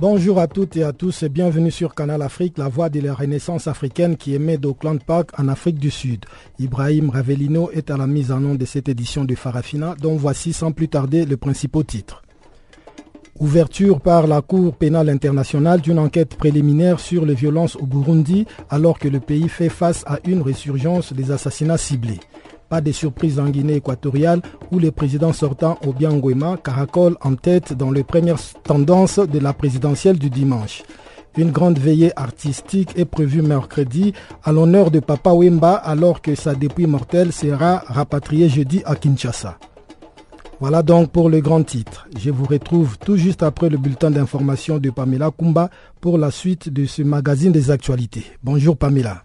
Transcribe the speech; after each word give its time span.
Bonjour 0.00 0.38
à 0.38 0.46
toutes 0.46 0.76
et 0.76 0.84
à 0.84 0.92
tous 0.92 1.24
et 1.24 1.28
bienvenue 1.28 1.72
sur 1.72 1.92
Canal 1.92 2.22
Afrique, 2.22 2.56
la 2.56 2.68
voix 2.68 2.88
de 2.88 3.00
la 3.00 3.14
renaissance 3.14 3.66
africaine 3.66 4.16
qui 4.16 4.32
émet 4.32 4.56
d'Auckland 4.56 5.02
Park 5.02 5.30
en 5.36 5.48
Afrique 5.48 5.80
du 5.80 5.90
Sud. 5.90 6.24
Ibrahim 6.60 7.10
Ravelino 7.10 7.72
est 7.72 7.90
à 7.90 7.96
la 7.96 8.06
mise 8.06 8.30
en 8.30 8.38
nom 8.38 8.54
de 8.54 8.64
cette 8.64 8.88
édition 8.88 9.24
de 9.24 9.34
Farafina 9.34 9.96
dont 10.00 10.14
voici 10.14 10.52
sans 10.52 10.70
plus 10.70 10.86
tarder 10.86 11.24
le 11.24 11.36
principaux 11.36 11.82
titres. 11.82 12.22
Ouverture 13.40 14.00
par 14.00 14.28
la 14.28 14.40
Cour 14.40 14.76
pénale 14.76 15.08
internationale 15.08 15.80
d'une 15.80 15.98
enquête 15.98 16.36
préliminaire 16.36 17.00
sur 17.00 17.26
les 17.26 17.34
violences 17.34 17.74
au 17.74 17.86
Burundi 17.86 18.46
alors 18.70 19.00
que 19.00 19.08
le 19.08 19.18
pays 19.18 19.48
fait 19.48 19.68
face 19.68 20.04
à 20.06 20.20
une 20.24 20.42
résurgence 20.42 21.12
des 21.12 21.32
assassinats 21.32 21.76
ciblés. 21.76 22.20
Pas 22.68 22.80
de 22.82 22.92
surprise 22.92 23.38
en 23.40 23.48
Guinée 23.48 23.76
équatoriale 23.76 24.42
où 24.70 24.78
le 24.78 24.90
président 24.90 25.32
sortant 25.32 25.78
Obiangwema 25.86 26.58
caracole 26.58 27.16
en 27.22 27.34
tête 27.34 27.72
dans 27.72 27.90
les 27.90 28.04
premières 28.04 28.40
tendances 28.62 29.18
de 29.18 29.38
la 29.38 29.54
présidentielle 29.54 30.18
du 30.18 30.28
dimanche. 30.28 30.82
Une 31.38 31.50
grande 31.50 31.78
veillée 31.78 32.12
artistique 32.16 32.90
est 32.96 33.04
prévue 33.04 33.42
mercredi 33.42 34.12
à 34.42 34.52
l'honneur 34.52 34.90
de 34.90 35.00
Papa 35.00 35.32
Wemba 35.32 35.74
alors 35.74 36.20
que 36.20 36.34
sa 36.34 36.54
dépouille 36.54 36.86
mortelle 36.86 37.32
sera 37.32 37.84
rapatriée 37.86 38.48
jeudi 38.48 38.82
à 38.84 38.96
Kinshasa. 38.96 39.56
Voilà 40.60 40.82
donc 40.82 41.12
pour 41.12 41.30
le 41.30 41.40
grand 41.40 41.62
titre. 41.62 42.08
Je 42.18 42.30
vous 42.30 42.44
retrouve 42.44 42.98
tout 42.98 43.16
juste 43.16 43.44
après 43.44 43.68
le 43.68 43.78
bulletin 43.78 44.10
d'information 44.10 44.78
de 44.78 44.90
Pamela 44.90 45.30
Kumba 45.30 45.70
pour 46.00 46.18
la 46.18 46.32
suite 46.32 46.68
de 46.72 46.84
ce 46.84 47.02
magazine 47.02 47.52
des 47.52 47.70
actualités. 47.70 48.24
Bonjour 48.42 48.76
Pamela. 48.76 49.22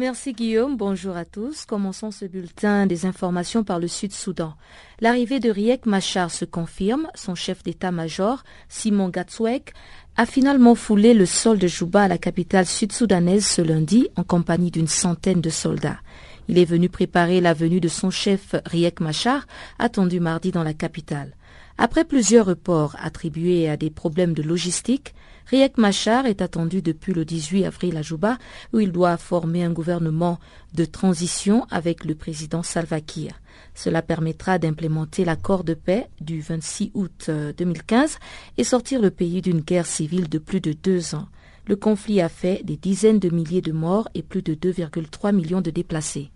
Merci 0.00 0.32
Guillaume, 0.32 0.78
bonjour 0.78 1.14
à 1.14 1.26
tous. 1.26 1.66
Commençons 1.66 2.10
ce 2.10 2.24
bulletin 2.24 2.86
des 2.86 3.04
informations 3.04 3.64
par 3.64 3.78
le 3.78 3.86
Sud-Soudan. 3.86 4.54
L'arrivée 5.02 5.40
de 5.40 5.50
Riek 5.50 5.84
Machar 5.84 6.30
se 6.30 6.46
confirme. 6.46 7.06
Son 7.14 7.34
chef 7.34 7.62
d'état-major, 7.62 8.42
Simon 8.70 9.10
Gatswek, 9.10 9.74
a 10.16 10.24
finalement 10.24 10.74
foulé 10.74 11.12
le 11.12 11.26
sol 11.26 11.58
de 11.58 11.66
Juba 11.66 12.04
à 12.04 12.08
la 12.08 12.16
capitale 12.16 12.64
sud-soudanaise 12.64 13.44
ce 13.44 13.60
lundi 13.60 14.08
en 14.16 14.24
compagnie 14.24 14.70
d'une 14.70 14.88
centaine 14.88 15.42
de 15.42 15.50
soldats. 15.50 16.00
Il 16.48 16.56
est 16.56 16.64
venu 16.64 16.88
préparer 16.88 17.42
la 17.42 17.52
venue 17.52 17.80
de 17.80 17.88
son 17.88 18.08
chef 18.08 18.54
Riek 18.64 19.00
Machar, 19.00 19.46
attendu 19.78 20.18
mardi 20.18 20.50
dans 20.50 20.64
la 20.64 20.72
capitale. 20.72 21.34
Après 21.82 22.04
plusieurs 22.04 22.44
reports 22.44 22.94
attribués 23.00 23.66
à 23.66 23.78
des 23.78 23.88
problèmes 23.88 24.34
de 24.34 24.42
logistique, 24.42 25.14
Riek 25.46 25.78
Machar 25.78 26.26
est 26.26 26.42
attendu 26.42 26.82
depuis 26.82 27.14
le 27.14 27.24
18 27.24 27.64
avril 27.64 27.96
à 27.96 28.02
Juba, 28.02 28.36
où 28.74 28.80
il 28.80 28.92
doit 28.92 29.16
former 29.16 29.64
un 29.64 29.72
gouvernement 29.72 30.38
de 30.74 30.84
transition 30.84 31.66
avec 31.70 32.04
le 32.04 32.14
président 32.14 32.62
Salva 32.62 33.00
Kiir. 33.00 33.32
Cela 33.74 34.02
permettra 34.02 34.58
d'implémenter 34.58 35.24
l'accord 35.24 35.64
de 35.64 35.72
paix 35.72 36.10
du 36.20 36.42
26 36.42 36.90
août 36.92 37.30
2015 37.56 38.12
euh, 38.12 38.16
et 38.58 38.64
sortir 38.64 39.00
le 39.00 39.10
pays 39.10 39.40
d'une 39.40 39.62
guerre 39.62 39.86
civile 39.86 40.28
de 40.28 40.38
plus 40.38 40.60
de 40.60 40.74
deux 40.74 41.14
ans. 41.14 41.28
Le 41.66 41.76
conflit 41.76 42.20
a 42.20 42.28
fait 42.28 42.60
des 42.62 42.76
dizaines 42.76 43.20
de 43.20 43.30
milliers 43.30 43.62
de 43.62 43.72
morts 43.72 44.10
et 44.12 44.22
plus 44.22 44.42
de 44.42 44.52
2,3 44.52 45.34
millions 45.34 45.62
de 45.62 45.70
déplacés. 45.70 46.30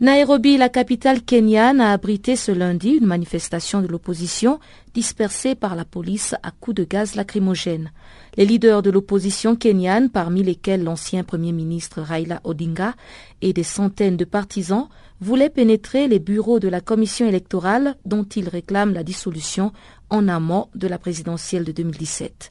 Nairobi, 0.00 0.56
la 0.56 0.70
capitale 0.70 1.22
kenyane, 1.22 1.80
a 1.80 1.92
abrité 1.92 2.34
ce 2.34 2.50
lundi 2.50 2.92
une 2.92 3.06
manifestation 3.06 3.82
de 3.82 3.86
l'opposition 3.86 4.58
dispersée 4.94 5.54
par 5.54 5.76
la 5.76 5.84
police 5.84 6.34
à 6.42 6.50
coups 6.50 6.76
de 6.76 6.84
gaz 6.84 7.14
lacrymogène. 7.14 7.92
Les 8.36 8.46
leaders 8.46 8.82
de 8.82 8.90
l'opposition 8.90 9.54
kenyane, 9.54 10.08
parmi 10.08 10.42
lesquels 10.42 10.82
l'ancien 10.82 11.22
Premier 11.24 11.52
ministre 11.52 12.00
Raila 12.00 12.40
Odinga 12.42 12.94
et 13.42 13.52
des 13.52 13.62
centaines 13.62 14.16
de 14.16 14.24
partisans, 14.24 14.88
voulaient 15.20 15.50
pénétrer 15.50 16.08
les 16.08 16.18
bureaux 16.18 16.58
de 16.58 16.68
la 16.68 16.80
commission 16.80 17.28
électorale 17.28 17.96
dont 18.06 18.24
ils 18.24 18.48
réclament 18.48 18.94
la 18.94 19.04
dissolution 19.04 19.72
en 20.08 20.26
amont 20.26 20.68
de 20.74 20.88
la 20.88 20.98
présidentielle 20.98 21.64
de 21.64 21.72
2017. 21.72 22.50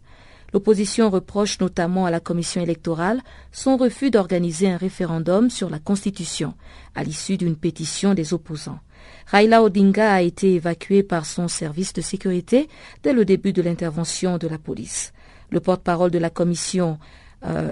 L'opposition 0.53 1.09
reproche 1.09 1.59
notamment 1.59 2.05
à 2.05 2.11
la 2.11 2.19
commission 2.19 2.61
électorale 2.61 3.21
son 3.51 3.77
refus 3.77 4.11
d'organiser 4.11 4.69
un 4.69 4.77
référendum 4.77 5.49
sur 5.49 5.69
la 5.69 5.79
Constitution 5.79 6.53
à 6.93 7.03
l'issue 7.03 7.37
d'une 7.37 7.55
pétition 7.55 8.13
des 8.13 8.33
opposants. 8.33 8.79
Raila 9.27 9.63
Odinga 9.63 10.13
a 10.13 10.21
été 10.21 10.55
évacué 10.55 11.03
par 11.03 11.25
son 11.25 11.47
service 11.47 11.93
de 11.93 12.01
sécurité 12.01 12.67
dès 13.03 13.13
le 13.13 13.25
début 13.25 13.53
de 13.53 13.61
l'intervention 13.61 14.37
de 14.37 14.47
la 14.47 14.57
police. 14.57 15.13
Le 15.49 15.59
porte-parole 15.59 16.11
de 16.11 16.19
la 16.19 16.29
commission 16.29 16.99
euh, 17.45 17.71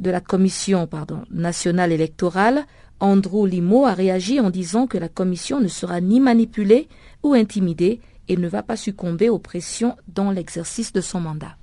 de 0.00 0.10
la 0.10 0.20
commission 0.20 0.86
pardon, 0.86 1.22
nationale 1.30 1.92
électorale, 1.92 2.66
Andrew 3.00 3.46
Limo, 3.46 3.86
a 3.86 3.94
réagi 3.94 4.40
en 4.40 4.50
disant 4.50 4.86
que 4.86 4.98
la 4.98 5.08
commission 5.08 5.60
ne 5.60 5.68
sera 5.68 6.00
ni 6.00 6.20
manipulée 6.20 6.88
ou 7.22 7.34
intimidée 7.34 8.00
et 8.28 8.36
ne 8.36 8.48
va 8.48 8.62
pas 8.62 8.76
succomber 8.76 9.28
aux 9.28 9.38
pressions 9.38 9.96
dans 10.08 10.30
l'exercice 10.30 10.92
de 10.92 11.00
son 11.00 11.20
mandat. 11.20 11.56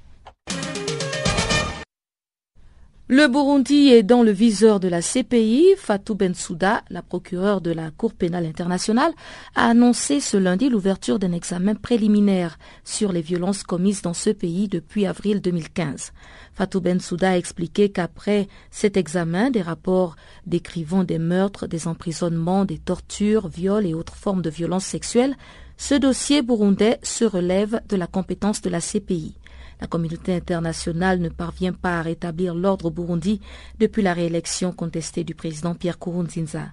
Le 3.09 3.29
Burundi 3.29 3.88
est 3.88 4.03
dans 4.03 4.22
le 4.22 4.31
viseur 4.31 4.81
de 4.81 4.90
la 4.90 5.01
CPI. 5.01 5.75
Fatou 5.78 6.13
Bensouda, 6.13 6.84
la 6.90 7.01
procureure 7.01 7.62
de 7.62 7.72
la 7.72 7.90
Cour 7.90 8.13
pénale 8.13 8.45
internationale, 8.45 9.13
a 9.56 9.69
annoncé 9.69 10.19
ce 10.19 10.35
lundi 10.35 10.68
l'ouverture 10.68 11.17
d'un 11.17 11.31
examen 11.31 11.73
préliminaire 11.73 12.59
sur 12.84 13.13
les 13.13 13.22
violences 13.22 13.63
commises 13.63 14.01
dans 14.01 14.13
ce 14.13 14.31
pays 14.31 14.67
depuis 14.67 15.06
avril 15.06 15.40
2015. 15.40 16.12
Fatou 16.53 16.81
Bensouda 16.81 17.29
a 17.29 17.38
expliqué 17.38 17.88
qu'après 17.88 18.50
cet 18.72 18.97
examen, 18.97 19.51
des 19.51 19.62
rapports 19.62 20.17
décrivant 20.46 21.06
des 21.06 21.17
meurtres, 21.17 21.66
des 21.66 21.88
emprisonnements, 21.88 22.66
des 22.66 22.78
tortures, 22.78 23.47
viols 23.47 23.85
et 23.85 23.94
autres 23.94 24.17
formes 24.17 24.41
de 24.41 24.50
violences 24.50 24.84
sexuelles, 24.84 25.38
ce 25.78 25.96
dossier 25.96 26.41
burundais 26.41 27.00
se 27.03 27.23
relève 27.23 27.79
de 27.88 27.96
la 27.96 28.07
compétence 28.07 28.62
de 28.62 28.69
la 28.69 28.81
CPI. 28.81 29.35
La 29.80 29.88
communauté 29.88 30.34
internationale 30.34 31.20
ne 31.20 31.30
parvient 31.30 31.74
pas 31.74 32.00
à 32.00 32.02
rétablir 32.02 32.56
l'ordre 32.56 32.86
au 32.86 32.92
Burundi 32.92 33.42
depuis 33.80 34.02
la 34.02 34.14
réélection 34.14 34.72
contestée 34.72 35.24
du 35.24 35.36
président 35.36 35.76
Pierre 35.76 36.00
Kourounzinza. 36.00 36.66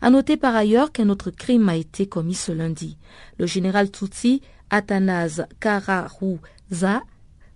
À 0.00 0.10
noter 0.10 0.36
par 0.36 0.54
ailleurs 0.54 0.92
qu'un 0.92 1.08
autre 1.08 1.30
crime 1.30 1.68
a 1.68 1.76
été 1.76 2.06
commis 2.06 2.34
ce 2.34 2.52
lundi. 2.52 2.98
Le 3.38 3.46
général 3.46 3.90
Tutsi 3.90 4.42
Athanase 4.70 5.46
Kararouza, 5.60 7.02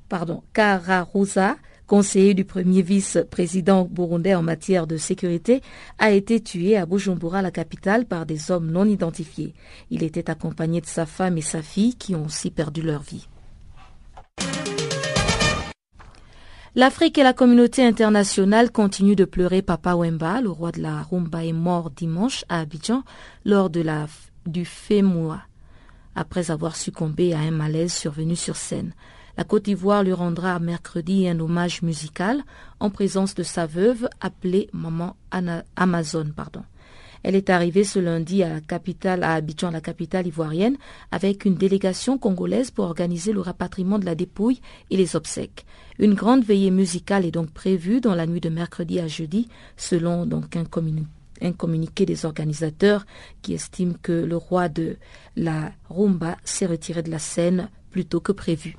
pardon, 0.09 0.43
Kararouza, 0.53 1.57
conseiller 1.87 2.35
du 2.35 2.45
premier 2.45 2.83
vice-président 2.83 3.85
burundais 3.91 4.35
en 4.35 4.43
matière 4.43 4.87
de 4.87 4.97
sécurité, 4.97 5.63
a 5.99 6.11
été 6.11 6.41
tué 6.41 6.77
à 6.77 6.85
Bujumbura, 6.85 7.43
la 7.43 7.51
capitale, 7.51 8.07
par 8.07 8.27
des 8.27 8.51
hommes 8.51 8.71
non 8.71 8.87
identifiés. 8.87 9.55
Il 9.91 10.03
était 10.03 10.29
accompagné 10.29 10.81
de 10.81 10.87
sa 10.87 11.07
femme 11.07 11.39
et 11.39 11.43
sa 11.43 11.63
fille 11.63 11.95
qui 11.95 12.15
ont 12.15 12.27
aussi 12.27 12.51
perdu 12.51 12.83
leur 12.83 13.03
vie. 13.03 13.29
L'Afrique 16.79 17.17
et 17.17 17.23
la 17.23 17.33
communauté 17.33 17.83
internationale 17.87 18.71
continuent 18.71 19.17
de 19.17 19.25
pleurer 19.25 19.63
Papa 19.63 19.95
Wemba, 19.95 20.43
le 20.43 20.51
roi 20.51 20.73
de 20.73 20.83
la 20.83 21.01
rumba 21.01 21.43
est 21.43 21.55
mort 21.55 21.89
dimanche 21.89 22.45
à 22.51 22.61
Abidjan 22.61 23.03
lors 23.47 23.71
de 23.71 23.81
la, 23.81 24.09
du 24.45 24.67
FEMUA, 24.67 25.41
après 26.15 26.51
avoir 26.51 26.77
succombé 26.77 27.33
à 27.33 27.39
un 27.39 27.51
malaise 27.51 27.95
survenu 27.95 28.37
sur 28.37 28.57
scène. 28.57 28.93
La 29.39 29.45
Côte 29.45 29.65
d'Ivoire 29.65 30.03
lui 30.03 30.13
rendra 30.13 30.59
mercredi 30.59 31.27
un 31.27 31.41
hommage 31.41 31.81
musical 31.81 32.43
en 32.79 32.91
présence 32.91 33.35
de 33.35 33.43
sa 33.43 33.65
veuve 33.65 34.07
appelée 34.21 34.69
Maman 34.75 35.17
Amazon. 35.77 36.27
Pardon. 36.37 36.63
Elle 37.23 37.37
est 37.37 37.49
arrivée 37.49 37.85
ce 37.85 37.99
lundi 37.99 38.43
à 38.43 38.51
la 38.51 38.61
capitale, 38.61 39.25
à 39.25 39.33
Abidjan, 39.33 39.71
la 39.71 39.81
capitale 39.81 40.27
ivoirienne, 40.27 40.77
avec 41.11 41.47
une 41.47 41.55
délégation 41.55 42.19
congolaise 42.19 42.71
pour 42.71 42.85
organiser 42.85 43.33
le 43.33 43.41
rapatriement 43.41 43.99
de 43.99 44.05
la 44.05 44.15
dépouille 44.15 44.61
et 44.91 44.99
les 44.99 45.17
obsèques. 45.17 45.65
Une 45.99 46.15
grande 46.15 46.45
veillée 46.45 46.71
musicale 46.71 47.25
est 47.25 47.31
donc 47.31 47.51
prévue 47.51 48.01
dans 48.01 48.15
la 48.15 48.27
nuit 48.27 48.41
de 48.41 48.49
mercredi 48.49 49.01
à 49.01 49.09
jeudi, 49.09 49.49
selon 49.77 50.27
donc 50.27 50.57
un, 50.57 50.65
un 51.41 51.53
communiqué 51.53 52.05
des 52.05 52.25
organisateurs 52.25 53.07
qui 53.43 53.55
estiment 53.55 53.95
que 54.03 54.13
le 54.13 54.37
roi 54.37 54.69
de 54.69 54.97
la 55.37 55.73
rumba 55.89 56.37
s'est 56.45 56.67
retiré 56.67 57.03
de 57.03 57.11
la 57.11 57.19
scène 57.19 57.69
plus 57.91 58.05
tôt 58.05 58.21
que 58.21 58.33
prévu. 58.33 58.77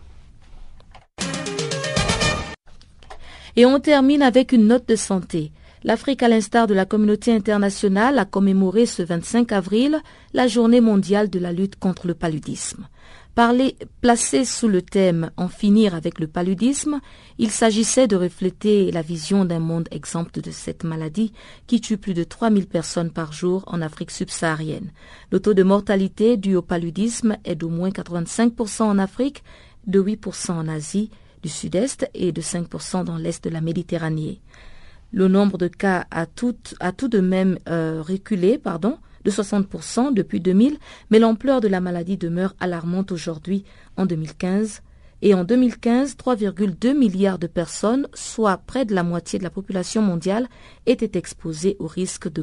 Et 3.55 3.65
on 3.65 3.79
termine 3.79 4.21
avec 4.21 4.51
une 4.51 4.67
note 4.67 4.87
de 4.87 4.95
santé. 4.95 5.51
L'Afrique, 5.83 6.21
à 6.21 6.27
l'instar 6.27 6.67
de 6.67 6.75
la 6.75 6.85
communauté 6.85 7.33
internationale, 7.33 8.19
a 8.19 8.25
commémoré 8.25 8.85
ce 8.85 9.01
25 9.01 9.51
avril 9.51 9.99
la 10.33 10.47
journée 10.47 10.81
mondiale 10.81 11.29
de 11.29 11.39
la 11.39 11.51
lutte 11.51 11.77
contre 11.77 12.05
le 12.05 12.13
paludisme. 12.13 12.87
Parler, 13.37 13.75
placé 14.01 14.45
sous 14.45 14.67
le 14.67 14.81
thème 14.81 15.29
En 15.37 15.47
finir 15.47 15.93
avec 15.93 16.19
le 16.19 16.25
paludisme, 16.25 17.01
il 17.37 17.51
s'agissait 17.51 18.07
de 18.07 18.15
refléter 18.15 18.91
la 18.91 19.03
vision 19.03 19.45
d'un 19.45 19.59
monde 19.59 19.87
exempt 19.91 20.39
de 20.39 20.49
cette 20.49 20.83
maladie 20.83 21.33
qui 21.67 21.79
tue 21.79 21.97
plus 21.97 22.15
de 22.15 22.23
3000 22.23 22.65
personnes 22.65 23.11
par 23.11 23.33
jour 23.33 23.63
en 23.67 23.83
Afrique 23.83 24.09
subsaharienne. 24.09 24.91
Le 25.29 25.39
taux 25.39 25.53
de 25.53 25.61
mortalité 25.61 26.35
dû 26.35 26.55
au 26.55 26.63
paludisme 26.63 27.37
est 27.45 27.53
d'au 27.53 27.69
moins 27.69 27.89
85% 27.89 28.81
en 28.81 28.97
Afrique, 28.97 29.43
de 29.85 30.01
8% 30.01 30.53
en 30.53 30.67
Asie 30.67 31.11
du 31.43 31.49
Sud-Est 31.49 32.09
et 32.15 32.31
de 32.31 32.41
5% 32.41 33.03
dans 33.03 33.17
l'Est 33.17 33.43
de 33.43 33.51
la 33.51 33.61
Méditerranée. 33.61 34.41
Le 35.11 35.27
nombre 35.27 35.59
de 35.59 35.67
cas 35.67 36.07
a 36.09 36.25
tout, 36.25 36.55
de 37.07 37.19
même 37.19 37.59
euh, 37.69 38.01
reculé, 38.01 38.57
pardon, 38.57 38.97
de 39.27 39.31
60% 39.31 40.13
depuis 40.13 40.39
2000, 40.39 40.77
mais 41.11 41.19
l'ampleur 41.19 41.59
de 41.59 41.67
la 41.67 41.81
maladie 41.81 42.15
demeure 42.15 42.55
alarmante 42.61 43.11
aujourd'hui 43.11 43.65
en 43.97 44.05
2015. 44.05 44.81
Et 45.21 45.33
en 45.33 45.43
2015, 45.43 46.15
3,2 46.15 46.97
milliards 46.97 47.39
de 47.39 47.47
personnes, 47.47 48.07
soit 48.13 48.57
près 48.57 48.85
de 48.85 48.95
la 48.95 49.03
moitié 49.03 49.37
de 49.37 49.43
la 49.43 49.49
population 49.49 50.01
mondiale, 50.01 50.47
étaient 50.85 51.17
exposées 51.17 51.75
au 51.79 51.87
risque 51.87 52.31
de 52.31 52.41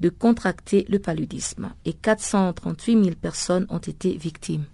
de 0.00 0.08
contracter 0.10 0.86
le 0.88 0.98
paludisme 0.98 1.72
et 1.84 1.94
438 1.94 3.04
000 3.04 3.16
personnes 3.16 3.66
ont 3.70 3.78
été 3.78 4.16
victimes. 4.16 4.64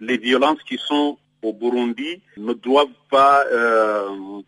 les 0.01 0.17
violences 0.17 0.63
qui 0.63 0.79
sont 0.79 1.19
au 1.43 1.53
Burundi 1.53 2.23
ne 2.39 2.55
doivent 2.55 3.03
pas 3.11 3.45
euh, 3.53 4.41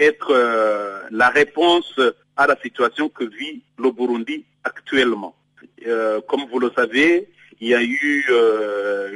être 0.00 0.32
euh, 0.32 1.02
la 1.12 1.28
réponse 1.28 2.00
à 2.36 2.48
la 2.48 2.56
situation 2.60 3.08
que 3.08 3.22
vit 3.22 3.62
le 3.78 3.92
Burundi 3.92 4.44
actuellement. 4.64 5.36
comme 6.28 6.44
vous 6.50 6.58
le 6.58 6.72
savez, 6.74 7.28
il 7.60 7.68
y 7.68 7.74
a 7.74 7.82
eu 7.82 8.24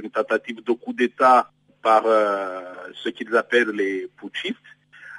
une 0.01 0.11
tentative 0.11 0.63
de 0.63 0.73
coup 0.73 0.93
d'État 0.93 1.51
par 1.83 2.05
ce 3.03 3.09
qu'ils 3.09 3.35
appellent 3.37 3.75
les 3.83 4.09
putschistes. 4.17 4.71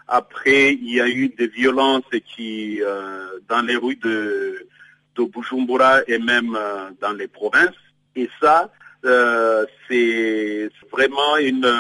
Après, 0.07 0.73
il 0.73 0.94
y 0.94 1.01
a 1.01 1.07
eu 1.07 1.29
des 1.29 1.47
violences 1.47 2.03
qui, 2.35 2.81
euh, 2.81 3.39
dans 3.47 3.61
les 3.61 3.75
rues 3.75 3.95
de, 3.95 4.67
de 5.15 5.23
Bujumbura 5.23 6.01
et 6.07 6.17
même 6.19 6.55
euh, 6.55 6.89
dans 7.01 7.13
les 7.13 7.27
provinces. 7.27 7.75
Et 8.15 8.29
ça, 8.41 8.71
euh, 9.05 9.65
c'est 9.88 10.69
vraiment 10.91 11.38
une, 11.38 11.71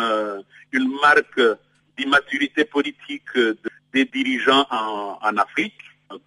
une 0.71 0.89
marque 1.01 1.41
d'immaturité 1.97 2.65
politique 2.65 3.35
de, 3.35 3.57
des 3.93 4.05
dirigeants 4.05 4.65
en, 4.71 5.19
en, 5.21 5.37
Afrique. 5.37 5.77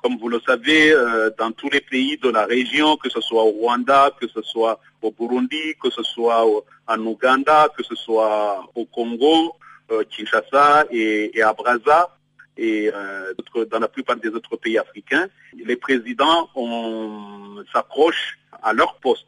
Comme 0.03 0.19
vous 0.19 0.29
le 0.29 0.41
savez, 0.45 0.93
dans 1.39 1.53
tous 1.53 1.71
les 1.71 1.81
pays 1.81 2.19
de 2.19 2.29
la 2.29 2.45
région, 2.45 2.97
que 2.97 3.09
ce 3.09 3.21
soit 3.21 3.45
au 3.45 3.51
Rwanda, 3.51 4.11
que 4.21 4.27
ce 4.27 4.43
soit 4.43 4.81
au 5.01 5.13
Burundi, 5.13 5.75
que 5.81 5.91
ce 5.91 6.03
soit 6.03 6.45
en 6.89 7.07
Ouganda, 7.07 7.69
que 7.77 7.85
ce 7.85 7.95
soit 7.95 8.69
au 8.75 8.85
Congo, 8.87 9.55
Kinshasa 10.11 10.87
et, 10.91 11.37
et, 11.37 11.43
à 11.43 11.55
et 12.57 12.91
euh, 12.93 13.35
dans 13.71 13.79
la 13.79 13.89
plupart 13.89 14.17
des 14.17 14.29
autres 14.29 14.57
pays 14.57 14.79
africains, 14.79 15.29
les 15.55 15.77
présidents 15.77 16.49
s'accrochent 17.73 18.39
à 18.63 18.73
leur 18.73 18.97
poste 18.97 19.27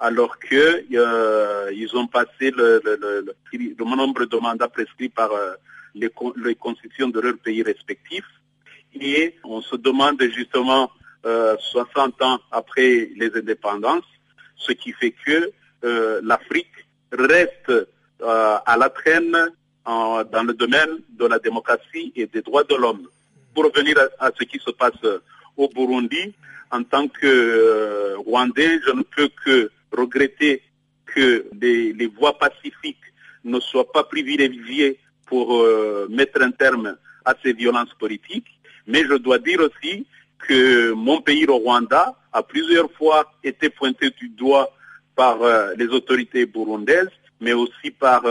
alors 0.00 0.38
que 0.38 0.84
euh, 0.94 1.72
ils 1.74 1.96
ont 1.96 2.06
passé 2.06 2.50
le, 2.50 2.80
le, 2.84 3.84
nombre 3.84 4.26
de 4.26 4.36
mandats 4.36 4.68
prescrits 4.68 5.08
par 5.08 5.32
euh, 5.32 5.54
les, 5.94 6.10
les, 6.36 6.54
constitutions 6.54 7.08
de 7.08 7.20
leurs 7.20 7.38
pays 7.38 7.62
respectifs. 7.62 8.28
Et 8.94 9.34
on 9.44 9.60
se 9.60 9.76
demande 9.76 10.22
justement 10.22 10.90
60 11.24 12.22
ans 12.22 12.38
après 12.52 13.10
les 13.16 13.30
indépendances, 13.34 14.04
ce 14.56 14.72
qui 14.72 14.92
fait 14.92 15.14
que 15.26 15.52
l'Afrique 16.22 16.86
reste 17.12 17.72
à 18.22 18.76
la 18.78 18.88
traîne 18.88 19.36
dans 19.88 20.42
le 20.44 20.52
domaine 20.52 20.98
de 21.18 21.26
la 21.26 21.38
démocratie 21.38 22.12
et 22.14 22.26
des 22.26 22.42
droits 22.42 22.64
de 22.64 22.74
l'homme. 22.74 23.08
Pour 23.54 23.64
revenir 23.64 23.96
à, 24.18 24.30
ce 24.38 24.44
qui 24.44 24.58
se 24.58 24.70
passe 24.70 25.00
au 25.56 25.68
Burundi, 25.68 26.34
en 26.70 26.82
tant 26.82 27.08
que 27.08 27.26
euh, 27.26 28.18
Rwandais, 28.18 28.80
je 28.86 28.92
ne 28.92 29.02
peux 29.02 29.30
que 29.44 29.70
regretter 29.92 30.62
que 31.06 31.46
les, 31.60 32.06
voies 32.06 32.38
pacifiques 32.38 32.96
ne 33.44 33.58
soient 33.60 33.90
pas 33.90 34.04
privilégiées 34.04 34.98
pour 35.26 35.54
euh, 35.54 36.06
mettre 36.10 36.42
un 36.42 36.50
terme 36.50 36.96
à 37.24 37.34
ces 37.42 37.54
violences 37.54 37.94
politiques. 37.98 38.60
Mais 38.86 39.04
je 39.04 39.14
dois 39.14 39.38
dire 39.38 39.60
aussi 39.60 40.06
que 40.46 40.92
mon 40.92 41.20
pays, 41.22 41.46
le 41.46 41.54
Rwanda, 41.54 42.14
a 42.32 42.42
plusieurs 42.42 42.90
fois 42.92 43.32
été 43.42 43.70
pointé 43.70 44.10
du 44.10 44.28
doigt 44.28 44.70
par 45.16 45.42
euh, 45.42 45.74
les 45.76 45.86
autorités 45.86 46.44
burundaises, 46.44 47.10
mais 47.40 47.54
aussi 47.54 47.90
par 47.90 48.22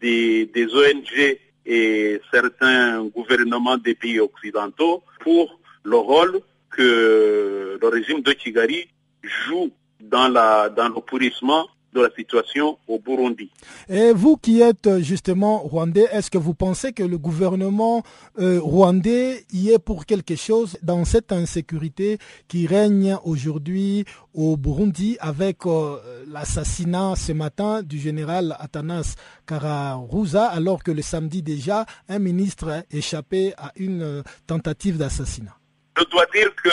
des, 0.00 0.46
des, 0.46 0.66
ONG 0.66 1.38
et 1.66 2.20
certains 2.30 3.04
gouvernements 3.04 3.76
des 3.76 3.94
pays 3.94 4.20
occidentaux 4.20 5.02
pour 5.20 5.60
le 5.84 5.96
rôle 5.96 6.40
que 6.70 7.78
le 7.80 7.88
régime 7.88 8.22
de 8.22 8.32
Kigali 8.32 8.88
joue 9.22 9.70
dans, 10.00 10.28
la, 10.28 10.68
dans 10.68 10.88
le 10.88 11.00
pourrissement 11.00 11.66
de 11.92 12.00
la 12.00 12.10
situation 12.16 12.78
au 12.86 12.98
Burundi. 12.98 13.50
Et 13.88 14.12
vous 14.12 14.36
qui 14.36 14.60
êtes 14.60 14.86
euh, 14.86 15.00
justement 15.00 15.58
rwandais, 15.58 16.06
est-ce 16.12 16.30
que 16.30 16.38
vous 16.38 16.54
pensez 16.54 16.92
que 16.92 17.02
le 17.02 17.18
gouvernement 17.18 18.02
euh, 18.38 18.60
rwandais 18.60 19.44
y 19.52 19.70
est 19.70 19.78
pour 19.78 20.06
quelque 20.06 20.36
chose 20.36 20.78
dans 20.82 21.04
cette 21.04 21.32
insécurité 21.32 22.18
qui 22.48 22.66
règne 22.66 23.16
aujourd'hui 23.24 24.04
au 24.34 24.56
Burundi 24.56 25.16
avec 25.20 25.66
euh, 25.66 25.98
l'assassinat 26.28 27.14
ce 27.16 27.32
matin 27.32 27.82
du 27.82 27.98
général 27.98 28.56
Atanas 28.60 29.16
Kararouza 29.46 30.46
alors 30.46 30.84
que 30.84 30.92
le 30.92 31.02
samedi 31.02 31.42
déjà 31.42 31.86
un 32.08 32.20
ministre 32.20 32.84
échappé 32.92 33.52
à 33.58 33.72
une 33.76 34.22
tentative 34.46 34.96
d'assassinat? 34.96 35.56
Je 35.98 36.04
dois 36.04 36.26
dire 36.32 36.54
que 36.62 36.70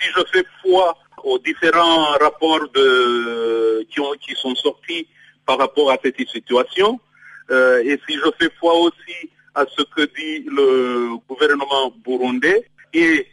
si 0.00 0.08
je 0.16 0.22
fais 0.32 0.44
foi 0.62 0.96
aux 1.28 1.38
différents 1.38 2.04
rapports 2.20 2.68
de, 2.74 3.86
qui, 3.90 4.00
ont, 4.00 4.12
qui 4.20 4.34
sont 4.34 4.54
sortis 4.54 5.06
par 5.46 5.58
rapport 5.58 5.90
à 5.90 5.98
cette 6.02 6.18
situation. 6.28 7.00
Euh, 7.50 7.82
et 7.84 7.98
si 8.06 8.16
je 8.16 8.30
fais 8.38 8.50
foi 8.58 8.74
aussi 8.74 9.30
à 9.54 9.64
ce 9.74 9.82
que 9.82 10.02
dit 10.02 10.44
le 10.48 11.16
gouvernement 11.28 11.92
burundais, 12.04 12.68
et 12.92 13.26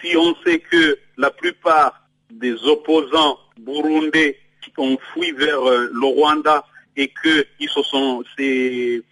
si 0.00 0.16
on 0.16 0.34
sait 0.44 0.58
que 0.58 0.98
la 1.16 1.30
plupart 1.30 2.02
des 2.30 2.54
opposants 2.64 3.38
burundais 3.58 4.38
qui 4.62 4.72
ont 4.78 4.98
fui 5.12 5.32
vers 5.32 5.62
euh, 5.68 5.90
le 5.92 6.06
Rwanda 6.06 6.64
et 6.96 7.08
que 7.08 7.46
ces, 8.36 9.02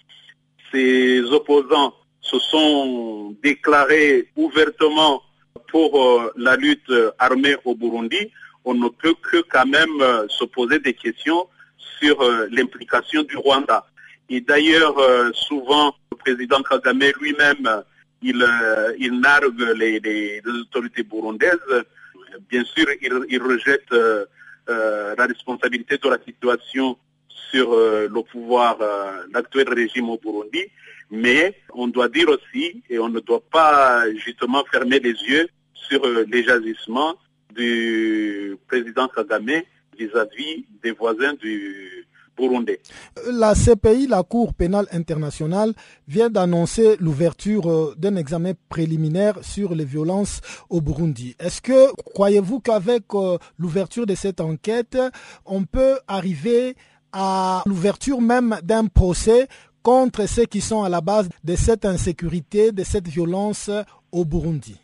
ces 0.72 1.20
opposants 1.32 1.94
se 2.20 2.38
sont 2.38 3.34
déclarés 3.42 4.28
ouvertement 4.36 5.22
pour 5.70 6.02
euh, 6.02 6.32
la 6.36 6.56
lutte 6.56 6.92
armée 7.18 7.56
au 7.64 7.74
Burundi, 7.74 8.30
on 8.64 8.74
ne 8.74 8.88
peut 8.88 9.14
que 9.22 9.42
quand 9.48 9.66
même 9.66 10.00
euh, 10.00 10.26
se 10.28 10.44
poser 10.44 10.78
des 10.78 10.94
questions 10.94 11.46
sur 11.98 12.20
euh, 12.20 12.48
l'implication 12.50 13.22
du 13.22 13.36
Rwanda. 13.36 13.86
Et 14.28 14.40
d'ailleurs, 14.40 14.94
souvent, 15.34 15.92
le 16.12 16.16
président 16.16 16.62
Kagame 16.62 17.02
lui-même, 17.20 17.82
il 18.22 18.38
nargue 19.20 19.60
les, 19.76 20.40
autorités 20.46 21.02
burundaises. 21.02 21.58
Bien 22.48 22.62
sûr, 22.62 22.86
il, 23.02 23.42
rejette 23.42 23.92
la 24.68 25.26
responsabilité 25.26 25.98
de 25.98 26.08
la 26.08 26.18
situation 26.24 26.96
sur 27.50 27.74
le 27.74 28.22
pouvoir, 28.22 28.78
l'actuel 29.34 29.68
régime 29.68 30.10
au 30.10 30.16
Burundi. 30.16 30.62
Mais 31.10 31.56
on 31.74 31.88
doit 31.88 32.08
dire 32.08 32.28
aussi, 32.28 32.84
et 32.88 33.00
on 33.00 33.08
ne 33.08 33.18
doit 33.18 33.42
pas 33.50 34.04
justement 34.14 34.64
fermer 34.70 35.00
les 35.00 35.16
yeux 35.24 35.48
sur 35.90 36.04
euh, 36.04 36.24
les 36.30 36.48
agissements 36.48 37.14
du 37.54 38.56
président 38.68 39.08
Kagame 39.08 39.62
vis-à-vis 39.98 40.64
des 40.82 40.92
voisins 40.92 41.34
du 41.34 42.06
Burundi. 42.36 42.76
La 43.32 43.54
CPI, 43.54 44.06
la 44.06 44.22
Cour 44.22 44.54
pénale 44.54 44.86
internationale, 44.92 45.74
vient 46.06 46.30
d'annoncer 46.30 46.96
l'ouverture 47.00 47.68
euh, 47.68 47.94
d'un 47.98 48.16
examen 48.16 48.52
préliminaire 48.68 49.38
sur 49.42 49.74
les 49.74 49.84
violences 49.84 50.40
au 50.70 50.80
Burundi. 50.80 51.34
Est-ce 51.38 51.60
que 51.60 51.92
croyez-vous 52.14 52.60
qu'avec 52.60 53.02
euh, 53.14 53.36
l'ouverture 53.58 54.06
de 54.06 54.14
cette 54.14 54.40
enquête, 54.40 54.96
on 55.44 55.64
peut 55.64 55.98
arriver 56.06 56.76
à 57.12 57.62
l'ouverture 57.66 58.20
même 58.20 58.58
d'un 58.62 58.86
procès 58.86 59.48
contre 59.82 60.26
ceux 60.28 60.44
qui 60.44 60.60
sont 60.60 60.84
à 60.84 60.88
la 60.88 61.00
base 61.00 61.28
de 61.42 61.56
cette 61.56 61.84
insécurité, 61.84 62.70
de 62.70 62.84
cette 62.84 63.08
violence 63.08 63.70
au 64.12 64.24
Burundi? 64.24 64.78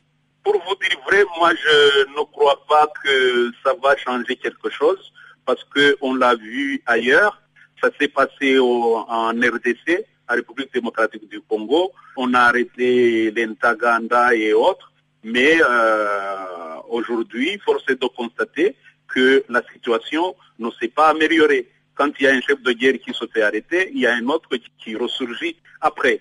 Pour 0.46 0.62
vous 0.64 0.76
dire 0.76 1.00
vrai, 1.08 1.24
moi 1.38 1.50
je 1.64 2.06
ne 2.16 2.24
crois 2.34 2.60
pas 2.68 2.86
que 3.02 3.50
ça 3.64 3.74
va 3.82 3.96
changer 3.96 4.36
quelque 4.36 4.70
chose 4.70 5.12
parce 5.44 5.64
qu'on 5.64 6.14
l'a 6.14 6.36
vu 6.36 6.80
ailleurs. 6.86 7.42
Ça 7.80 7.88
s'est 7.98 8.12
passé 8.20 8.56
en 8.60 9.30
RDC, 9.30 9.86
en 10.28 10.34
République 10.34 10.72
démocratique 10.72 11.28
du 11.28 11.40
Congo. 11.40 11.90
On 12.16 12.32
a 12.34 12.42
arrêté 12.50 13.32
l'Entaganda 13.32 14.34
et 14.36 14.52
autres. 14.52 14.92
Mais 15.24 15.58
euh, 15.60 16.76
aujourd'hui, 16.90 17.58
force 17.64 17.82
est 17.88 18.00
de 18.00 18.06
constater 18.06 18.76
que 19.08 19.44
la 19.48 19.62
situation 19.72 20.36
ne 20.60 20.70
s'est 20.78 20.94
pas 21.00 21.08
améliorée. 21.08 21.68
Quand 21.96 22.10
il 22.20 22.24
y 22.24 22.28
a 22.28 22.32
un 22.32 22.40
chef 22.40 22.62
de 22.62 22.70
guerre 22.70 22.98
qui 23.04 23.12
se 23.12 23.26
fait 23.32 23.42
arrêter, 23.42 23.90
il 23.92 24.00
y 24.00 24.06
a 24.06 24.14
un 24.14 24.28
autre 24.28 24.50
qui 24.78 24.94
ressurgit 24.94 25.56
après. 25.80 26.20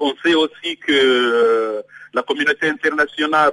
On 0.00 0.14
sait 0.24 0.34
aussi 0.34 0.76
que 0.76 0.92
euh, 0.92 1.82
la 2.12 2.22
communauté 2.22 2.68
internationale, 2.68 3.52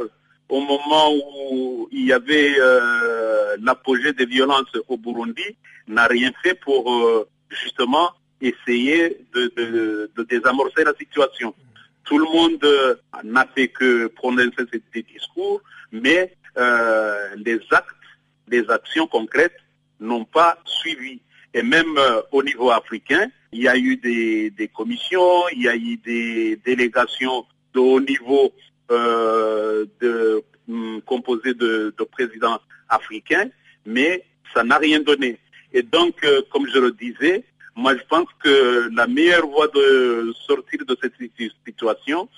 au 0.49 0.61
moment 0.61 1.13
où 1.13 1.87
il 1.91 2.05
y 2.05 2.13
avait 2.13 2.55
euh, 2.59 3.55
l'apogée 3.61 4.13
des 4.13 4.25
violences 4.25 4.75
au 4.87 4.97
Burundi, 4.97 5.55
n'a 5.87 6.07
rien 6.07 6.31
fait 6.43 6.55
pour 6.55 6.93
euh, 6.93 7.27
justement 7.49 8.11
essayer 8.41 9.25
de, 9.33 10.09
désamorcer 10.29 10.83
la 10.83 10.93
situation. 10.95 11.53
Tout 12.03 12.17
le 12.17 12.25
monde 12.25 12.67
n'a 13.23 13.45
fait 13.53 13.67
que 13.67 14.07
prononcer 14.07 14.65
des 14.93 15.03
discours, 15.03 15.61
mais 15.91 16.35
les 17.37 17.59
actes, 17.69 17.95
les 18.47 18.67
actions 18.69 19.05
concrètes 19.05 19.57
n'ont 19.99 20.25
pas 20.25 20.57
suivi. 20.65 21.21
Et 21.53 21.61
même 21.61 21.99
au 22.31 22.41
niveau 22.41 22.71
africain, 22.71 23.29
il 23.53 23.61
y 23.61 23.67
a 23.67 23.77
eu 23.77 23.97
des, 23.97 24.67
commissions, 24.73 25.47
il 25.53 25.63
y 25.63 25.67
a 25.67 25.75
eu 25.75 25.97
des 25.97 26.55
délégations 26.65 27.45
de 27.73 27.79
haut 27.79 27.99
niveau 27.99 28.53
euh, 28.91 29.85
de, 29.99 30.43
hum, 30.69 31.01
composées 31.05 31.53
de, 31.53 31.93
présidents 32.11 32.59
africains, 32.89 33.49
mais 33.85 34.23
ça 34.53 34.63
n'a 34.63 34.77
rien 34.77 34.99
donné. 34.99 35.37
Et 35.73 35.83
donc, 35.83 36.23
euh, 36.23 36.41
comme 36.51 36.67
je 36.67 36.79
le 36.79 36.91
disais, 36.91 37.43
moi 37.75 37.95
je 37.95 38.03
pense 38.09 38.27
que 38.43 38.89
la 38.93 39.07
meilleure 39.07 39.47
voie 39.47 39.67
de 39.67 40.33
sortir 40.47 40.85
de 40.85 40.97
cette 41.01 41.13
situation, 41.65 42.29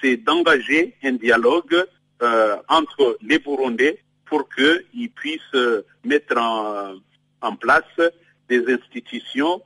c'est 0.00 0.16
d'engager 0.16 0.96
un 1.02 1.12
dialogue 1.12 1.84
euh, 2.22 2.56
entre 2.68 3.18
les 3.22 3.38
Burundais 3.38 4.02
pour 4.24 4.48
qu'ils 4.48 5.10
puissent 5.10 5.56
mettre 6.04 6.36
en, 6.38 6.94
en 7.40 7.56
place 7.56 8.00
des 8.48 8.72
institutions 8.72 9.62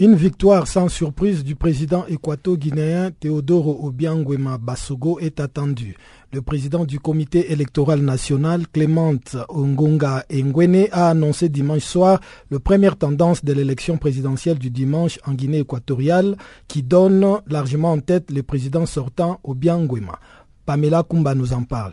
Une 0.00 0.16
victoire 0.16 0.66
sans 0.66 0.88
surprise 0.88 1.44
du 1.44 1.54
président 1.54 2.04
équato-guinéen 2.06 3.12
Teodoro 3.12 3.86
Obiangwema 3.86 4.58
Basogo 4.58 5.20
est 5.20 5.38
attendue. 5.38 5.96
Le 6.32 6.42
président 6.42 6.84
du 6.84 6.98
comité 6.98 7.52
électoral 7.52 8.00
national, 8.00 8.66
Clément 8.66 9.14
Ongonga 9.48 10.24
Ngwene, 10.32 10.88
a 10.90 11.10
annoncé 11.10 11.48
dimanche 11.48 11.84
soir 11.84 12.20
le 12.50 12.58
première 12.58 12.96
tendance 12.96 13.44
de 13.44 13.52
l'élection 13.52 13.96
présidentielle 13.96 14.58
du 14.58 14.70
dimanche 14.70 15.20
en 15.26 15.32
Guinée 15.32 15.60
équatoriale 15.60 16.36
qui 16.66 16.82
donne 16.82 17.38
largement 17.46 17.92
en 17.92 18.00
tête 18.00 18.32
le 18.32 18.42
président 18.42 18.86
sortant 18.86 19.38
Obiangwema. 19.44 20.18
Pamela 20.66 21.04
Kumba 21.08 21.36
nous 21.36 21.52
en 21.52 21.62
parle. 21.62 21.92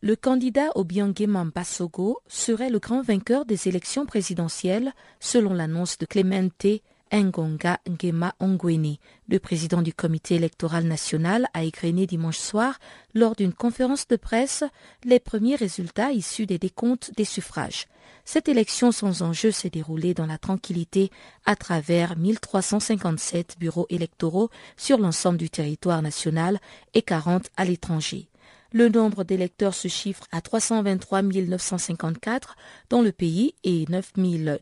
Le 0.00 0.14
candidat 0.14 0.70
Obiangema 0.76 1.44
Basogo 1.52 2.20
serait 2.28 2.70
le 2.70 2.78
grand 2.78 3.02
vainqueur 3.02 3.44
des 3.44 3.66
élections 3.66 4.06
présidentielles, 4.06 4.92
selon 5.18 5.52
l'annonce 5.52 5.98
de 5.98 6.06
Clemente 6.06 6.66
Ngonga 7.12 7.80
Ngema 7.88 8.36
Ongweni. 8.38 9.00
Le 9.28 9.40
président 9.40 9.82
du 9.82 9.92
comité 9.92 10.36
électoral 10.36 10.84
national 10.84 11.48
a 11.52 11.64
égrené 11.64 12.06
dimanche 12.06 12.38
soir, 12.38 12.78
lors 13.12 13.34
d'une 13.34 13.52
conférence 13.52 14.06
de 14.06 14.14
presse, 14.14 14.62
les 15.02 15.18
premiers 15.18 15.56
résultats 15.56 16.12
issus 16.12 16.46
des 16.46 16.58
décomptes 16.58 17.10
des 17.16 17.24
suffrages. 17.24 17.88
Cette 18.24 18.48
élection 18.48 18.92
sans 18.92 19.22
enjeu 19.22 19.50
s'est 19.50 19.68
déroulée 19.68 20.14
dans 20.14 20.26
la 20.26 20.38
tranquillité 20.38 21.10
à 21.44 21.56
travers 21.56 22.16
1357 22.16 23.56
bureaux 23.58 23.86
électoraux 23.90 24.48
sur 24.76 24.98
l'ensemble 24.98 25.38
du 25.38 25.50
territoire 25.50 26.02
national 26.02 26.60
et 26.94 27.02
40 27.02 27.50
à 27.56 27.64
l'étranger. 27.64 28.28
Le 28.72 28.90
nombre 28.90 29.24
d'électeurs 29.24 29.74
se 29.74 29.88
chiffre 29.88 30.26
à 30.30 30.42
323 30.42 31.22
954 31.22 32.56
dans 32.90 33.00
le 33.00 33.12
pays 33.12 33.54
et 33.64 33.86
9 33.88 34.12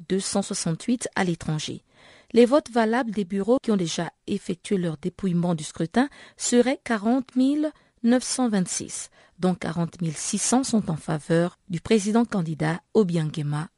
268 0.08 1.08
à 1.16 1.24
l'étranger. 1.24 1.82
Les 2.32 2.46
votes 2.46 2.70
valables 2.70 3.10
des 3.10 3.24
bureaux 3.24 3.58
qui 3.60 3.72
ont 3.72 3.76
déjà 3.76 4.10
effectué 4.26 4.76
leur 4.76 4.96
dépouillement 4.96 5.54
du 5.54 5.64
scrutin 5.64 6.08
seraient 6.36 6.80
40 6.84 7.32
926, 8.04 9.10
dont 9.40 9.54
40 9.54 9.96
600 10.14 10.64
sont 10.64 10.90
en 10.90 10.96
faveur 10.96 11.58
du 11.68 11.80
président 11.80 12.24
candidat 12.24 12.80
Obiangema 12.94 13.68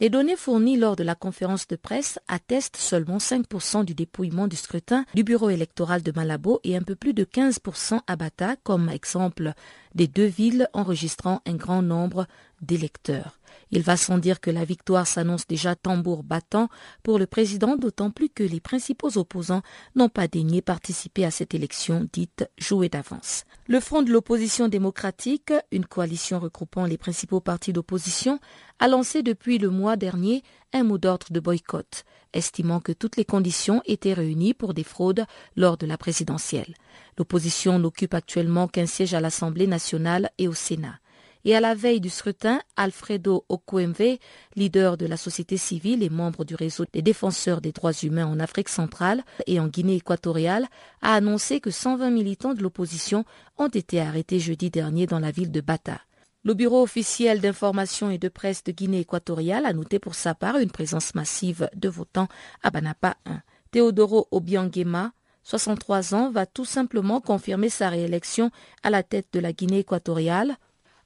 Les 0.00 0.10
données 0.10 0.36
fournies 0.36 0.76
lors 0.76 0.94
de 0.94 1.02
la 1.02 1.14
conférence 1.14 1.66
de 1.66 1.76
presse 1.76 2.18
attestent 2.28 2.76
seulement 2.76 3.18
5% 3.18 3.84
du 3.84 3.94
dépouillement 3.94 4.46
du 4.46 4.56
scrutin 4.56 5.04
du 5.14 5.24
bureau 5.24 5.50
électoral 5.50 6.02
de 6.02 6.12
Malabo 6.12 6.60
et 6.62 6.76
un 6.76 6.82
peu 6.82 6.94
plus 6.94 7.14
de 7.14 7.24
15% 7.24 8.00
à 8.06 8.16
Bata 8.16 8.56
comme 8.62 8.88
exemple 8.88 9.52
des 9.94 10.06
deux 10.06 10.26
villes 10.26 10.68
enregistrant 10.72 11.40
un 11.46 11.54
grand 11.54 11.82
nombre 11.82 12.26
d'électeurs. 12.60 13.37
Il 13.70 13.82
va 13.82 13.96
sans 13.96 14.18
dire 14.18 14.40
que 14.40 14.50
la 14.50 14.64
victoire 14.64 15.06
s'annonce 15.06 15.46
déjà 15.46 15.74
tambour 15.74 16.22
battant 16.22 16.68
pour 17.02 17.18
le 17.18 17.26
président, 17.26 17.76
d'autant 17.76 18.10
plus 18.10 18.30
que 18.30 18.42
les 18.42 18.60
principaux 18.60 19.18
opposants 19.18 19.62
n'ont 19.94 20.08
pas 20.08 20.28
daigné 20.28 20.62
participer 20.62 21.24
à 21.24 21.30
cette 21.30 21.54
élection 21.54 22.08
dite 22.12 22.48
jouée 22.56 22.88
d'avance. 22.88 23.44
Le 23.66 23.80
Front 23.80 24.02
de 24.02 24.10
l'opposition 24.10 24.68
démocratique, 24.68 25.52
une 25.70 25.84
coalition 25.84 26.40
regroupant 26.40 26.86
les 26.86 26.96
principaux 26.96 27.40
partis 27.40 27.72
d'opposition, 27.72 28.40
a 28.78 28.88
lancé 28.88 29.22
depuis 29.22 29.58
le 29.58 29.70
mois 29.70 29.96
dernier 29.96 30.42
un 30.72 30.84
mot 30.84 30.98
d'ordre 30.98 31.26
de 31.30 31.40
boycott, 31.40 32.04
estimant 32.32 32.80
que 32.80 32.92
toutes 32.92 33.16
les 33.16 33.24
conditions 33.24 33.82
étaient 33.84 34.14
réunies 34.14 34.54
pour 34.54 34.72
des 34.72 34.84
fraudes 34.84 35.24
lors 35.56 35.76
de 35.76 35.86
la 35.86 35.98
présidentielle. 35.98 36.74
L'opposition 37.18 37.78
n'occupe 37.78 38.14
actuellement 38.14 38.68
qu'un 38.68 38.86
siège 38.86 39.14
à 39.14 39.20
l'Assemblée 39.20 39.66
nationale 39.66 40.30
et 40.38 40.48
au 40.48 40.54
Sénat. 40.54 40.98
Et 41.44 41.54
à 41.54 41.60
la 41.60 41.74
veille 41.74 42.00
du 42.00 42.10
scrutin, 42.10 42.60
Alfredo 42.76 43.44
Okwemve, 43.48 44.18
leader 44.56 44.96
de 44.96 45.06
la 45.06 45.16
société 45.16 45.56
civile 45.56 46.02
et 46.02 46.10
membre 46.10 46.44
du 46.44 46.54
réseau 46.54 46.84
des 46.92 47.02
défenseurs 47.02 47.60
des 47.60 47.72
droits 47.72 47.92
humains 47.92 48.26
en 48.26 48.40
Afrique 48.40 48.68
centrale 48.68 49.24
et 49.46 49.60
en 49.60 49.68
Guinée 49.68 49.96
équatoriale, 49.96 50.66
a 51.02 51.14
annoncé 51.14 51.60
que 51.60 51.70
120 51.70 52.10
militants 52.10 52.54
de 52.54 52.62
l'opposition 52.62 53.24
ont 53.56 53.68
été 53.68 54.00
arrêtés 54.00 54.40
jeudi 54.40 54.70
dernier 54.70 55.06
dans 55.06 55.20
la 55.20 55.30
ville 55.30 55.52
de 55.52 55.60
Bata. 55.60 56.00
Le 56.44 56.54
Bureau 56.54 56.82
officiel 56.82 57.40
d'information 57.40 58.10
et 58.10 58.18
de 58.18 58.28
presse 58.28 58.64
de 58.64 58.72
Guinée 58.72 59.00
équatoriale 59.00 59.66
a 59.66 59.72
noté 59.72 59.98
pour 59.98 60.14
sa 60.14 60.34
part 60.34 60.58
une 60.58 60.70
présence 60.70 61.14
massive 61.14 61.68
de 61.74 61.88
votants 61.88 62.28
à 62.62 62.70
Banapa 62.70 63.16
1. 63.26 63.42
Teodoro 63.70 64.28
Obiangema, 64.30 65.12
63 65.42 66.14
ans, 66.14 66.30
va 66.30 66.46
tout 66.46 66.64
simplement 66.64 67.20
confirmer 67.20 67.68
sa 67.68 67.88
réélection 67.88 68.50
à 68.82 68.90
la 68.90 69.02
tête 69.02 69.26
de 69.32 69.40
la 69.40 69.52
Guinée 69.52 69.80
équatoriale 69.80 70.56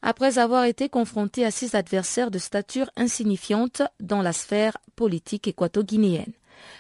après 0.02 0.38
avoir 0.38 0.64
été 0.64 0.88
confronté 0.88 1.44
à 1.44 1.50
six 1.50 1.75
adversaires 1.75 2.30
de 2.30 2.38
stature 2.38 2.90
insignifiante 2.97 3.82
dans 4.00 4.23
la 4.23 4.32
sphère 4.32 4.76
politique 4.97 5.49
équato-guinéenne. 5.49 6.32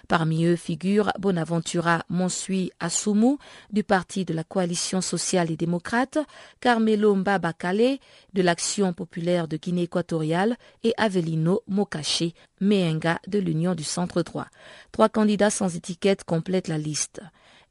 Parmi 0.08 0.44
eux 0.44 0.56
figure 0.56 1.10
Bonaventura 1.18 2.04
Monsui 2.08 2.70
Asumu 2.80 3.36
du 3.70 3.82
parti 3.82 4.24
de 4.24 4.34
la 4.34 4.44
coalition 4.44 5.00
sociale 5.00 5.50
et 5.50 5.56
démocrate, 5.56 6.18
Carmelo 6.60 7.14
Mbabakale 7.14 7.98
de 8.32 8.42
l'Action 8.42 8.92
populaire 8.92 9.48
de 9.48 9.56
Guinée 9.56 9.82
équatoriale 9.82 10.56
et 10.84 10.94
Avelino 10.96 11.62
Mokache 11.66 12.32
Mehenga 12.60 13.18
de 13.26 13.38
l'Union 13.38 13.74
du 13.74 13.84
centre 13.84 14.22
droit. 14.22 14.46
Trois 14.92 15.08
candidats 15.08 15.50
sans 15.50 15.74
étiquette 15.74 16.24
complètent 16.24 16.68
la 16.68 16.78
liste. 16.78 17.20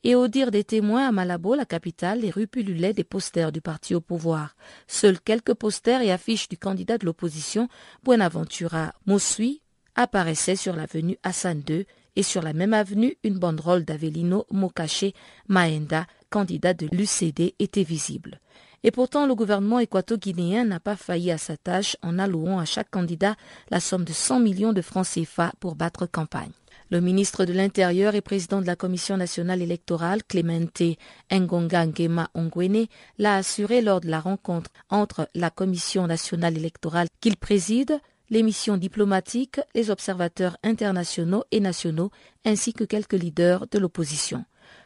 Et 0.04 0.16
au 0.16 0.28
dire 0.28 0.50
des 0.50 0.64
témoins 0.64 1.08
à 1.08 1.12
Malabo, 1.12 1.54
la 1.54 1.66
capitale, 1.66 2.22
les 2.22 2.32
rues 2.32 2.48
pullulaient 2.48 2.94
des 2.94 3.04
posters 3.04 3.52
du 3.52 3.62
parti 3.62 3.94
au 3.94 4.02
pouvoir. 4.02 4.56
Seuls 4.88 5.20
quelques 5.20 5.54
posters 5.54 6.02
et 6.02 6.12
affiches 6.12 6.50
du 6.50 6.58
candidat 6.58 6.98
de 6.98 7.06
l'opposition, 7.06 7.68
Buenaventura 8.04 8.94
Mosui, 9.06 9.62
apparaissaient 9.96 10.56
sur 10.56 10.76
l'avenue 10.76 11.18
Hassan 11.22 11.62
II 11.70 11.86
et 12.16 12.24
sur 12.24 12.42
la 12.42 12.54
même 12.54 12.74
avenue, 12.74 13.16
une 13.24 13.38
banderole 13.38 13.86
d'Avelino 13.86 14.46
Mokache 14.50 15.14
Maenda, 15.48 16.08
candidat 16.32 16.74
de 16.74 16.88
l'UCD, 16.92 17.54
était 17.60 17.84
visible. 17.84 18.40
Et 18.84 18.90
pourtant, 18.90 19.28
le 19.28 19.36
gouvernement 19.36 19.80
équato-guinéen 19.80 20.66
n'a 20.66 20.80
pas 20.80 20.96
failli 20.96 21.30
à 21.30 21.38
sa 21.38 21.56
tâche 21.58 21.96
en 22.02 22.18
allouant 22.18 22.58
à 22.58 22.66
chaque 22.66 22.90
candidat 22.90 23.36
la 23.70 23.80
somme 23.80 24.04
de 24.04 24.14
100 24.14 24.40
millions 24.40 24.74
de 24.74 24.82
francs 24.82 25.06
CFA 25.06 25.54
pour 25.60 25.76
battre 25.76 26.08
campagne. 26.08 26.52
Le 26.92 27.00
ministre 27.00 27.46
de 27.46 27.54
l'Intérieur 27.54 28.16
et 28.16 28.22
président 28.22 28.60
de 28.60 28.66
la 28.66 28.76
Commission 28.76 29.16
nationale 29.16 29.62
électorale, 29.62 30.26
Clemente 30.26 30.84
Ngonga 31.32 31.86
Ngema 31.86 32.30
Ongwene, 32.34 32.88
l'a 33.18 33.38
assuré 33.38 33.82
lors 33.82 34.02
de 34.02 34.10
la 34.10 34.20
rencontre 34.20 34.70
entre 34.90 35.30
la 35.34 35.50
Commission 35.50 36.06
nationale 36.06 36.58
électorale 36.58 37.08
qu'il 37.22 37.38
préside, 37.38 37.98
les 38.30 38.44
missions 38.44 38.76
diplomatiques, 38.76 39.62
les 39.74 39.90
observateurs 39.90 40.58
internationaux 40.64 41.46
et 41.52 41.62
nationaux, 41.62 42.12
ainsi 42.44 42.74
que 42.74 42.84
quelques 42.84 43.14
leaders 43.14 43.68
de 43.68 43.80
l'opposition. 43.80 44.44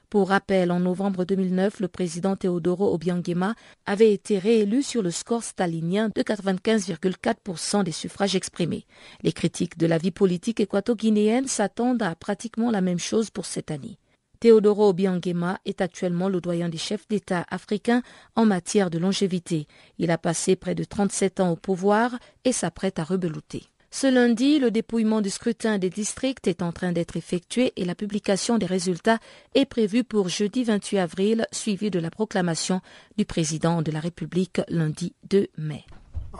Pour 0.09 0.29
rappel, 0.29 0.71
en 0.71 0.79
novembre 0.79 1.25
2009, 1.25 1.79
le 1.79 1.88
président 1.88 2.35
Teodoro 2.35 2.93
Obiangema 2.93 3.55
avait 3.85 4.13
été 4.13 4.38
réélu 4.38 4.83
sur 4.83 5.01
le 5.01 5.12
score 5.12 5.43
stalinien 5.43 6.09
de 6.15 6.21
95,4% 6.21 7.83
des 7.83 7.91
suffrages 7.91 8.35
exprimés. 8.35 8.85
Les 9.24 9.33
critiques 9.33 9.77
de 9.77 9.88
la 9.88 9.97
vie 9.97 10.12
politique 10.12 10.59
équato-guinéenne 10.59 11.47
s'attendent 11.47 12.03
à 12.03 12.15
pratiquement 12.15 12.71
la 12.71 12.81
même 12.81 13.00
chose 13.00 13.29
pour 13.31 13.45
cette 13.45 13.71
année. 13.71 13.97
Teodoro 14.39 14.89
Obiangema 14.89 15.59
est 15.65 15.81
actuellement 15.81 16.29
le 16.29 16.39
doyen 16.39 16.69
des 16.69 16.77
chefs 16.77 17.07
d'État 17.07 17.45
africains 17.50 18.03
en 18.35 18.45
matière 18.45 18.89
de 18.89 19.00
longévité. 19.00 19.67
Il 19.97 20.12
a 20.12 20.17
passé 20.17 20.55
près 20.55 20.75
de 20.75 20.83
37 20.83 21.39
ans 21.39 21.51
au 21.51 21.55
pouvoir 21.55 22.15
et 22.44 22.51
s'apprête 22.51 23.00
à 23.00 23.03
rebeloter. 23.03 23.63
Ce 23.91 24.07
lundi, 24.07 24.59
le 24.59 24.71
dépouillement 24.71 25.21
du 25.21 25.29
scrutin 25.29 25.77
des 25.77 25.89
districts 25.89 26.48
est 26.48 26.61
en 26.61 26.71
train 26.71 26.91
d'être 26.91 27.15
effectué 27.15 27.71
et 27.77 27.85
la 27.85 27.95
publication 27.95 28.57
des 28.57 28.65
résultats 28.65 29.19
est 29.53 29.65
prévue 29.65 30.03
pour 30.03 30.27
jeudi 30.27 30.63
28 30.63 30.98
avril, 31.00 31.48
suivi 31.51 31.89
de 31.89 32.00
la 32.00 32.09
proclamation 32.09 32.81
du 33.17 33.25
président 33.25 33.81
de 33.81 33.91
la 33.91 34.00
République 34.00 34.61
lundi 34.67 35.13
2 35.29 35.48
mai. 35.57 35.85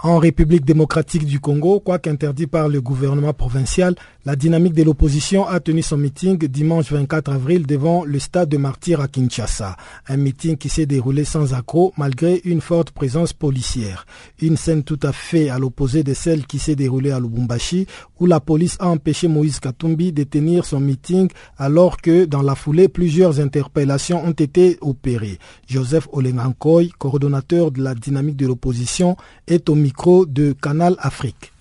En 0.04 0.20
République 0.20 0.66
démocratique 0.66 1.26
du 1.26 1.40
Congo, 1.40 1.80
quoique 1.80 2.10
interdit 2.10 2.48
par 2.48 2.68
le 2.68 2.82
gouvernement 2.82 3.34
provincial, 3.34 3.96
la 4.26 4.36
dynamique 4.36 4.74
de 4.74 4.82
l'opposition 4.82 5.48
a 5.48 5.60
tenu 5.60 5.84
son 5.84 5.98
meeting 5.98 6.40
dimanche 6.48 6.92
24 6.92 7.32
avril 7.32 7.68
devant 7.68 8.04
le 8.04 8.18
stade 8.18 8.50
de 8.50 8.58
Martyr 8.58 9.00
à 9.00 9.08
Kinshasa. 9.08 9.78
Un 10.08 10.18
meeting 10.18 10.58
qui 10.58 10.68
s'est 10.68 10.88
déroulé 10.88 11.26
sans 11.26 11.54
accroc 11.54 11.94
malgré 11.96 12.42
une 12.44 12.60
forte 12.60 12.90
présence 12.90 13.34
policière. 13.34 14.08
Une 14.42 14.58
scène 14.58 14.84
tout 14.84 15.00
à 15.04 15.12
fait 15.12 15.50
à 15.50 15.60
l'opposé 15.60 16.02
de 16.04 16.16
celle 16.16 16.48
qui 16.48 16.58
s'est 16.58 16.76
déroulée 16.76 17.12
à 17.12 17.20
Lubumbashi 17.20 17.86
où 18.20 18.26
la 18.26 18.40
police 18.40 18.78
a 18.80 18.88
empêché 18.88 19.28
Moïse 19.28 19.60
Katumbi 19.60 20.12
de 20.12 20.24
tenir 20.24 20.66
son 20.66 20.80
meeting 20.80 21.30
alors 21.60 21.98
que 21.98 22.26
dans 22.26 22.42
la 22.42 22.56
foulée 22.56 22.88
plusieurs 22.88 23.40
interpellations 23.40 24.26
ont 24.26 24.32
été 24.32 24.80
opérées. 24.82 25.38
Joseph 25.68 26.08
Olengankoy, 26.12 26.90
coordonnateur 26.98 27.70
de 27.70 27.84
la 27.84 27.94
dynamique 27.94 28.38
de 28.38 28.48
l'opposition, 28.48 29.18
est 29.46 29.70
au 29.70 29.76
micro 29.76 30.26
de 30.26 30.54
Canal 30.54 30.96
Afrique. 30.98 31.52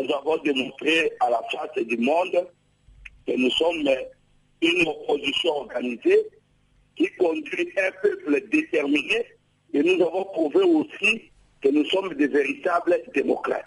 Nous 0.00 0.14
avons 0.14 0.38
démontré 0.38 1.12
à 1.20 1.28
la 1.28 1.42
face 1.52 1.84
du 1.84 1.98
monde 1.98 2.48
que 3.26 3.32
nous 3.36 3.50
sommes 3.50 3.86
une 4.62 4.88
opposition 4.88 5.50
organisée 5.56 6.26
qui 6.96 7.06
conduit 7.18 7.70
un 7.76 7.90
peuple 8.00 8.48
déterminé 8.50 9.26
et 9.74 9.82
nous 9.82 10.02
avons 10.06 10.24
prouvé 10.24 10.62
aussi 10.62 11.30
que 11.60 11.68
nous 11.68 11.84
sommes 11.86 12.14
des 12.14 12.28
véritables 12.28 12.98
démocrates. 13.14 13.66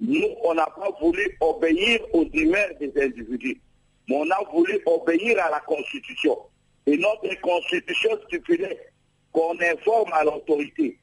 Nous, 0.00 0.28
on 0.42 0.54
n'a 0.54 0.66
pas 0.66 0.90
voulu 1.02 1.36
obéir 1.40 2.00
aux 2.14 2.24
humeurs 2.32 2.70
des 2.80 2.92
individus, 3.02 3.60
mais 4.08 4.16
on 4.16 4.30
a 4.30 4.50
voulu 4.50 4.80
obéir 4.86 5.44
à 5.44 5.50
la 5.50 5.60
Constitution. 5.60 6.38
Et 6.86 6.96
notre 6.96 7.40
Constitution 7.42 8.10
stipulait 8.26 8.78
qu'on 9.32 9.58
informe 9.60 10.12
à 10.14 10.24
l'autorité. 10.24 10.98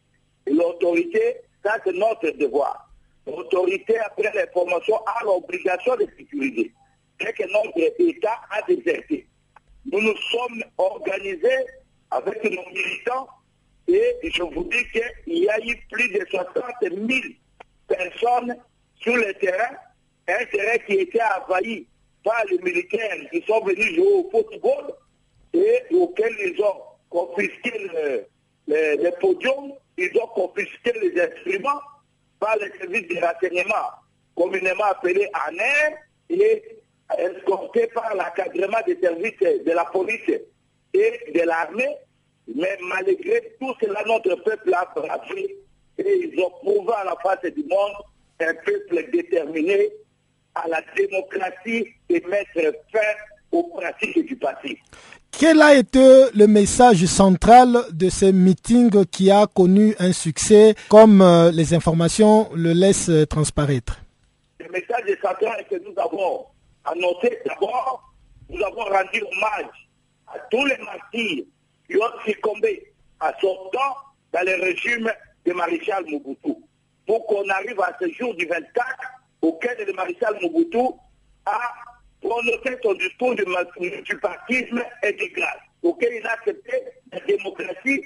Et 0.48 0.54
l'autorité, 0.54 1.36
ça 1.64 1.78
c'est 1.84 1.94
notre 1.94 2.32
devoir. 2.32 2.85
L'autorité, 3.28 3.98
après 4.00 4.32
l'information, 4.34 4.98
a 5.06 5.24
l'obligation 5.24 5.96
de 5.96 6.08
sécuriser. 6.18 6.72
C'est 7.20 7.34
que 7.34 7.44
notre 7.52 8.02
État 8.02 8.42
a 8.52 8.62
déserté. 8.64 9.28
Nous 9.92 10.02
nous 10.02 10.18
sommes 10.18 10.64
organisés 10.78 11.66
avec 12.12 12.44
nos 12.44 12.66
militants 12.70 13.28
et 13.88 14.16
je 14.24 14.42
vous 14.42 14.64
dis 14.64 14.84
qu'il 14.92 15.44
y 15.44 15.50
a 15.50 15.60
eu 15.60 15.76
plus 15.92 16.10
de 16.12 16.26
60 16.30 16.56
000 16.82 16.94
personnes 17.88 18.56
sur 18.96 19.16
le 19.16 19.34
terrain, 19.36 19.76
un 20.28 20.46
terrain 20.46 20.78
qui 20.88 20.94
était 20.94 21.22
envahi 21.22 21.88
par 22.24 22.44
les 22.50 22.58
militaires 22.60 23.18
qui 23.32 23.44
sont 23.46 23.64
venus 23.64 23.96
jouer 23.96 24.14
au 24.14 24.30
football 24.32 24.94
et 25.54 25.84
auxquels 25.92 26.36
ils 26.40 26.62
ont 26.62 26.82
confisqué 27.10 27.72
le, 27.94 28.26
le, 28.68 29.20
podium, 29.20 29.74
ils 29.98 30.12
ont 30.20 30.28
confisqué 30.28 30.92
les 31.02 31.22
instruments 31.22 31.82
par 32.40 32.56
les 32.58 32.72
services 32.78 33.08
de 33.08 33.24
renseignement, 33.24 33.92
communément 34.36 34.86
appelés 34.86 35.30
ANER, 35.48 35.96
et 36.30 36.64
escortés 37.18 37.88
par 37.88 38.16
l'encadrement 38.16 38.80
des 38.86 39.00
services 39.00 39.40
de 39.40 39.72
la 39.72 39.86
police 39.86 40.30
et 40.94 41.32
de 41.34 41.42
l'armée. 41.42 41.96
Mais 42.54 42.78
malgré 42.82 43.56
tout 43.60 43.74
cela, 43.82 44.04
notre 44.06 44.36
peuple 44.44 44.74
a 44.74 44.86
bravé 44.96 45.58
et 45.98 46.30
ils 46.34 46.40
ont 46.42 46.50
prouvé 46.52 46.94
à 46.98 47.06
la 47.06 47.16
face 47.24 47.52
du 47.54 47.64
monde 47.64 47.94
un 48.40 48.54
peuple 48.54 49.10
déterminé 49.12 49.90
à 50.56 50.68
la 50.68 50.82
démocratie 50.96 51.88
et 52.10 52.22
mettre 52.28 52.76
fin 52.92 53.00
aux 53.52 53.64
pratiques 53.64 54.26
du 54.26 54.36
passé. 54.36 54.80
Quel 55.38 55.62
a 55.62 55.76
été 55.76 56.28
le 56.34 56.48
message 56.48 57.06
central 57.08 57.78
de 57.92 58.10
ce 58.10 58.26
meeting 58.26 59.06
qui 59.08 59.30
a 59.30 59.46
connu 59.48 59.94
un 60.00 60.14
succès 60.14 60.76
comme 60.88 61.22
euh, 61.22 61.52
les 61.52 61.74
informations 61.74 62.50
le 62.56 62.72
laissent 62.72 63.12
transparaître? 63.30 64.00
Le 64.60 64.70
message 64.70 65.04
central 65.22 65.60
est 65.60 65.66
que 65.66 65.84
nous 65.84 65.94
avons 66.00 66.46
annoncé 66.86 67.38
d'abord, 67.46 68.14
nous 68.50 68.64
avons 68.64 68.86
rendu 68.86 69.22
hommage 69.24 69.90
à 70.28 70.40
tous 70.50 70.66
les 70.68 70.78
martyrs 70.78 71.44
qui 71.90 71.98
ont 71.98 72.20
succombé 72.26 72.94
à 73.20 73.34
son 73.42 73.56
temps 73.74 73.96
dans 74.32 74.46
le 74.46 74.62
régime 74.64 75.12
de 75.46 75.52
maréchal 75.52 76.06
Mobutu. 76.10 76.56
pour 77.06 77.26
qu'on 77.26 77.48
arrive 77.50 77.80
à 77.82 77.92
ce 78.00 78.10
jour 78.14 78.34
du 78.36 78.46
24 78.46 78.86
auquel 79.42 79.76
le 79.86 79.92
maréchal 79.94 80.34
Mobutu 80.42 80.96
a 81.46 81.60
prononcé 82.26 82.78
son 82.82 82.94
discours 82.96 83.36
du 83.36 83.46
multipartisme 83.80 84.82
de 85.04 85.34
grâce, 85.36 85.60
auquel 85.84 86.14
il 86.14 86.26
a 86.26 86.34
accepté 86.34 86.84
la 87.12 87.20
démocratie 87.22 88.04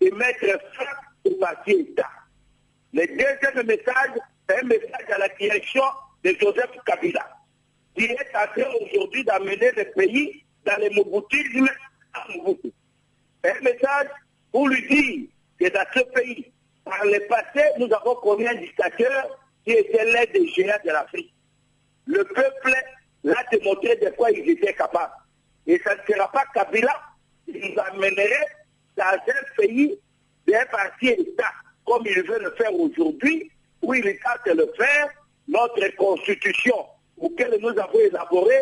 et 0.00 0.10
mettre 0.12 0.46
fin 0.74 0.84
au 1.24 1.30
parti 1.36 1.72
État. 1.72 2.10
Le 2.92 3.06
deuxième 3.06 3.66
message, 3.66 4.12
c'est 4.48 4.60
un 4.62 4.66
message 4.66 5.10
à 5.14 5.18
la 5.18 5.28
direction 5.40 5.82
de 6.22 6.34
Joseph 6.40 6.70
Kabila, 6.86 7.26
qui 7.96 8.04
est 8.04 8.36
en 8.36 8.46
train 8.52 8.70
aujourd'hui 8.84 9.24
d'amener 9.24 9.70
le 9.76 9.84
pays 9.92 10.44
dans 10.64 10.76
le 10.78 10.90
moboutisme 10.90 11.68
à. 12.14 12.26
Un 13.44 13.60
message 13.60 14.08
pour 14.50 14.68
lui 14.68 14.86
dire 14.88 15.28
que 15.58 15.72
dans 15.72 15.84
ce 15.94 16.00
pays, 16.14 16.52
par 16.84 17.04
le 17.04 17.26
passé, 17.28 17.64
nous 17.78 17.92
avons 17.92 18.14
connu 18.16 18.46
un 18.46 18.54
dictateur 18.54 19.38
qui 19.64 19.72
était 19.72 20.04
l'aide 20.04 20.32
des 20.32 20.48
géants 20.48 20.78
de 20.84 20.90
l'Afrique. 20.90 21.32
Le 22.06 22.22
peuple 22.24 22.74
l'a 23.26 23.44
démontré 23.50 23.96
de 23.96 24.10
quoi 24.10 24.30
il 24.30 24.48
était 24.48 24.72
capable. 24.72 25.12
Et 25.66 25.80
ça 25.84 25.94
ne 25.96 26.14
sera 26.14 26.30
pas 26.30 26.44
Kabila 26.54 26.94
qui 27.44 27.58
nous 27.58 27.80
amènerait 27.80 28.46
dans 28.96 29.04
un 29.04 29.56
pays 29.56 29.98
d'un 30.46 30.64
parti 30.66 31.08
État, 31.08 31.52
comme 31.84 32.06
il 32.06 32.22
veut 32.22 32.38
le 32.38 32.52
faire 32.52 32.72
aujourd'hui, 32.72 33.50
où 33.82 33.94
il 33.94 34.02
tente 34.02 34.46
de 34.46 34.52
le 34.52 34.72
faire, 34.76 35.08
notre 35.48 35.96
constitution, 35.96 36.86
auquel 37.18 37.56
nous 37.60 37.68
avons 37.68 37.98
élaboré, 37.98 38.54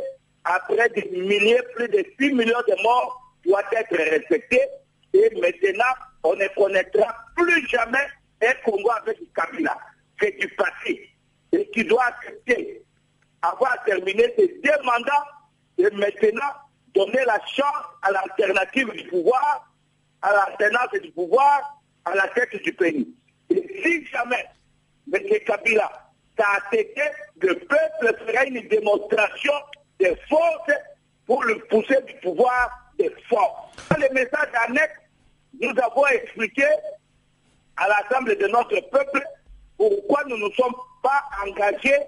après 0.44 0.88
des 0.90 1.09
milliers, 1.12 1.61
plus 1.74 1.88
de 1.88 2.05
6 2.18 2.33
millions 2.33 2.62
de 2.68 2.83
morts, 2.83 3.33
doit 3.44 3.62
être 3.72 3.96
respectée. 3.96 4.61
Et 5.12 5.31
maintenant, 5.40 5.85
on 6.22 6.35
ne 6.35 6.48
connaîtra 6.55 7.14
plus 7.37 7.66
jamais 7.68 8.07
un 8.42 8.53
Congo 8.64 8.90
avec 9.03 9.18
Kabila. 9.35 9.77
C'est 10.20 10.38
du 10.38 10.48
passé. 10.48 11.11
Et 11.53 11.68
qui 11.70 11.85
doit 11.85 12.05
accepter 12.05 12.83
avoir 13.52 13.83
terminé 13.85 14.33
ses 14.37 14.48
deux 14.62 14.83
mandats 14.85 15.24
et 15.78 15.90
maintenant 15.90 16.52
donner 16.94 17.24
la 17.24 17.40
chance 17.46 17.85
à 18.02 18.12
l'alternative 18.12 18.90
du 18.92 19.04
pouvoir, 19.09 19.68
à 20.22 20.33
l'alternance 20.33 20.92
du 21.02 21.11
pouvoir, 21.11 21.80
à 22.04 22.14
la 22.14 22.28
tête 22.28 22.62
du 22.62 22.72
pays. 22.72 23.14
Et 23.50 23.83
si 23.83 24.07
jamais 24.07 24.44
M. 25.12 25.20
Kabila 25.46 25.90
t'a 26.37 26.44
attaqué, 26.57 27.02
le 27.40 27.54
peuple 27.54 28.16
fera 28.26 28.44
une 28.44 28.66
démonstration 28.68 29.52
de 30.00 30.14
force 30.28 30.72
pour 31.26 31.42
le 31.44 31.59
pousser 31.66 32.00
du 32.07 32.14
pouvoir 32.22 32.70
de 32.98 33.12
force. 33.28 33.76
Dans 33.90 33.96
le 33.96 34.12
message 34.12 34.48
annexe, 34.66 35.00
nous 35.61 35.72
avons 35.83 36.07
expliqué 36.07 36.66
à 37.76 37.88
l'Assemblée 37.88 38.37
de 38.37 38.46
notre 38.48 38.80
peuple 38.90 39.22
pourquoi 39.76 40.22
nous 40.28 40.37
ne 40.37 40.50
sommes 40.54 40.74
pas 41.02 41.24
engagés 41.44 41.98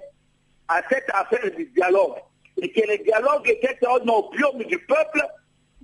à 0.69 0.83
cette 0.89 1.09
affaire 1.13 1.51
du 1.57 1.67
dialogue. 1.67 2.17
Et 2.61 2.71
que 2.73 2.81
le 2.81 2.99
dialogue 3.05 3.49
était 3.49 3.79
un 3.87 4.09
opium 4.09 4.63
du 4.65 4.79
peuple 4.87 5.23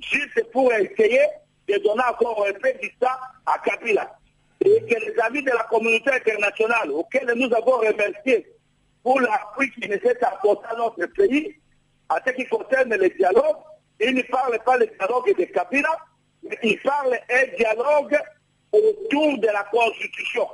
juste 0.01 0.51
pour 0.53 0.73
essayer 0.73 1.23
de 1.69 1.79
donner 1.83 2.03
encore 2.09 2.47
un 2.49 2.53
peu 2.55 2.73
d'histoire 2.81 3.35
à 3.47 3.59
Kabila. 3.59 4.17
Et 4.65 4.81
que 4.83 4.99
les 5.01 5.19
amis 5.21 5.43
de 5.43 5.51
la 5.51 5.65
communauté 5.65 6.11
internationale, 6.11 6.91
auxquels 6.91 7.33
nous 7.37 7.53
avons 7.55 7.79
remercié 7.79 8.47
pour 9.03 9.21
l'appui 9.21 9.71
qui 9.73 9.89
nous 9.89 9.95
est 9.95 10.23
apporté 10.23 10.67
à 10.71 10.77
notre 10.77 11.07
pays, 11.07 11.57
à 12.09 12.21
ce 12.25 12.33
qui 12.33 12.47
concerne 12.47 12.95
le 12.95 13.09
dialogue, 13.11 13.57
ils 14.01 14.15
ne 14.15 14.23
parlent 14.23 14.59
pas 14.65 14.77
le 14.77 14.87
dialogue 14.87 15.37
de 15.37 15.45
Kabila, 15.45 15.97
mais 16.43 16.59
ils 16.63 16.81
parlent 16.81 17.19
un 17.31 17.57
dialogue 17.57 18.19
autour 18.73 19.39
de 19.39 19.47
la 19.47 19.65
Constitution. 19.65 20.49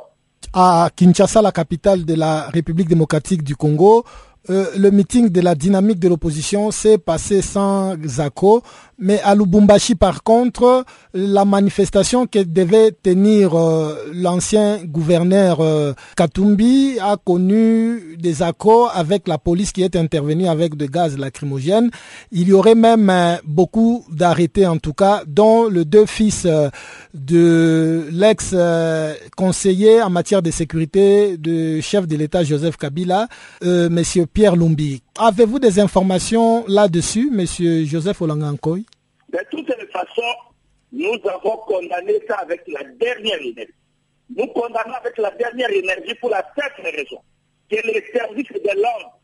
À 0.52 0.88
Kinshasa, 0.94 1.42
la 1.42 1.52
capitale 1.52 2.04
de 2.04 2.14
la 2.14 2.48
République 2.48 2.88
démocratique 2.88 3.42
du 3.42 3.54
Congo, 3.54 4.04
euh, 4.50 4.66
le 4.78 4.90
meeting 4.90 5.28
de 5.28 5.40
la 5.42 5.54
dynamique 5.54 5.98
de 5.98 6.08
l'opposition 6.08 6.70
s'est 6.70 6.96
passé 6.96 7.42
sans 7.42 7.94
accord, 8.18 8.62
mais 8.98 9.20
à 9.22 9.34
Lubumbashi, 9.34 9.94
par 9.94 10.22
contre, 10.24 10.84
la 11.14 11.44
manifestation 11.44 12.26
que 12.26 12.40
devait 12.40 12.90
tenir 12.90 13.54
euh, 13.54 13.94
l'ancien 14.12 14.78
gouverneur 14.84 15.61
euh, 15.61 15.92
Katumbi 16.16 16.98
a 17.00 17.16
connu 17.16 18.16
des 18.18 18.42
accords 18.42 18.90
avec 18.94 19.28
la 19.28 19.38
police 19.38 19.70
qui 19.70 19.82
est 19.82 19.94
intervenue 19.94 20.48
avec 20.48 20.76
de 20.76 20.87
gaz 20.87 21.16
lacrymogène. 21.16 21.90
Il 22.32 22.48
y 22.48 22.52
aurait 22.52 22.74
même 22.74 23.12
beaucoup 23.44 24.04
d'arrêtés, 24.11 24.66
en 24.66 24.78
tout 24.78 24.94
cas, 24.94 25.22
dont 25.26 25.68
le 25.68 25.84
deux 25.84 26.06
fils 26.06 26.46
de 27.14 28.08
l'ex-conseiller 28.11 30.02
en 30.02 30.11
matière 30.11 30.42
de 30.42 30.50
sécurité 30.50 31.37
du 31.37 31.80
chef 31.82 32.06
de 32.08 32.16
l'État 32.16 32.42
Joseph 32.42 32.76
Kabila, 32.76 33.28
Monsieur 33.62 34.26
Pierre 34.26 34.56
Lumbi. 34.56 35.02
Avez-vous 35.20 35.59
des 35.59 35.81
informations 35.81 36.64
là-dessus, 36.68 37.28
Monsieur 37.33 37.85
Joseph 37.85 38.22
Olangankoy? 38.22 38.87
De 39.33 39.38
toutes 39.50 39.68
les 39.68 39.87
façons, 39.88 40.22
nous 40.92 41.16
avons 41.28 41.57
condamné 41.57 42.14
ça 42.28 42.37
avec 42.37 42.62
la 42.68 42.85
dernière 42.85 43.40
énergie. 43.40 43.74
Nous 44.37 44.46
condamnons 44.46 44.94
avec 44.94 45.18
la 45.18 45.33
dernière 45.33 45.70
énergie 45.70 46.14
pour 46.20 46.31
la 46.31 46.44
simple 46.57 46.83
raison 46.83 47.18
que 47.68 47.74
les 47.85 48.04
services 48.14 48.52
de 48.52 48.81
l'ordre, 48.81 49.18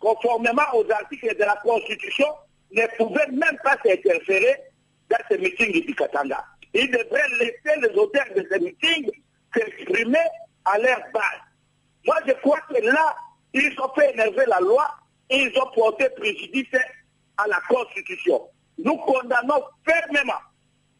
conformément 0.00 0.62
aux 0.74 0.90
articles 0.90 1.36
de 1.36 1.44
la 1.44 1.56
Constitution, 1.62 2.28
ne 2.72 2.86
pouvaient 2.96 3.30
même 3.30 3.58
pas 3.62 3.76
s'interférer 3.84 4.56
dans 5.10 5.18
ce 5.30 5.36
meeting 5.36 5.84
du 5.84 5.94
Katanga. 5.94 6.42
Ils 6.72 6.90
devraient 6.90 7.28
laisser 7.38 7.78
les 7.82 7.98
auteurs 7.98 8.24
de 8.34 8.46
ce 8.50 8.58
meeting 8.60 9.10
s'exprimer 9.54 10.24
à 10.64 10.78
leur 10.78 11.00
base. 11.12 11.42
Moi, 12.06 12.16
je 12.26 12.32
crois 12.32 12.60
que 12.70 12.80
là, 12.80 13.14
ils 13.52 13.78
ont 13.78 13.92
fait 13.94 14.14
énerver 14.14 14.44
la 14.46 14.60
loi 14.60 14.88
ils 15.30 15.52
ont 15.58 15.70
porté 15.74 16.08
préjudice 16.10 16.66
à 17.36 17.46
la 17.46 17.60
Constitution. 17.68 18.48
Nous 18.78 18.96
condamnons 18.98 19.62
fermement 19.86 20.40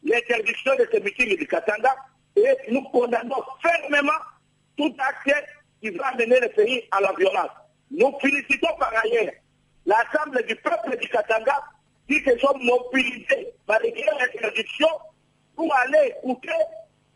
l'interdiction 0.03 0.75
de 0.75 0.87
ce 0.91 0.99
meeting 0.99 1.37
du 1.37 1.47
Katanga 1.47 1.95
et 2.35 2.71
nous 2.71 2.83
condamnons 2.89 3.43
fermement 3.61 4.11
tout 4.77 4.95
acte 4.99 5.45
qui 5.81 5.89
va 5.91 6.07
amener 6.07 6.39
le 6.39 6.49
pays 6.49 6.83
à 6.91 7.01
la 7.01 7.13
violence. 7.13 7.51
Nous 7.91 8.17
félicitons 8.21 8.75
par 8.79 8.93
ailleurs 9.03 9.33
l'Assemblée 9.85 10.43
du 10.43 10.55
peuple 10.57 10.97
du 10.97 11.07
Katanga 11.09 11.63
qui 12.07 12.19
se 12.23 12.37
sont 12.39 12.57
mobilisés 12.57 13.53
malgré 13.67 14.05
l'interdiction 14.19 14.87
pour 15.55 15.73
aller 15.75 16.13
écouter 16.17 16.49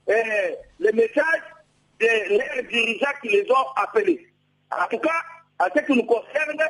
euh, 0.10 0.52
le 0.80 0.92
message 0.92 1.42
de 2.00 2.38
leurs 2.38 2.70
dirigeants 2.70 3.14
qui 3.22 3.30
les 3.30 3.50
ont 3.50 3.72
appelés. 3.76 4.28
En 4.72 4.88
tout 4.90 5.00
cas, 5.00 5.22
à 5.60 5.70
ce 5.76 5.82
qui 5.82 5.94
nous 5.94 6.06
concerne, 6.06 6.62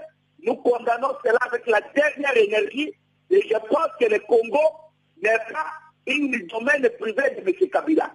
nous 0.45 0.55
condamnons 0.55 1.15
cela 1.23 1.37
avec 1.47 1.65
la 1.67 1.81
dernière 1.95 2.37
énergie 2.37 2.93
et 3.29 3.41
je 3.41 3.57
pense 3.69 3.89
que 3.99 4.05
le 4.05 4.19
Congo 4.19 4.59
n'est 5.21 5.37
pas 5.51 5.67
une 6.05 6.47
domaine 6.47 6.89
privé 6.99 7.23
de 7.37 7.49
M. 7.49 7.69
Kabila. 7.71 8.11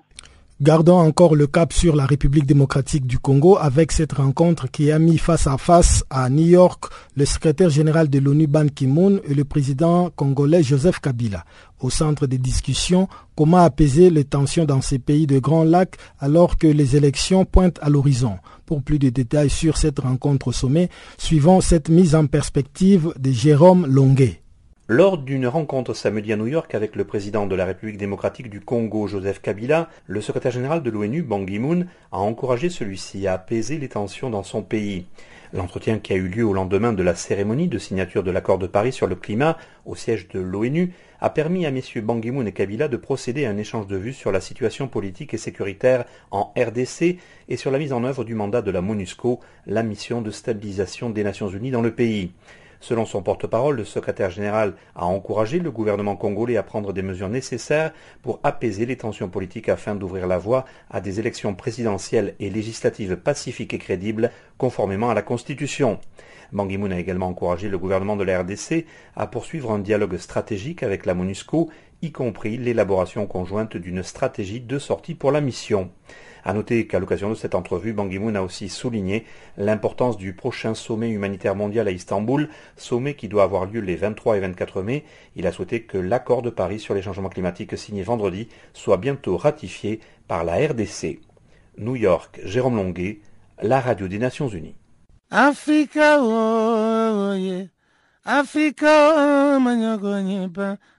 Gardons 0.61 0.99
encore 0.99 1.37
le 1.37 1.47
cap 1.47 1.73
sur 1.73 1.95
la 1.95 2.05
République 2.05 2.45
démocratique 2.45 3.07
du 3.07 3.21
Congo 3.21 3.57
avec 3.61 3.93
cette 3.93 4.15
rencontre 4.15 4.69
qui 4.69 4.91
a 4.91 4.99
mis 4.99 5.17
face 5.17 5.47
à 5.47 5.57
face 5.57 6.03
à 6.11 6.29
New 6.31 6.49
York 6.49 6.87
le 7.15 7.25
secrétaire 7.27 7.71
général 7.71 8.11
de 8.11 8.19
l'ONU 8.19 8.49
Ban 8.49 8.67
Ki-moon 8.67 9.21
et 9.29 9.35
le 9.35 9.45
président 9.45 10.11
congolais 10.11 10.65
Joseph 10.65 10.99
Kabila. 10.99 11.45
Au 11.79 11.91
centre 11.91 12.27
des 12.27 12.39
discussions, 12.39 13.07
comment 13.37 13.59
apaiser 13.59 14.11
les 14.11 14.25
tensions 14.25 14.65
dans 14.65 14.81
ces 14.81 14.99
pays 14.99 15.29
de 15.29 15.39
Grands 15.39 15.63
Lacs 15.63 15.95
alors 16.19 16.59
que 16.59 16.67
les 16.67 16.97
élections 16.97 17.45
pointent 17.45 17.79
à 17.81 17.89
l'horizon? 17.89 18.39
Pour 18.67 18.83
plus 18.83 18.99
de 18.99 19.11
détails 19.11 19.51
sur 19.51 19.77
cette 19.77 20.01
rencontre 20.01 20.49
au 20.49 20.53
sommet, 20.53 20.89
suivons 21.19 21.61
cette 21.61 21.89
mise 21.89 22.17
en 22.17 22.27
perspective 22.27 23.13
de 23.17 23.31
Jérôme 23.31 23.87
Longuet. 23.87 24.43
Lors 24.91 25.19
d'une 25.19 25.47
rencontre 25.47 25.93
samedi 25.93 26.33
à 26.33 26.39
New 26.39 26.47
York 26.47 26.75
avec 26.75 26.97
le 26.97 27.05
président 27.05 27.47
de 27.47 27.55
la 27.55 27.67
République 27.67 27.99
démocratique 27.99 28.49
du 28.49 28.63
Congo, 28.63 29.07
Joseph 29.07 29.43
Kabila, 29.43 29.91
le 30.07 30.23
secrétaire 30.23 30.51
général 30.51 30.83
de 30.83 30.89
l'ONU, 30.89 31.21
Ban 31.21 31.45
Ki-moon, 31.45 31.85
a 32.11 32.17
encouragé 32.21 32.71
celui-ci 32.71 33.27
à 33.27 33.35
apaiser 33.35 33.77
les 33.77 33.91
tensions 33.91 34.31
dans 34.31 34.43
son 34.43 34.63
pays. 34.63 35.05
L'entretien 35.53 35.99
qui 35.99 36.15
a 36.15 36.17
eu 36.17 36.29
lieu 36.29 36.43
au 36.43 36.55
lendemain 36.55 36.95
de 36.95 37.03
la 37.03 37.15
cérémonie 37.15 37.69
de 37.69 37.77
signature 37.77 38.23
de 38.23 38.31
l'accord 38.31 38.57
de 38.57 38.67
Paris 38.67 38.93
sur 38.93 39.07
le 39.07 39.15
climat 39.15 39.59
au 39.85 39.95
siège 39.95 40.27
de 40.29 40.41
l'ONU 40.41 40.95
a 41.21 41.29
permis 41.29 41.67
à 41.67 41.71
messieurs 41.71 42.01
Ban 42.01 42.19
Ki-moon 42.19 42.47
et 42.47 42.53
Kabila 42.53 42.89
de 42.89 42.97
procéder 42.97 43.45
à 43.45 43.51
un 43.51 43.59
échange 43.59 43.89
de 43.89 43.97
vues 43.99 44.15
sur 44.15 44.33
la 44.33 44.41
situation 44.41 44.89
politique 44.89 45.35
et 45.35 45.39
sécuritaire 45.39 46.07
en 46.31 46.55
RDC 46.57 47.19
et 47.51 47.57
sur 47.59 47.71
la 47.71 47.79
mise 47.79 47.93
en 47.93 48.05
œuvre 48.05 48.25
du 48.25 48.35
mandat 48.35 48.63
de 48.63 48.71
la 48.71 48.81
MONUSCO, 48.81 49.41
la 49.67 49.83
mission 49.83 50.23
de 50.23 50.31
stabilisation 50.31 51.11
des 51.11 51.25
Nations 51.25 51.51
Unies 51.51 51.73
dans 51.73 51.83
le 51.83 51.95
pays. 51.95 52.31
Selon 52.81 53.07
son 53.07 53.23
porte-parole, 53.23 53.77
le 53.77 53.85
secrétaire 53.85 54.31
général 54.31 54.75
a 54.95 55.07
encouragé 55.07 55.59
le 55.59 55.71
gouvernement 55.71 56.17
congolais 56.17 56.57
à 56.57 56.63
prendre 56.63 56.93
des 56.93 57.03
mesures 57.03 57.29
nécessaires 57.29 57.93
pour 58.23 58.39
apaiser 58.45 58.87
les 58.87 58.97
tensions 58.97 59.29
politiques 59.29 59.69
afin 59.69 59.97
d'ouvrir 59.97 60.27
la 60.27 60.39
voie 60.39 60.65
à 60.91 61.01
des 61.01 61.19
élections 61.19 61.55
présidentielles 61.55 62.35
et 62.39 62.51
législatives 62.51 63.17
pacifiques 63.17 63.75
et 63.75 63.79
crédibles 63.79 64.31
conformément 64.59 65.11
à 65.11 65.15
la 65.15 65.23
Constitution. 65.23 65.99
Ki-moon 66.53 66.93
a 66.93 66.99
également 66.99 67.27
encouragé 67.27 67.69
le 67.69 67.79
gouvernement 67.79 68.17
de 68.17 68.25
la 68.25 68.41
RDC 68.41 68.87
à 69.17 69.27
poursuivre 69.27 69.71
un 69.71 69.81
dialogue 69.81 70.17
stratégique 70.17 70.83
avec 70.83 71.05
la 71.05 71.15
MONUSCO 71.15 71.69
y 72.01 72.13
compris 72.13 72.57
l'élaboration 72.57 73.27
conjointe 73.27 73.77
d'une 73.77 74.03
stratégie 74.03 74.61
de 74.61 74.79
sortie 74.79 75.15
pour 75.15 75.33
la 75.33 75.41
mission. 75.41 75.91
À 76.45 76.53
noter 76.53 76.87
qu'à 76.87 76.99
l'occasion 76.99 77.31
de 77.31 77.35
cette 77.35 77.55
entrevue, 77.55 77.93
Ban 77.93 78.09
Ki-moon 78.09 78.35
a 78.35 78.43
aussi 78.43 78.69
souligné 78.69 79.25
l'importance 79.57 80.17
du 80.17 80.33
prochain 80.35 80.75
sommet 80.75 81.11
humanitaire 81.11 81.55
mondial 81.55 81.89
à 81.89 81.91
Istanbul, 81.91 82.49
sommet 82.77 83.15
qui 83.15 83.29
doit 83.29 83.43
avoir 83.43 83.67
lieu 83.67 83.81
les 83.81 83.97
23 83.97 84.37
et 84.37 84.41
24 84.41 84.83
mai. 84.83 85.05
Il 85.37 85.47
a 85.47 85.53
souhaité 85.53 85.83
que 85.83 85.99
l'accord 85.99 86.43
de 86.43 86.51
Paris 86.51 86.81
sur 86.81 86.95
les 86.95 87.03
changements 87.03 87.29
climatiques 87.29 87.77
signé 87.77 88.03
vendredi 88.03 88.49
soit 88.73 88.97
bientôt 88.97 89.37
ratifié 89.37 90.01
par 90.27 90.45
la 90.45 90.55
RDC. 90.55 91.21
New 91.79 91.97
York, 91.97 92.41
Jérôme 92.45 92.77
Longuet, 92.77 93.21
la 93.63 93.81
radio 93.81 94.09
des 94.09 94.19
Nations 94.19 94.49
Unies. 94.49 94.75
Africa. 95.31 96.19
Africa, 98.25 99.59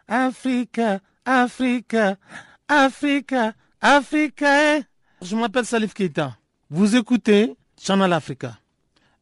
Africa, 0.07 0.99
Africa, 1.27 2.17
Africa, 2.67 3.55
Africa. 3.81 4.88
Je 5.21 5.35
m'appelle 5.35 5.65
Salif 5.65 5.93
Keita. 5.93 6.37
Vous 6.69 6.95
écoutez 6.95 7.53
Channel 7.81 8.13
Africa, 8.13 8.57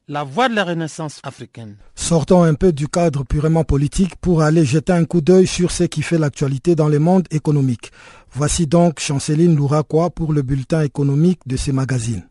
la 0.08 0.24
voix 0.24 0.48
de 0.48 0.54
la 0.54 0.64
renaissance 0.64 1.20
africaine. 1.24 1.76
Sortons 1.96 2.44
un 2.44 2.54
peu 2.54 2.72
du 2.72 2.88
cadre 2.88 3.24
purement 3.24 3.64
politique 3.64 4.16
pour 4.18 4.44
aller 4.44 4.64
jeter 4.64 4.94
un 4.94 5.06
coup 5.06 5.22
d'œil 5.22 5.48
sur 5.48 5.72
ce 5.72 5.86
qui 5.86 6.04
fait 6.04 6.20
l'actualité 6.20 6.76
dans 6.76 6.88
le 6.88 7.00
monde 7.00 7.26
économique. 7.32 7.92
Voici 8.32 8.68
donc 8.68 9.00
Chanceline 9.00 9.56
Louraquois 9.56 10.12
pour 10.12 10.34
le 10.34 10.44
bulletin 10.44 10.82
économique 10.82 11.40
de 11.48 11.58
ces 11.58 11.72
magazines. 11.72 12.28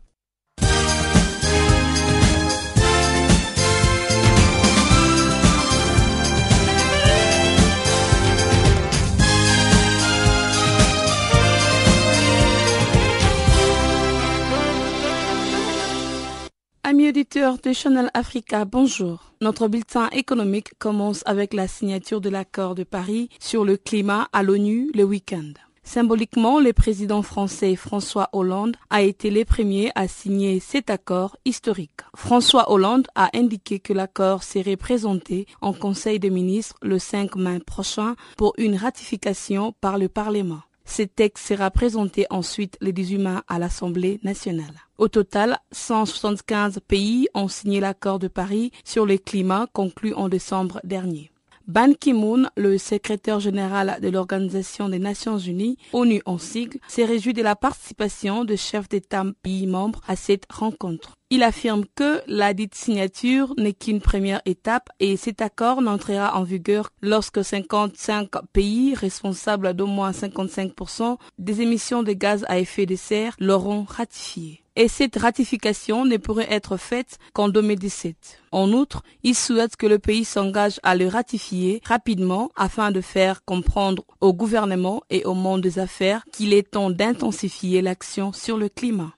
Amis 16.89 17.09
auditeurs 17.09 17.57
de 17.57 17.73
Channel 17.73 18.09
Africa, 18.13 18.63
bonjour. 18.63 19.33
Notre 19.41 19.67
bulletin 19.67 20.07
économique 20.13 20.69
commence 20.79 21.21
avec 21.25 21.53
la 21.53 21.67
signature 21.67 22.21
de 22.21 22.29
l'accord 22.29 22.75
de 22.75 22.85
Paris 22.85 23.27
sur 23.41 23.65
le 23.65 23.75
climat 23.75 24.29
à 24.31 24.41
l'ONU 24.41 24.89
le 24.95 25.03
week-end. 25.03 25.51
Symboliquement, 25.83 26.61
le 26.61 26.71
président 26.71 27.23
français 27.23 27.75
François 27.75 28.29
Hollande 28.31 28.77
a 28.89 29.01
été 29.01 29.31
le 29.31 29.43
premier 29.43 29.91
à 29.95 30.07
signer 30.07 30.61
cet 30.61 30.89
accord 30.89 31.35
historique. 31.43 31.99
François 32.15 32.71
Hollande 32.71 33.09
a 33.15 33.31
indiqué 33.33 33.79
que 33.81 33.91
l'accord 33.91 34.43
serait 34.43 34.77
présenté 34.77 35.45
en 35.59 35.73
Conseil 35.73 36.19
des 36.19 36.29
ministres 36.29 36.77
le 36.81 36.99
5 36.99 37.35
mai 37.35 37.59
prochain 37.59 38.15
pour 38.37 38.53
une 38.57 38.77
ratification 38.77 39.73
par 39.81 39.97
le 39.97 40.07
Parlement. 40.07 40.61
Ce 40.85 41.01
texte 41.01 41.47
sera 41.47 41.69
présenté 41.69 42.27
ensuite 42.29 42.77
le 42.79 42.93
18 42.93 43.17
mai 43.17 43.35
à 43.49 43.59
l'Assemblée 43.59 44.21
nationale. 44.23 44.86
Au 44.97 45.09
total, 45.09 45.59
175 45.71 46.79
pays 46.87 47.27
ont 47.35 47.47
signé 47.47 47.79
l'accord 47.79 48.17
de 48.17 48.27
Paris 48.27 48.71
sur 48.83 49.05
le 49.05 49.17
climat 49.17 49.67
conclu 49.71 50.13
en 50.15 50.27
décembre 50.27 50.79
dernier. 50.83 51.31
Ban 51.67 51.93
Ki-moon, 51.93 52.47
le 52.55 52.77
secrétaire 52.77 53.39
général 53.39 53.99
de 54.01 54.07
l'Organisation 54.07 54.87
des 54.87 54.99
Nations 54.99 55.37
Unies, 55.37 55.77
ONU 55.93 56.21
en 56.25 56.37
sigle, 56.37 56.79
s'est 56.87 57.05
réjoui 57.05 57.33
de 57.33 57.43
la 57.43 57.55
participation 57.57 58.45
de 58.45 58.55
chefs 58.55 58.87
d'État 58.89 59.25
pays 59.43 59.67
membres 59.67 60.01
à 60.07 60.15
cette 60.15 60.51
rencontre. 60.51 61.16
Il 61.29 61.43
affirme 61.43 61.83
que 61.95 62.21
la 62.27 62.53
dite 62.53 62.75
signature 62.75 63.53
n'est 63.57 63.73
qu'une 63.73 63.99
première 63.99 64.41
étape 64.45 64.89
et 65.01 65.17
cet 65.17 65.41
accord 65.41 65.81
n'entrera 65.81 66.37
en 66.37 66.43
vigueur 66.43 66.89
lorsque 67.01 67.43
55 67.43 68.29
pays 68.53 68.95
responsables 68.95 69.73
d'au 69.73 69.87
moins 69.87 70.11
55% 70.11 71.17
des 71.37 71.61
émissions 71.61 72.01
de 72.01 72.13
gaz 72.13 72.45
à 72.47 72.59
effet 72.59 72.85
de 72.85 72.95
serre 72.95 73.35
l'auront 73.39 73.83
ratifié 73.83 74.63
et 74.77 74.87
cette 74.87 75.17
ratification 75.17 76.05
ne 76.05 76.17
pourrait 76.17 76.47
être 76.51 76.77
faite 76.77 77.17
qu'en 77.33 77.49
2017. 77.49 78.43
En 78.51 78.71
outre, 78.71 79.01
il 79.23 79.33
souhaite 79.33 79.75
que 79.75 79.87
le 79.87 79.97
pays 79.97 80.23
s'engage 80.23 80.79
à 80.83 80.95
le 80.95 81.07
ratifier 81.07 81.81
rapidement 81.83 82.51
afin 82.55 82.91
de 82.91 83.01
faire 83.01 83.43
comprendre 83.43 84.03
au 84.21 84.33
gouvernement 84.33 85.01
et 85.09 85.25
au 85.25 85.33
monde 85.33 85.61
des 85.61 85.79
affaires 85.79 86.23
qu'il 86.31 86.53
est 86.53 86.71
temps 86.71 86.91
d'intensifier 86.91 87.81
l'action 87.81 88.31
sur 88.33 88.55
le 88.55 88.69
climat. 88.69 89.16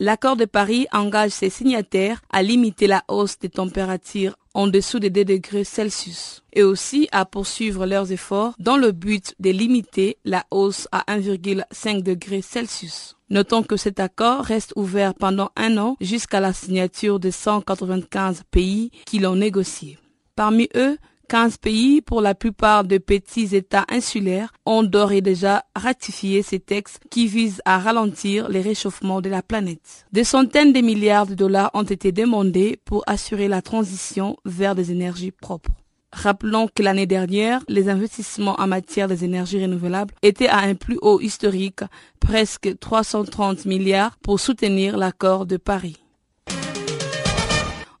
L'accord 0.00 0.36
de 0.36 0.44
Paris 0.44 0.86
engage 0.92 1.32
ses 1.32 1.50
signataires 1.50 2.20
à 2.30 2.44
limiter 2.44 2.86
la 2.86 3.02
hausse 3.08 3.36
des 3.40 3.48
températures 3.48 4.36
en 4.54 4.68
dessous 4.68 5.00
des 5.00 5.10
2 5.10 5.24
degrés 5.24 5.64
Celsius 5.64 6.44
et 6.52 6.62
aussi 6.62 7.08
à 7.10 7.24
poursuivre 7.24 7.84
leurs 7.84 8.12
efforts 8.12 8.54
dans 8.60 8.76
le 8.76 8.92
but 8.92 9.34
de 9.40 9.50
limiter 9.50 10.16
la 10.24 10.44
hausse 10.52 10.86
à 10.92 11.02
1,5 11.12 12.04
degrés 12.04 12.42
Celsius. 12.42 13.16
Notons 13.28 13.64
que 13.64 13.76
cet 13.76 13.98
accord 13.98 14.44
reste 14.44 14.72
ouvert 14.76 15.14
pendant 15.14 15.50
un 15.56 15.76
an 15.78 15.96
jusqu'à 16.00 16.38
la 16.38 16.52
signature 16.52 17.18
des 17.18 17.32
195 17.32 18.44
pays 18.52 18.92
qui 19.04 19.18
l'ont 19.18 19.34
négocié. 19.34 19.98
Parmi 20.36 20.68
eux, 20.76 20.96
15 21.28 21.58
pays, 21.58 22.00
pour 22.00 22.22
la 22.22 22.34
plupart 22.34 22.84
de 22.84 22.96
petits 22.96 23.54
États 23.54 23.84
insulaires, 23.90 24.52
ont 24.64 24.82
d'ores 24.82 25.12
et 25.12 25.20
déjà 25.20 25.64
ratifié 25.76 26.42
ces 26.42 26.58
textes 26.58 27.00
qui 27.10 27.26
visent 27.26 27.60
à 27.66 27.78
ralentir 27.78 28.48
les 28.48 28.62
réchauffements 28.62 29.20
de 29.20 29.28
la 29.28 29.42
planète. 29.42 30.06
Des 30.12 30.24
centaines 30.24 30.72
de 30.72 30.80
milliards 30.80 31.26
de 31.26 31.34
dollars 31.34 31.70
ont 31.74 31.82
été 31.82 32.12
demandés 32.12 32.80
pour 32.84 33.04
assurer 33.06 33.46
la 33.46 33.62
transition 33.62 34.36
vers 34.46 34.74
des 34.74 34.90
énergies 34.90 35.30
propres. 35.30 35.70
Rappelons 36.12 36.68
que 36.74 36.82
l'année 36.82 37.06
dernière, 37.06 37.62
les 37.68 37.90
investissements 37.90 38.58
en 38.58 38.66
matière 38.66 39.08
des 39.08 39.24
énergies 39.24 39.62
renouvelables 39.62 40.14
étaient 40.22 40.48
à 40.48 40.60
un 40.60 40.74
plus 40.74 40.98
haut 41.02 41.20
historique, 41.20 41.80
presque 42.18 42.78
330 42.78 43.66
milliards 43.66 44.16
pour 44.22 44.40
soutenir 44.40 44.96
l'accord 44.96 45.44
de 45.44 45.58
Paris. 45.58 45.98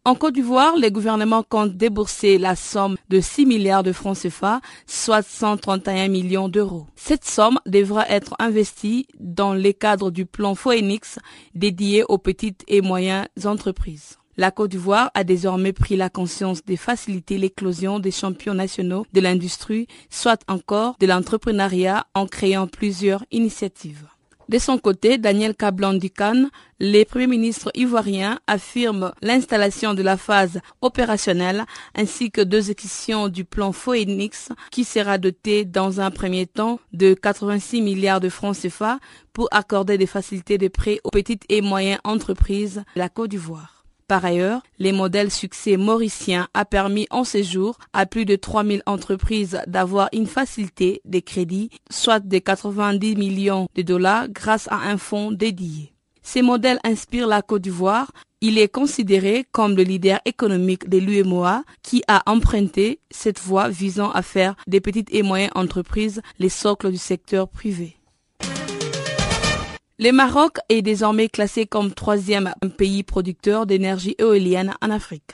En 0.08 0.14
Côte 0.14 0.36
d'Ivoire, 0.36 0.74
les 0.78 0.90
gouvernements 0.90 1.42
comptent 1.42 1.76
débourser 1.76 2.38
la 2.38 2.56
somme 2.56 2.96
de 3.10 3.20
6 3.20 3.44
milliards 3.44 3.82
de 3.82 3.92
francs 3.92 4.16
CFA, 4.16 4.62
soit 4.86 5.20
131 5.20 6.08
millions 6.08 6.48
d'euros. 6.48 6.86
Cette 6.96 7.26
somme 7.26 7.58
devra 7.66 8.08
être 8.08 8.34
investie 8.38 9.06
dans 9.20 9.52
les 9.52 9.74
cadres 9.74 10.10
du 10.10 10.24
plan 10.24 10.54
Phoenix 10.54 11.18
dédié 11.54 12.04
aux 12.08 12.16
petites 12.16 12.64
et 12.68 12.80
moyennes 12.80 13.28
entreprises. 13.44 14.16
La 14.38 14.50
Côte 14.50 14.70
d'Ivoire 14.70 15.10
a 15.12 15.24
désormais 15.24 15.74
pris 15.74 15.96
la 15.96 16.08
conscience 16.08 16.64
de 16.64 16.76
faciliter 16.76 17.36
l'éclosion 17.36 17.98
des 17.98 18.10
champions 18.10 18.54
nationaux 18.54 19.04
de 19.12 19.20
l'industrie, 19.20 19.88
soit 20.08 20.40
encore 20.48 20.96
de 21.00 21.06
l'entrepreneuriat 21.06 22.06
en 22.14 22.26
créant 22.26 22.66
plusieurs 22.66 23.26
initiatives. 23.30 24.06
De 24.48 24.58
son 24.58 24.78
côté, 24.78 25.18
Daniel 25.18 25.54
Kablan-Dukan, 25.54 26.48
le 26.80 27.04
Premier 27.04 27.26
ministre 27.26 27.70
ivoirien, 27.74 28.38
affirme 28.46 29.12
l'installation 29.20 29.92
de 29.92 30.02
la 30.02 30.16
phase 30.16 30.60
opérationnelle 30.80 31.66
ainsi 31.94 32.30
que 32.30 32.40
deux 32.40 32.70
exécutions 32.70 33.28
du 33.28 33.44
plan 33.44 33.72
Phoenix 33.72 34.48
qui 34.70 34.84
sera 34.84 35.18
doté 35.18 35.66
dans 35.66 36.00
un 36.00 36.10
premier 36.10 36.46
temps 36.46 36.80
de 36.94 37.12
86 37.12 37.82
milliards 37.82 38.20
de 38.20 38.30
francs 38.30 38.56
CFA 38.56 39.00
pour 39.34 39.48
accorder 39.50 39.98
des 39.98 40.06
facilités 40.06 40.56
de 40.56 40.68
prêt 40.68 40.98
aux 41.04 41.10
petites 41.10 41.44
et 41.50 41.60
moyennes 41.60 42.00
entreprises 42.04 42.84
de 42.94 43.00
la 43.00 43.10
Côte 43.10 43.30
d'Ivoire. 43.30 43.77
Par 44.08 44.24
ailleurs, 44.24 44.62
les 44.78 44.92
modèles 44.92 45.30
succès 45.30 45.76
mauriciens 45.76 46.48
a 46.54 46.64
permis 46.64 47.06
en 47.10 47.24
séjour 47.24 47.76
à 47.92 48.06
plus 48.06 48.24
de 48.24 48.36
3000 48.36 48.82
entreprises 48.86 49.60
d'avoir 49.66 50.08
une 50.14 50.26
facilité 50.26 51.02
de 51.04 51.18
crédit, 51.18 51.68
soit 51.90 52.18
de 52.18 52.38
90 52.38 53.16
millions 53.16 53.68
de 53.74 53.82
dollars 53.82 54.30
grâce 54.30 54.66
à 54.70 54.76
un 54.76 54.96
fonds 54.96 55.30
dédié. 55.30 55.92
Ces 56.22 56.40
modèles 56.40 56.80
inspirent 56.84 57.26
la 57.26 57.42
Côte 57.42 57.62
d'Ivoire. 57.62 58.10
Il 58.40 58.56
est 58.56 58.72
considéré 58.72 59.44
comme 59.52 59.76
le 59.76 59.82
leader 59.82 60.20
économique 60.24 60.88
de 60.88 60.96
l'UMOA 60.96 61.64
qui 61.82 62.02
a 62.08 62.22
emprunté 62.30 63.00
cette 63.10 63.40
voie 63.40 63.68
visant 63.68 64.10
à 64.12 64.22
faire 64.22 64.54
des 64.66 64.80
petites 64.80 65.12
et 65.12 65.22
moyennes 65.22 65.50
entreprises 65.54 66.22
les 66.38 66.48
socles 66.48 66.90
du 66.90 66.98
secteur 66.98 67.46
privé. 67.48 67.97
Le 70.00 70.12
Maroc 70.12 70.58
est 70.68 70.80
désormais 70.80 71.28
classé 71.28 71.66
comme 71.66 71.92
troisième 71.92 72.54
pays 72.76 73.02
producteur 73.02 73.66
d'énergie 73.66 74.14
éolienne 74.18 74.72
en 74.80 74.90
Afrique. 74.90 75.32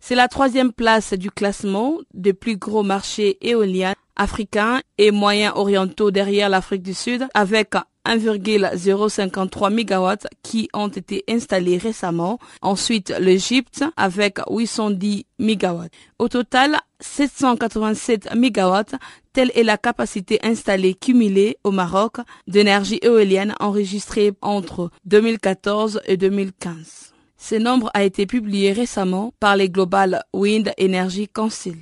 C'est 0.00 0.14
la 0.14 0.26
troisième 0.26 0.72
place 0.72 1.12
du 1.12 1.30
classement 1.30 1.98
des 2.14 2.32
plus 2.32 2.56
gros 2.56 2.82
marchés 2.82 3.36
éoliens 3.46 3.92
africains 4.16 4.80
et 4.96 5.10
moyens 5.10 5.52
orientaux 5.56 6.10
derrière 6.10 6.48
l'Afrique 6.48 6.82
du 6.82 6.94
Sud 6.94 7.28
avec 7.34 7.74
1,053 8.06 9.68
MW 9.68 10.14
qui 10.42 10.70
ont 10.72 10.88
été 10.88 11.22
installés 11.28 11.76
récemment. 11.76 12.38
Ensuite, 12.62 13.12
l'Égypte 13.20 13.84
avec 13.98 14.38
810 14.48 15.24
MW. 15.38 15.88
Au 16.18 16.28
total, 16.28 16.78
787 17.00 18.34
MW, 18.34 18.96
telle 19.36 19.52
est 19.54 19.64
la 19.64 19.76
capacité 19.76 20.38
installée 20.42 20.94
cumulée 20.94 21.58
au 21.62 21.70
Maroc 21.70 22.16
d'énergie 22.46 22.98
éolienne 23.02 23.54
enregistrée 23.60 24.32
entre 24.40 24.90
2014 25.04 26.00
et 26.06 26.16
2015. 26.16 27.12
Ce 27.36 27.54
nombre 27.56 27.90
a 27.92 28.02
été 28.02 28.24
publié 28.24 28.72
récemment 28.72 29.34
par 29.38 29.54
les 29.56 29.68
Global 29.68 30.22
Wind 30.32 30.72
Energy 30.80 31.28
Council. 31.28 31.76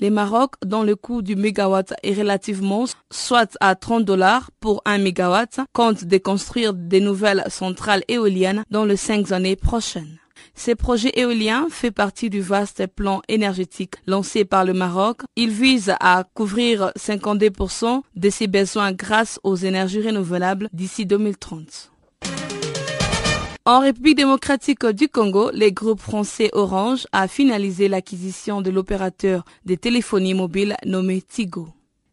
Les 0.00 0.10
Maroc, 0.10 0.56
dont 0.62 0.82
le 0.82 0.96
coût 0.96 1.22
du 1.22 1.34
mégawatt 1.34 1.94
est 2.02 2.12
relativement, 2.12 2.84
soit 3.10 3.56
à 3.62 3.74
30 3.74 4.04
dollars 4.04 4.50
pour 4.60 4.82
un 4.84 4.98
mégawatt, 4.98 5.60
compte 5.72 6.04
de 6.04 6.18
construire 6.18 6.74
des 6.74 7.00
nouvelles 7.00 7.44
centrales 7.48 8.04
éoliennes 8.08 8.64
dans 8.70 8.84
les 8.84 8.98
cinq 8.98 9.32
années 9.32 9.56
prochaines. 9.56 10.18
Ces 10.58 10.74
projets 10.74 11.12
éoliens 11.14 11.68
fait 11.70 11.92
partie 11.92 12.30
du 12.30 12.40
vaste 12.40 12.84
plan 12.88 13.22
énergétique 13.28 13.94
lancé 14.08 14.44
par 14.44 14.64
le 14.64 14.72
Maroc. 14.72 15.20
Il 15.36 15.50
vise 15.50 15.94
à 16.00 16.24
couvrir 16.34 16.90
52% 16.98 18.02
de 18.16 18.28
ses 18.28 18.48
besoins 18.48 18.90
grâce 18.90 19.38
aux 19.44 19.54
énergies 19.54 20.02
renouvelables 20.02 20.68
d'ici 20.72 21.06
2030. 21.06 21.92
En 23.66 23.78
République 23.78 24.16
démocratique 24.16 24.84
du 24.86 25.08
Congo, 25.08 25.52
les 25.52 25.70
groupes 25.70 26.00
français 26.00 26.50
Orange 26.52 27.06
a 27.12 27.28
finalisé 27.28 27.86
l'acquisition 27.86 28.60
de 28.60 28.70
l'opérateur 28.70 29.44
de 29.64 29.76
téléphonie 29.76 30.34
mobile 30.34 30.74
nommé 30.84 31.22
Tigo. 31.22 31.68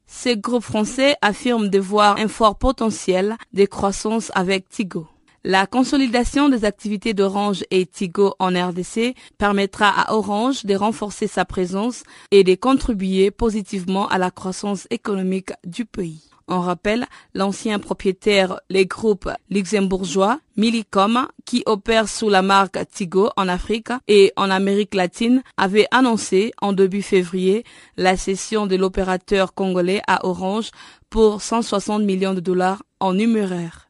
Ces 0.05 0.37
groupes 0.37 0.63
français 0.63 1.15
affirment 1.23 1.69
de 1.69 1.79
voir 1.79 2.19
un 2.19 2.27
fort 2.27 2.59
potentiel 2.59 3.37
de 3.53 3.65
croissance 3.65 4.31
avec 4.35 4.69
Tigo. 4.69 5.07
La 5.47 5.67
consolidation 5.67 6.49
des 6.49 6.65
activités 6.65 7.13
d'Orange 7.13 7.65
et 7.69 7.85
Tigo 7.85 8.33
en 8.39 8.47
RDC 8.47 9.13
permettra 9.37 9.89
à 9.89 10.15
Orange 10.15 10.65
de 10.65 10.73
renforcer 10.73 11.27
sa 11.27 11.45
présence 11.45 12.01
et 12.31 12.43
de 12.43 12.55
contribuer 12.55 13.29
positivement 13.29 14.07
à 14.07 14.17
la 14.17 14.31
croissance 14.31 14.87
économique 14.89 15.51
du 15.63 15.85
pays. 15.85 16.23
On 16.47 16.61
rappelle 16.61 17.05
l'ancien 17.35 17.77
propriétaire, 17.77 18.59
les 18.71 18.87
groupes 18.87 19.29
luxembourgeois 19.51 20.39
Millicom, 20.57 21.27
qui 21.45 21.61
opère 21.67 22.09
sous 22.09 22.29
la 22.29 22.41
marque 22.41 22.79
Tigo 22.91 23.29
en 23.37 23.47
Afrique 23.47 23.89
et 24.07 24.33
en 24.37 24.49
Amérique 24.49 24.95
latine, 24.95 25.43
avait 25.57 25.87
annoncé 25.91 26.53
en 26.59 26.73
début 26.73 27.03
février 27.03 27.63
la 27.97 28.17
cession 28.17 28.65
de 28.65 28.77
l'opérateur 28.77 29.53
congolais 29.53 30.01
à 30.07 30.25
Orange 30.25 30.71
pour 31.11 31.43
160 31.43 32.01
millions 32.01 32.33
de 32.33 32.39
dollars 32.39 32.81
en 32.99 33.13
numéraire. 33.13 33.84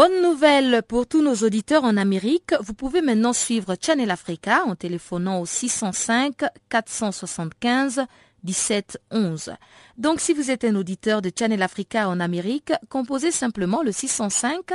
Bonne 0.00 0.22
nouvelle 0.22 0.82
pour 0.88 1.06
tous 1.06 1.20
nos 1.20 1.34
auditeurs 1.46 1.84
en 1.84 1.98
Amérique. 1.98 2.54
Vous 2.62 2.72
pouvez 2.72 3.02
maintenant 3.02 3.34
suivre 3.34 3.76
Channel 3.78 4.10
Africa 4.10 4.62
en 4.64 4.74
téléphonant 4.74 5.42
au 5.42 5.44
605 5.44 6.42
475 6.70 8.06
1711. 8.42 9.52
Donc 9.98 10.20
si 10.20 10.32
vous 10.32 10.50
êtes 10.50 10.64
un 10.64 10.74
auditeur 10.76 11.20
de 11.20 11.30
Channel 11.38 11.62
Africa 11.62 12.08
en 12.08 12.18
Amérique, 12.18 12.72
composez 12.88 13.30
simplement 13.30 13.82
le 13.82 13.92
605 13.92 14.72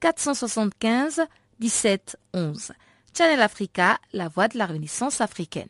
475 0.00 1.22
1711. 1.58 2.72
Channel 3.16 3.40
Africa, 3.40 3.96
la 4.12 4.28
voix 4.28 4.48
de 4.48 4.58
la 4.58 4.66
Renaissance 4.66 5.22
africaine. 5.22 5.68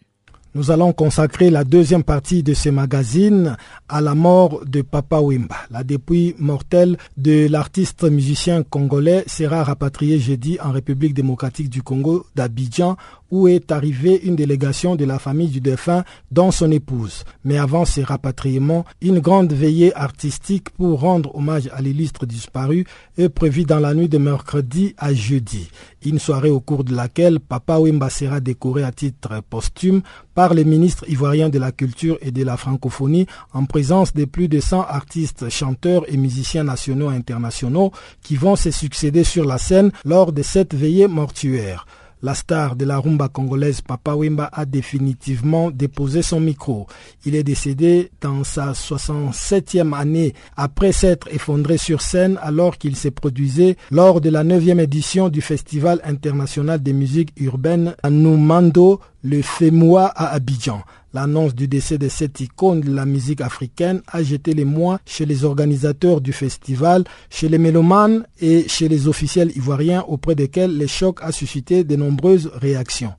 Nous 0.56 0.70
allons 0.70 0.94
consacrer 0.94 1.50
la 1.50 1.64
deuxième 1.64 2.02
partie 2.02 2.42
de 2.42 2.54
ce 2.54 2.70
magazine 2.70 3.58
à 3.90 4.00
la 4.00 4.14
mort 4.14 4.64
de 4.64 4.80
Papa 4.80 5.18
Wimba. 5.20 5.54
La 5.70 5.84
dépouille 5.84 6.34
mortelle 6.38 6.96
de 7.18 7.46
l'artiste 7.46 8.04
musicien 8.04 8.62
congolais 8.62 9.24
sera 9.26 9.62
rapatriée 9.64 10.18
jeudi 10.18 10.56
en 10.64 10.72
République 10.72 11.12
démocratique 11.12 11.68
du 11.68 11.82
Congo 11.82 12.24
d'Abidjan 12.34 12.96
où 13.30 13.48
est 13.48 13.72
arrivée 13.72 14.20
une 14.24 14.36
délégation 14.36 14.96
de 14.96 15.04
la 15.04 15.18
famille 15.18 15.48
du 15.48 15.60
défunt 15.60 16.04
dont 16.30 16.50
son 16.50 16.70
épouse. 16.70 17.24
Mais 17.44 17.58
avant 17.58 17.84
ce 17.84 18.00
rapatriement, 18.00 18.84
une 19.00 19.18
grande 19.18 19.52
veillée 19.52 19.94
artistique 19.94 20.70
pour 20.70 21.00
rendre 21.00 21.34
hommage 21.34 21.68
à 21.72 21.82
l'illustre 21.82 22.24
disparu 22.24 22.86
est 23.18 23.28
prévue 23.28 23.64
dans 23.64 23.80
la 23.80 23.94
nuit 23.94 24.08
de 24.08 24.18
mercredi 24.18 24.94
à 24.96 25.12
jeudi. 25.12 25.68
Une 26.06 26.20
soirée 26.20 26.50
au 26.50 26.60
cours 26.60 26.84
de 26.84 26.94
laquelle 26.94 27.40
Papa 27.40 27.78
Wimba 27.78 28.10
sera 28.10 28.38
décoré 28.38 28.84
à 28.84 28.92
titre 28.92 29.42
posthume 29.50 30.02
par 30.36 30.54
les 30.54 30.64
ministres 30.64 31.04
ivoiriens 31.08 31.48
de 31.48 31.58
la 31.58 31.72
culture 31.72 32.16
et 32.20 32.30
de 32.30 32.44
la 32.44 32.56
francophonie 32.56 33.26
en 33.52 33.64
présence 33.64 34.14
de 34.14 34.24
plus 34.24 34.46
de 34.46 34.60
100 34.60 34.82
artistes, 34.82 35.48
chanteurs 35.48 36.04
et 36.06 36.16
musiciens 36.16 36.62
nationaux 36.62 37.10
et 37.10 37.16
internationaux 37.16 37.90
qui 38.22 38.36
vont 38.36 38.54
se 38.54 38.70
succéder 38.70 39.24
sur 39.24 39.44
la 39.44 39.58
scène 39.58 39.90
lors 40.04 40.30
de 40.30 40.42
cette 40.42 40.76
veillée 40.76 41.08
mortuaire. 41.08 41.86
La 42.26 42.34
star 42.34 42.74
de 42.74 42.84
la 42.84 42.98
rumba 42.98 43.28
congolaise 43.28 43.82
Papa 43.82 44.16
Wemba 44.16 44.50
a 44.52 44.64
définitivement 44.64 45.70
déposé 45.70 46.22
son 46.22 46.40
micro. 46.40 46.88
Il 47.24 47.36
est 47.36 47.44
décédé 47.44 48.10
dans 48.20 48.42
sa 48.42 48.72
67e 48.72 49.96
année 49.96 50.34
après 50.56 50.90
s'être 50.90 51.28
effondré 51.32 51.78
sur 51.78 52.02
scène 52.02 52.36
alors 52.42 52.78
qu'il 52.78 52.96
s'est 52.96 53.12
produisait 53.12 53.76
lors 53.92 54.20
de 54.20 54.28
la 54.30 54.42
9e 54.42 54.80
édition 54.80 55.28
du 55.28 55.40
Festival 55.40 56.00
international 56.02 56.82
des 56.82 56.92
musiques 56.92 57.32
urbaines 57.36 57.94
à 58.02 58.10
le 58.10 59.42
FEMOA 59.42 60.06
à 60.06 60.26
Abidjan. 60.34 60.82
L'annonce 61.16 61.54
du 61.54 61.66
décès 61.66 61.96
de 61.96 62.08
cette 62.10 62.40
icône 62.40 62.82
de 62.82 62.94
la 62.94 63.06
musique 63.06 63.40
africaine 63.40 64.02
a 64.06 64.22
jeté 64.22 64.52
les 64.52 64.66
mois 64.66 65.00
chez 65.06 65.24
les 65.24 65.44
organisateurs 65.44 66.20
du 66.20 66.34
festival, 66.34 67.04
chez 67.30 67.48
les 67.48 67.56
mélomanes 67.56 68.26
et 68.38 68.68
chez 68.68 68.86
les 68.86 69.08
officiels 69.08 69.50
ivoiriens 69.56 70.04
auprès 70.08 70.34
desquels 70.34 70.76
le 70.76 70.86
choc 70.86 71.20
a 71.22 71.32
suscité 71.32 71.84
de 71.84 71.96
nombreuses 71.96 72.50
réactions. 72.60 73.14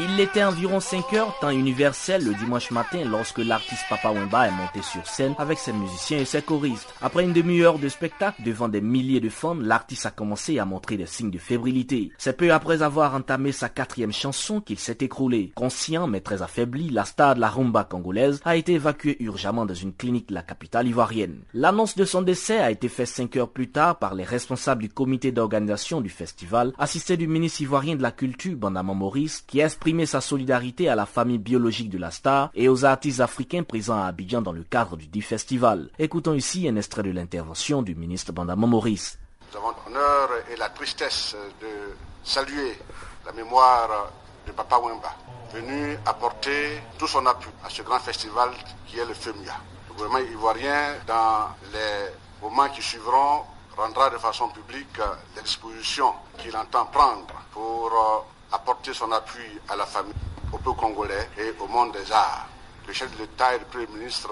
Il 0.00 0.20
était 0.20 0.44
environ 0.44 0.78
5 0.78 1.12
heures, 1.14 1.36
temps 1.40 1.50
universel, 1.50 2.24
le 2.24 2.32
dimanche 2.34 2.70
matin, 2.70 3.02
lorsque 3.04 3.38
l'artiste 3.38 3.82
Papa 3.90 4.12
Wemba 4.12 4.46
est 4.46 4.52
monté 4.52 4.80
sur 4.80 5.04
scène 5.04 5.34
avec 5.38 5.58
ses 5.58 5.72
musiciens 5.72 6.18
et 6.18 6.24
ses 6.24 6.40
choristes. 6.40 6.94
Après 7.02 7.24
une 7.24 7.32
demi-heure 7.32 7.80
de 7.80 7.88
spectacle 7.88 8.42
devant 8.44 8.68
des 8.68 8.80
milliers 8.80 9.18
de 9.18 9.28
fans, 9.28 9.56
l'artiste 9.60 10.06
a 10.06 10.12
commencé 10.12 10.60
à 10.60 10.64
montrer 10.64 10.96
des 10.96 11.06
signes 11.06 11.32
de 11.32 11.38
fébrilité. 11.38 12.12
C'est 12.16 12.36
peu 12.36 12.52
après 12.52 12.82
avoir 12.82 13.16
entamé 13.16 13.50
sa 13.50 13.68
quatrième 13.68 14.12
chanson 14.12 14.60
qu'il 14.60 14.78
s'est 14.78 14.98
écroulé. 15.00 15.50
Conscient 15.56 16.06
mais 16.06 16.20
très 16.20 16.42
affaibli, 16.42 16.90
la 16.90 17.04
star 17.04 17.34
de 17.34 17.40
la 17.40 17.48
rumba 17.48 17.82
congolaise 17.82 18.40
a 18.44 18.54
été 18.54 18.74
évacuée 18.74 19.16
urgemment 19.18 19.66
dans 19.66 19.74
une 19.74 19.94
clinique 19.94 20.28
de 20.28 20.34
la 20.34 20.42
capitale 20.42 20.86
ivoirienne. 20.86 21.40
L'annonce 21.54 21.96
de 21.96 22.04
son 22.04 22.22
décès 22.22 22.58
a 22.58 22.70
été 22.70 22.88
faite 22.88 23.08
5 23.08 23.36
heures 23.36 23.50
plus 23.50 23.70
tard 23.70 23.98
par 23.98 24.14
les 24.14 24.24
responsables 24.24 24.82
du 24.82 24.88
comité 24.90 25.32
d'organisation 25.32 26.00
du 26.00 26.10
festival, 26.10 26.72
assisté 26.78 27.16
du 27.16 27.26
ministre 27.26 27.62
ivoirien 27.62 27.96
de 27.96 28.02
la 28.02 28.12
culture, 28.12 28.56
Bandama 28.56 28.94
Maurice, 28.94 29.42
qui 29.44 29.58
est 29.58 29.64
exprimer 29.88 30.04
sa 30.04 30.20
solidarité 30.20 30.90
à 30.90 30.94
la 30.94 31.06
famille 31.06 31.38
biologique 31.38 31.88
de 31.88 31.96
la 31.96 32.10
star 32.10 32.50
et 32.52 32.68
aux 32.68 32.84
artistes 32.84 33.20
africains 33.20 33.62
présents 33.62 33.98
à 33.98 34.04
Abidjan 34.04 34.42
dans 34.42 34.52
le 34.52 34.62
cadre 34.62 34.98
du 34.98 35.06
dit 35.06 35.22
festival. 35.22 35.88
Écoutons 35.98 36.34
ici 36.34 36.68
un 36.68 36.76
extrait 36.76 37.02
de 37.02 37.10
l'intervention 37.10 37.80
du 37.80 37.94
ministre 37.94 38.30
Bandama 38.32 38.66
Maurice. 38.66 39.18
Nous 39.50 39.58
avons 39.58 39.72
l'honneur 39.86 40.28
et 40.52 40.56
la 40.56 40.68
tristesse 40.68 41.34
de 41.62 41.66
saluer 42.22 42.76
la 43.24 43.32
mémoire 43.32 44.12
de 44.46 44.52
Papa 44.52 44.76
Wemba, 44.78 45.10
venu 45.54 45.96
apporter 46.04 46.82
tout 46.98 47.06
son 47.06 47.24
appui 47.24 47.48
à 47.64 47.70
ce 47.70 47.80
grand 47.80 48.00
festival 48.00 48.50
qui 48.86 48.98
est 48.98 49.06
le 49.06 49.14
FEMIA. 49.14 49.54
Le 49.88 49.94
gouvernement 49.94 50.30
ivoirien, 50.30 50.96
dans 51.06 51.48
les 51.72 52.12
moments 52.42 52.68
qui 52.68 52.82
suivront, 52.82 53.40
rendra 53.74 54.10
de 54.10 54.18
façon 54.18 54.48
publique 54.50 55.00
les 55.34 55.40
dispositions 55.40 56.12
qu'il 56.36 56.54
entend 56.54 56.84
prendre 56.84 57.32
pour 57.52 58.26
apporter 58.52 58.94
son 58.94 59.10
appui 59.12 59.60
à 59.68 59.76
la 59.76 59.86
famille, 59.86 60.14
au 60.52 60.58
peuple 60.58 60.78
congolais 60.78 61.28
et 61.38 61.52
au 61.60 61.66
monde 61.66 61.92
des 61.92 62.10
arts. 62.12 62.48
Le 62.86 62.92
chef 62.92 63.10
de 63.16 63.22
l'État 63.22 63.54
et 63.54 63.58
le 63.58 63.64
Premier 63.66 63.86
ministre 63.88 64.30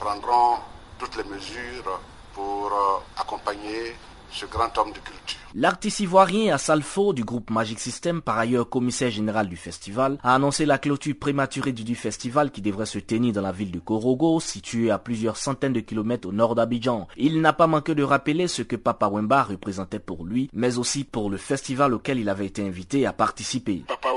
prendront 0.00 0.58
toutes 0.98 1.16
les 1.16 1.24
mesures 1.24 2.00
pour 2.34 2.72
accompagner 3.16 3.96
ce 4.36 4.44
grand 4.44 4.76
homme 4.76 4.92
de 4.92 4.98
culture. 4.98 5.38
L'artiste 5.54 6.00
ivoirien 6.00 6.54
Assalfo 6.54 7.14
du 7.14 7.24
groupe 7.24 7.48
Magic 7.48 7.78
System, 7.78 8.20
par 8.20 8.36
ailleurs 8.36 8.68
commissaire 8.68 9.10
général 9.10 9.48
du 9.48 9.56
festival, 9.56 10.18
a 10.22 10.34
annoncé 10.34 10.66
la 10.66 10.76
clôture 10.76 11.14
prématurée 11.18 11.72
du 11.72 11.94
festival 11.94 12.50
qui 12.50 12.60
devrait 12.60 12.84
se 12.84 12.98
tenir 12.98 13.32
dans 13.32 13.40
la 13.40 13.52
ville 13.52 13.70
de 13.70 13.78
Korogo, 13.78 14.38
située 14.38 14.90
à 14.90 14.98
plusieurs 14.98 15.38
centaines 15.38 15.72
de 15.72 15.80
kilomètres 15.80 16.28
au 16.28 16.32
nord 16.32 16.54
d'Abidjan. 16.54 17.08
Il 17.16 17.40
n'a 17.40 17.54
pas 17.54 17.66
manqué 17.66 17.94
de 17.94 18.02
rappeler 18.02 18.46
ce 18.48 18.60
que 18.60 18.76
Papa 18.76 19.08
Wemba 19.08 19.44
représentait 19.44 19.98
pour 19.98 20.26
lui, 20.26 20.50
mais 20.52 20.76
aussi 20.76 21.04
pour 21.04 21.30
le 21.30 21.38
festival 21.38 21.94
auquel 21.94 22.18
il 22.18 22.28
avait 22.28 22.46
été 22.46 22.66
invité 22.66 23.06
à 23.06 23.14
participer. 23.14 23.84
Papa 23.88 24.10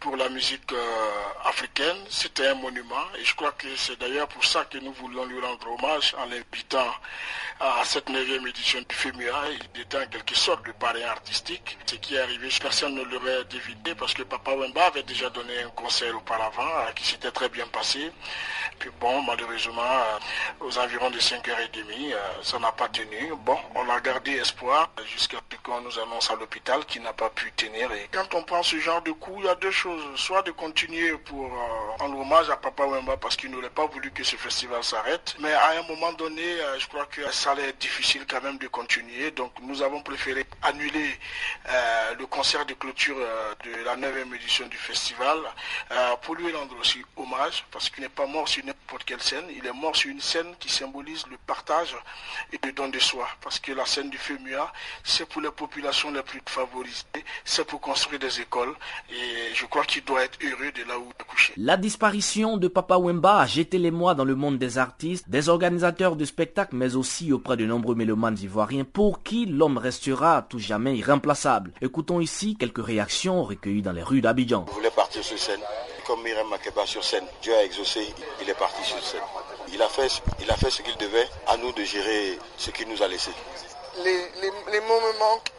Pour 0.00 0.16
la 0.16 0.28
musique 0.28 0.72
africaine. 1.44 1.96
C'était 2.08 2.48
un 2.48 2.54
monument 2.54 3.04
et 3.18 3.24
je 3.24 3.34
crois 3.36 3.52
que 3.52 3.68
c'est 3.76 3.98
d'ailleurs 3.98 4.26
pour 4.26 4.44
ça 4.44 4.64
que 4.64 4.78
nous 4.78 4.92
voulons 4.92 5.24
lui 5.26 5.40
rendre 5.40 5.70
hommage 5.70 6.14
en 6.18 6.26
l'invitant 6.26 6.92
à 7.60 7.82
cette 7.84 8.08
9e 8.08 8.48
édition 8.48 8.80
du 8.88 8.94
FEMUA. 8.94 9.50
Il 9.74 9.80
était 9.82 9.98
en 9.98 10.06
quelque 10.06 10.34
sorte 10.34 10.66
le 10.66 10.72
parrain 10.72 11.02
artistique. 11.02 11.78
Ce 11.86 11.94
qui 11.96 12.16
est 12.16 12.20
arrivé, 12.20 12.48
personne 12.60 12.94
ne 12.94 13.02
l'aurait 13.02 13.44
dévidé 13.44 13.94
parce 13.94 14.14
que 14.14 14.22
Papa 14.22 14.52
Wemba 14.54 14.86
avait 14.86 15.02
déjà 15.02 15.28
donné 15.30 15.62
un 15.62 15.70
concert 15.70 16.16
auparavant 16.16 16.68
qui 16.96 17.06
s'était 17.06 17.30
très 17.30 17.48
bien 17.48 17.66
passé. 17.68 18.10
Puis 18.78 18.90
bon, 18.98 19.22
malheureusement, 19.22 19.82
aux 20.60 20.78
environs 20.78 21.10
de 21.10 21.18
5h30, 21.18 22.14
ça 22.42 22.58
n'a 22.58 22.72
pas 22.72 22.88
tenu. 22.88 23.34
Bon, 23.40 23.58
on 23.74 23.88
a 23.90 24.00
gardé 24.00 24.32
espoir 24.32 24.90
jusqu'à 25.04 25.36
ce 25.52 25.56
qu'on 25.58 25.82
nous 25.82 25.98
annonce 25.98 26.30
à 26.30 26.34
l'hôpital 26.36 26.84
qu'il 26.86 27.02
n'a 27.02 27.12
pas 27.12 27.28
pu 27.28 27.52
tenir. 27.52 27.90
Quand 28.10 28.34
on 28.34 28.42
prend 28.42 28.62
ce 28.62 28.78
genre 28.80 29.02
de 29.02 29.12
coup, 29.12 29.36
il 29.38 29.44
y 29.44 29.48
a 29.48 29.54
deux 29.60 29.70
choses. 29.70 30.02
Soit 30.16 30.42
de 30.42 30.50
continuer 30.50 31.12
pour 31.18 31.46
euh, 31.46 32.04
en 32.04 32.12
hommage 32.12 32.48
à 32.50 32.56
Papa 32.56 32.84
Wemba 32.86 33.16
parce 33.18 33.36
qu'il 33.36 33.50
n'aurait 33.50 33.70
pas 33.70 33.86
voulu 33.86 34.10
que 34.10 34.24
ce 34.24 34.36
festival 34.36 34.82
s'arrête. 34.82 35.36
Mais 35.38 35.52
à 35.52 35.78
un 35.78 35.82
moment 35.82 36.12
donné, 36.14 36.42
euh, 36.42 36.78
je 36.78 36.86
crois 36.88 37.06
que 37.06 37.30
ça 37.30 37.52
allait 37.52 37.68
être 37.68 37.78
difficile 37.78 38.24
quand 38.28 38.42
même 38.42 38.58
de 38.58 38.66
continuer. 38.68 39.30
Donc 39.32 39.52
nous 39.62 39.82
avons 39.82 40.02
préféré 40.02 40.46
annuler 40.62 41.18
euh, 41.68 42.14
le 42.18 42.26
concert 42.26 42.64
de 42.66 42.74
clôture 42.74 43.16
de 43.64 43.84
la 43.84 43.96
9e 43.96 44.34
édition 44.34 44.66
du 44.66 44.76
festival 44.76 45.38
pour 46.22 46.34
lui 46.36 46.52
rendre 46.52 46.76
aussi 46.78 47.04
hommage 47.16 47.64
parce 47.70 47.90
qu'il 47.90 48.02
n'est 48.02 48.08
pas 48.08 48.26
mort 48.26 48.48
sur 48.48 48.64
n'importe 48.64 49.04
quelle 49.04 49.22
scène. 49.22 49.44
Il 49.54 49.66
est 49.66 49.72
mort 49.72 49.94
sur 49.94 50.10
une 50.10 50.20
scène 50.20 50.54
qui 50.58 50.70
symbolise 50.70 51.26
le 51.30 51.36
partage 51.46 51.94
et 52.52 52.58
le 52.64 52.72
don 52.72 52.88
de 52.88 52.98
soi. 52.98 53.28
Parce 53.42 53.58
que 53.58 53.72
la 53.72 53.84
scène 53.84 54.08
du 54.10 54.18
FEMUA, 54.18 54.72
c'est 55.04 55.28
pour 55.28 55.42
les 55.42 55.50
populations 55.50 56.10
les 56.10 56.22
plus 56.22 56.40
favorisées, 56.46 57.04
c'est 57.44 57.66
pour 57.66 57.80
construire 57.80 58.20
des 58.20 58.40
écoles. 58.40 58.74
Je 59.54 59.66
crois 59.66 59.84
qu'il 59.84 60.04
doit 60.04 60.24
être 60.24 60.38
heureux 60.42 60.72
de 60.72 60.88
là 60.88 60.98
où 60.98 61.04
il 61.04 61.10
est 61.10 61.26
couché. 61.26 61.52
La 61.56 61.76
disparition 61.76 62.56
de 62.56 62.68
Papa 62.68 62.98
Wemba 62.98 63.40
a 63.40 63.46
jeté 63.46 63.78
les 63.78 63.90
mois 63.90 64.14
dans 64.14 64.24
le 64.24 64.34
monde 64.34 64.58
des 64.58 64.78
artistes, 64.78 65.28
des 65.28 65.48
organisateurs 65.48 66.16
de 66.16 66.24
spectacles, 66.24 66.76
mais 66.76 66.96
aussi 66.96 67.32
auprès 67.32 67.56
de 67.56 67.66
nombreux 67.66 67.94
mélomanes 67.94 68.38
ivoiriens 68.40 68.84
pour 68.84 69.22
qui 69.22 69.46
l'homme 69.46 69.78
restera 69.78 70.38
à 70.38 70.42
tout 70.42 70.58
jamais 70.58 70.96
irremplaçable. 70.96 71.72
Écoutons 71.80 72.20
ici 72.20 72.56
quelques 72.58 72.84
réactions 72.84 73.42
recueillies 73.42 73.82
dans 73.82 73.92
les 73.92 74.02
rues 74.02 74.20
d'Abidjan. 74.20 74.64
Vous 74.68 74.74
voulez 74.74 74.90
partir 74.90 75.22
sur 75.22 75.38
scène 75.38 75.60
comme 76.06 76.22
Mireille 76.24 76.44
Makeba 76.50 76.84
sur 76.86 77.04
scène. 77.04 77.24
Dieu 77.40 77.54
a 77.54 77.64
exaucé, 77.64 78.00
il 78.42 78.50
est 78.50 78.58
parti 78.58 78.82
sur 78.82 79.00
scène. 79.02 79.20
Il 79.72 79.80
a 79.80 79.88
fait, 79.88 80.08
il 80.40 80.50
a 80.50 80.56
fait 80.56 80.70
ce 80.70 80.82
qu'il 80.82 80.96
devait, 80.96 81.28
à 81.46 81.56
nous 81.56 81.72
de 81.72 81.84
gérer 81.84 82.36
ce 82.56 82.70
qu'il 82.72 82.88
nous 82.88 83.00
a 83.00 83.06
laissé. 83.06 83.30
Les, 83.98 84.80
mots 84.80 85.00
me 85.00 85.18
manquent. 85.18 85.52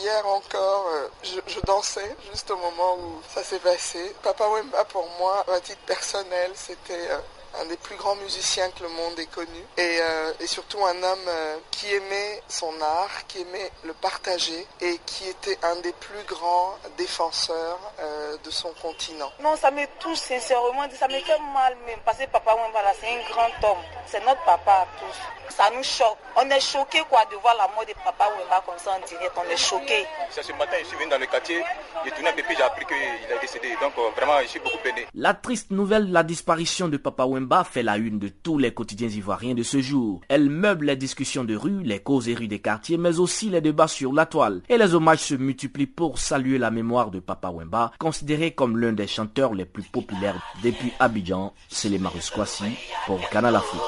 Hier, 0.00 0.26
encore, 0.26 0.86
euh, 0.92 1.08
je, 1.22 1.40
je, 1.46 1.60
dansais 1.60 2.16
juste 2.30 2.50
au 2.50 2.56
moment 2.56 2.96
où 2.96 3.22
ça 3.32 3.42
s'est 3.42 3.58
passé. 3.58 4.14
Papa 4.22 4.48
Wemba, 4.48 4.84
pour 4.86 5.08
moi, 5.18 5.44
à 5.54 5.60
titre 5.60 5.80
personnel, 5.86 6.50
c'était 6.54 7.10
euh, 7.10 7.18
un 7.60 7.64
des 7.66 7.76
plus 7.76 7.96
grands 7.96 8.14
musiciens 8.16 8.70
que 8.70 8.82
le 8.82 8.88
monde 8.88 9.18
ait 9.18 9.26
connu 9.26 9.60
et, 9.76 9.98
euh, 10.00 10.32
et 10.40 10.46
surtout 10.46 10.84
un 10.84 11.02
homme 11.02 11.28
euh, 11.28 11.56
qui 11.70 11.92
aimait 11.92 12.42
son 12.48 12.72
art, 12.80 13.26
qui 13.28 13.40
aimait 13.42 13.70
le 13.84 13.92
partager 13.94 14.66
et 14.80 14.98
qui 15.06 15.28
était 15.28 15.58
un 15.62 15.76
des 15.80 15.92
plus 15.92 16.22
grands 16.26 16.74
défenseurs 16.96 17.78
euh, 18.00 18.36
de 18.44 18.50
son 18.50 18.72
continent. 18.82 19.30
Non, 19.42 19.56
ça 19.56 19.70
me 19.70 19.84
touche 19.98 20.18
sincèrement, 20.18 20.88
ça 20.98 21.08
me 21.08 21.14
fait 21.20 21.38
mal 21.54 21.76
même 21.86 21.98
parce 22.04 22.18
que 22.18 22.26
Papa 22.26 22.54
Wembala 22.54 22.92
c'est 23.00 23.08
un 23.08 23.22
grand 23.30 23.68
homme, 23.70 23.82
c'est 24.06 24.24
notre 24.24 24.42
papa 24.44 24.72
à 24.72 24.86
tous. 24.98 25.16
Ça 25.56 25.68
nous 25.74 25.82
choque. 25.82 26.16
On 26.36 26.48
est 26.48 26.60
choqué 26.60 27.02
quoi 27.10 27.24
de 27.30 27.36
voir 27.36 27.56
la 27.56 27.66
mort 27.74 27.84
de 27.84 27.92
Papa 28.04 28.30
Wemba 28.38 28.62
comme 28.64 28.78
ça 28.78 28.92
en 28.92 29.06
direct, 29.06 29.32
on 29.36 29.50
est 29.50 29.56
choqué. 29.56 30.06
Ce 30.30 30.52
matin, 30.52 30.76
je 30.80 30.86
suis 30.86 30.96
venu 30.96 31.10
dans 31.10 31.18
le 31.18 31.26
quartier, 31.26 31.62
j'ai 32.04 32.10
tourné 32.12 32.28
un 32.28 32.32
peu, 32.32 32.42
j'ai 32.56 32.62
appris 32.62 32.86
qu'il 32.86 32.96
est 32.96 33.40
décédé, 33.40 33.76
donc 33.80 33.92
vraiment 34.16 34.40
je 34.42 34.46
suis 34.46 34.60
beaucoup 34.60 34.78
peiné. 34.78 35.06
La 35.14 35.34
triste 35.34 35.70
nouvelle, 35.70 36.10
la 36.12 36.22
disparition 36.22 36.88
de 36.88 36.96
Papa 36.96 37.24
Fait 37.64 37.82
la 37.82 37.96
une 37.98 38.18
de 38.18 38.28
tous 38.28 38.58
les 38.58 38.72
quotidiens 38.72 39.08
ivoiriens 39.08 39.54
de 39.54 39.62
ce 39.62 39.80
jour. 39.80 40.20
Elle 40.28 40.50
meuble 40.50 40.86
les 40.86 40.96
discussions 40.96 41.44
de 41.44 41.54
rue, 41.56 41.82
les 41.82 42.00
causeries 42.00 42.48
des 42.48 42.58
quartiers, 42.58 42.96
mais 42.96 43.18
aussi 43.18 43.50
les 43.50 43.60
débats 43.60 43.88
sur 43.88 44.12
la 44.12 44.26
toile. 44.26 44.62
Et 44.68 44.78
les 44.78 44.94
hommages 44.94 45.20
se 45.20 45.34
multiplient 45.34 45.86
pour 45.86 46.18
saluer 46.18 46.58
la 46.58 46.70
mémoire 46.70 47.10
de 47.10 47.20
Papa 47.20 47.50
Wemba, 47.50 47.92
considéré 47.98 48.52
comme 48.52 48.78
l'un 48.78 48.92
des 48.92 49.06
chanteurs 49.06 49.54
les 49.54 49.64
plus 49.64 49.84
populaires 49.84 50.42
depuis 50.62 50.92
Abidjan. 50.98 51.52
C'est 51.68 51.88
les 51.88 51.98
Marus 51.98 52.30
Kwasi 52.30 52.64
pour 53.06 53.20
Canal 53.30 53.56
Afrique. 53.56 53.80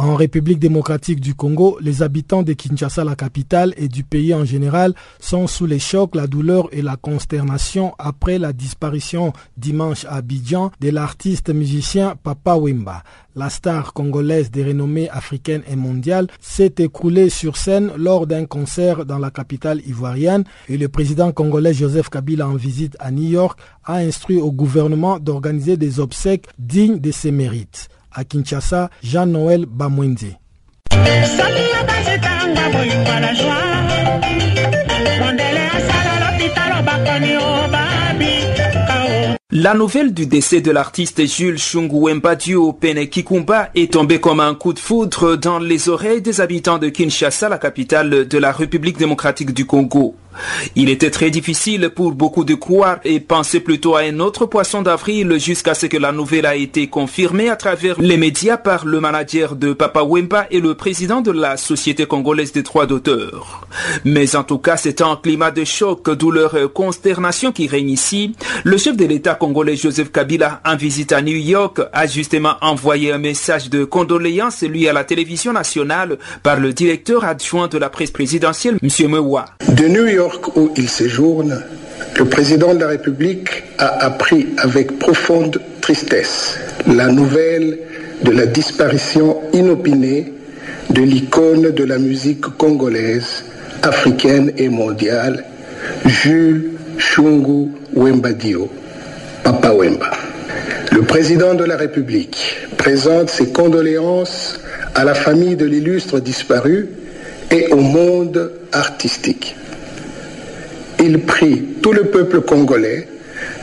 En 0.00 0.14
République 0.14 0.60
démocratique 0.60 1.18
du 1.18 1.34
Congo, 1.34 1.76
les 1.80 2.04
habitants 2.04 2.44
de 2.44 2.52
Kinshasa, 2.52 3.02
la 3.02 3.16
capitale, 3.16 3.74
et 3.76 3.88
du 3.88 4.04
pays 4.04 4.32
en 4.32 4.44
général 4.44 4.94
sont 5.18 5.48
sous 5.48 5.66
les 5.66 5.80
chocs, 5.80 6.14
la 6.14 6.28
douleur 6.28 6.68
et 6.70 6.82
la 6.82 6.94
consternation 6.94 7.96
après 7.98 8.38
la 8.38 8.52
disparition 8.52 9.32
dimanche 9.56 10.04
à 10.04 10.18
Abidjan 10.18 10.70
de 10.78 10.90
l'artiste 10.90 11.52
musicien 11.52 12.14
Papa 12.22 12.54
Wemba. 12.56 13.02
La 13.34 13.50
star 13.50 13.92
congolaise 13.92 14.52
des 14.52 14.62
renommées 14.62 15.10
africaines 15.10 15.64
et 15.68 15.74
mondiales 15.74 16.28
s'est 16.40 16.74
écroulée 16.78 17.28
sur 17.28 17.56
scène 17.56 17.90
lors 17.96 18.28
d'un 18.28 18.46
concert 18.46 19.04
dans 19.04 19.18
la 19.18 19.32
capitale 19.32 19.82
ivoirienne 19.84 20.44
et 20.68 20.76
le 20.76 20.88
président 20.88 21.32
congolais 21.32 21.74
Joseph 21.74 22.08
Kabila 22.08 22.46
en 22.46 22.54
visite 22.54 22.96
à 23.00 23.10
New 23.10 23.28
York 23.28 23.58
a 23.84 23.96
instruit 23.96 24.40
au 24.40 24.52
gouvernement 24.52 25.18
d'organiser 25.18 25.76
des 25.76 25.98
obsèques 25.98 26.46
dignes 26.56 27.00
de 27.00 27.10
ses 27.10 27.32
mérites. 27.32 27.88
À 28.12 28.24
Kinshasa, 28.24 28.90
Jean-Noël 29.02 29.66
Bamwenze. 29.66 30.36
La 39.50 39.74
nouvelle 39.74 40.12
du 40.12 40.26
décès 40.26 40.60
de 40.60 40.70
l'artiste 40.70 41.26
Jules 41.26 41.58
Chungu 41.58 42.54
au 42.54 42.72
Pene 42.74 43.08
Kikumba 43.08 43.70
est 43.74 43.92
tombée 43.94 44.20
comme 44.20 44.40
un 44.40 44.54
coup 44.54 44.72
de 44.72 44.78
foudre 44.78 45.36
dans 45.36 45.58
les 45.58 45.88
oreilles 45.88 46.20
des 46.20 46.40
habitants 46.40 46.78
de 46.78 46.90
Kinshasa, 46.90 47.48
la 47.48 47.58
capitale 47.58 48.28
de 48.28 48.38
la 48.38 48.52
République 48.52 48.98
démocratique 48.98 49.54
du 49.54 49.64
Congo. 49.64 50.14
Il 50.76 50.88
était 50.88 51.10
très 51.10 51.30
difficile 51.30 51.90
pour 51.94 52.12
beaucoup 52.12 52.44
de 52.44 52.54
croire 52.54 52.98
et 53.04 53.20
penser 53.20 53.60
plutôt 53.60 53.96
à 53.96 54.00
un 54.00 54.20
autre 54.20 54.46
poisson 54.46 54.82
d'avril 54.82 55.38
jusqu'à 55.38 55.74
ce 55.74 55.86
que 55.86 55.96
la 55.96 56.12
nouvelle 56.12 56.46
a 56.46 56.54
été 56.54 56.86
confirmée 56.86 57.48
à 57.48 57.56
travers 57.56 58.00
les 58.00 58.16
médias 58.16 58.56
par 58.56 58.84
le 58.84 59.00
manager 59.00 59.56
de 59.56 59.72
Papa 59.72 60.02
Wemba 60.02 60.46
et 60.50 60.60
le 60.60 60.74
président 60.74 61.20
de 61.20 61.30
la 61.30 61.56
Société 61.56 62.06
congolaise 62.06 62.52
des 62.52 62.62
droits 62.62 62.86
d'auteur. 62.86 63.66
Mais 64.04 64.36
en 64.36 64.44
tout 64.44 64.58
cas, 64.58 64.76
c'est 64.76 65.00
un 65.00 65.16
climat 65.16 65.50
de 65.50 65.64
choc, 65.64 66.10
douleur 66.10 66.56
et 66.56 66.68
consternation 66.68 67.52
qui 67.52 67.66
règne 67.66 67.90
ici. 67.90 68.34
Le 68.64 68.76
chef 68.76 68.96
de 68.96 69.04
l'État 69.04 69.34
congolais 69.34 69.76
Joseph 69.76 70.12
Kabila, 70.12 70.60
en 70.64 70.76
visite 70.76 71.12
à 71.12 71.22
New 71.22 71.36
York, 71.36 71.80
a 71.92 72.06
justement 72.06 72.54
envoyé 72.60 73.12
un 73.12 73.18
message 73.18 73.70
de 73.70 73.84
condoléances 73.84 74.62
lui 74.62 74.88
à 74.88 74.92
la 74.92 75.04
télévision 75.04 75.52
nationale 75.52 76.18
par 76.42 76.60
le 76.60 76.72
directeur 76.72 77.24
adjoint 77.24 77.68
de 77.68 77.78
la 77.78 77.90
presse 77.90 78.10
présidentielle, 78.10 78.78
M. 78.82 79.10
Mewa. 79.10 79.46
De 79.68 79.86
New 79.88 80.06
York 80.06 80.27
où 80.56 80.70
il 80.76 80.88
séjourne, 80.88 81.62
le 82.18 82.24
président 82.24 82.74
de 82.74 82.80
la 82.80 82.88
République 82.88 83.64
a 83.78 84.04
appris 84.04 84.48
avec 84.58 84.98
profonde 84.98 85.60
tristesse 85.80 86.58
la 86.86 87.08
nouvelle 87.08 87.78
de 88.22 88.30
la 88.30 88.46
disparition 88.46 89.38
inopinée 89.52 90.32
de 90.90 91.02
l'icône 91.02 91.70
de 91.70 91.84
la 91.84 91.98
musique 91.98 92.40
congolaise, 92.56 93.44
africaine 93.82 94.52
et 94.56 94.68
mondiale, 94.68 95.44
Jules 96.06 96.70
Chungu 96.98 97.70
Wembadio, 97.94 98.68
Papa 99.44 99.72
Wemba. 99.72 100.10
Le 100.92 101.02
président 101.02 101.54
de 101.54 101.64
la 101.64 101.76
République 101.76 102.66
présente 102.76 103.30
ses 103.30 103.48
condoléances 103.52 104.58
à 104.94 105.04
la 105.04 105.14
famille 105.14 105.54
de 105.56 105.66
l'illustre 105.66 106.18
disparu 106.18 106.88
et 107.50 107.68
au 107.68 107.76
monde 107.80 108.50
artistique 108.72 109.54
il 111.00 111.20
prie 111.20 111.62
tout 111.82 111.92
le 111.92 112.04
peuple 112.04 112.40
congolais 112.40 113.08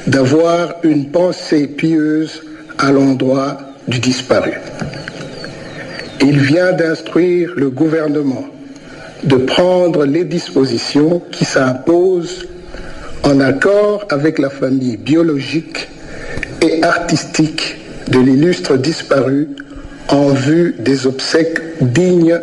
d'avoir 0.07 0.75
une 0.83 1.09
pensée 1.09 1.67
pieuse 1.67 2.41
à 2.77 2.91
l'endroit 2.91 3.57
du 3.87 3.99
disparu. 3.99 4.53
Il 6.21 6.39
vient 6.39 6.71
d'instruire 6.73 7.51
le 7.55 7.69
gouvernement 7.69 8.45
de 9.23 9.35
prendre 9.35 10.05
les 10.05 10.23
dispositions 10.23 11.21
qui 11.31 11.45
s'imposent 11.45 12.47
en 13.23 13.39
accord 13.39 14.05
avec 14.09 14.39
la 14.39 14.49
famille 14.49 14.97
biologique 14.97 15.87
et 16.61 16.83
artistique 16.83 17.77
de 18.07 18.19
l'illustre 18.19 18.77
disparu 18.77 19.49
en 20.09 20.29
vue 20.29 20.75
des 20.79 21.07
obsèques 21.07 21.59
dignes 21.81 22.39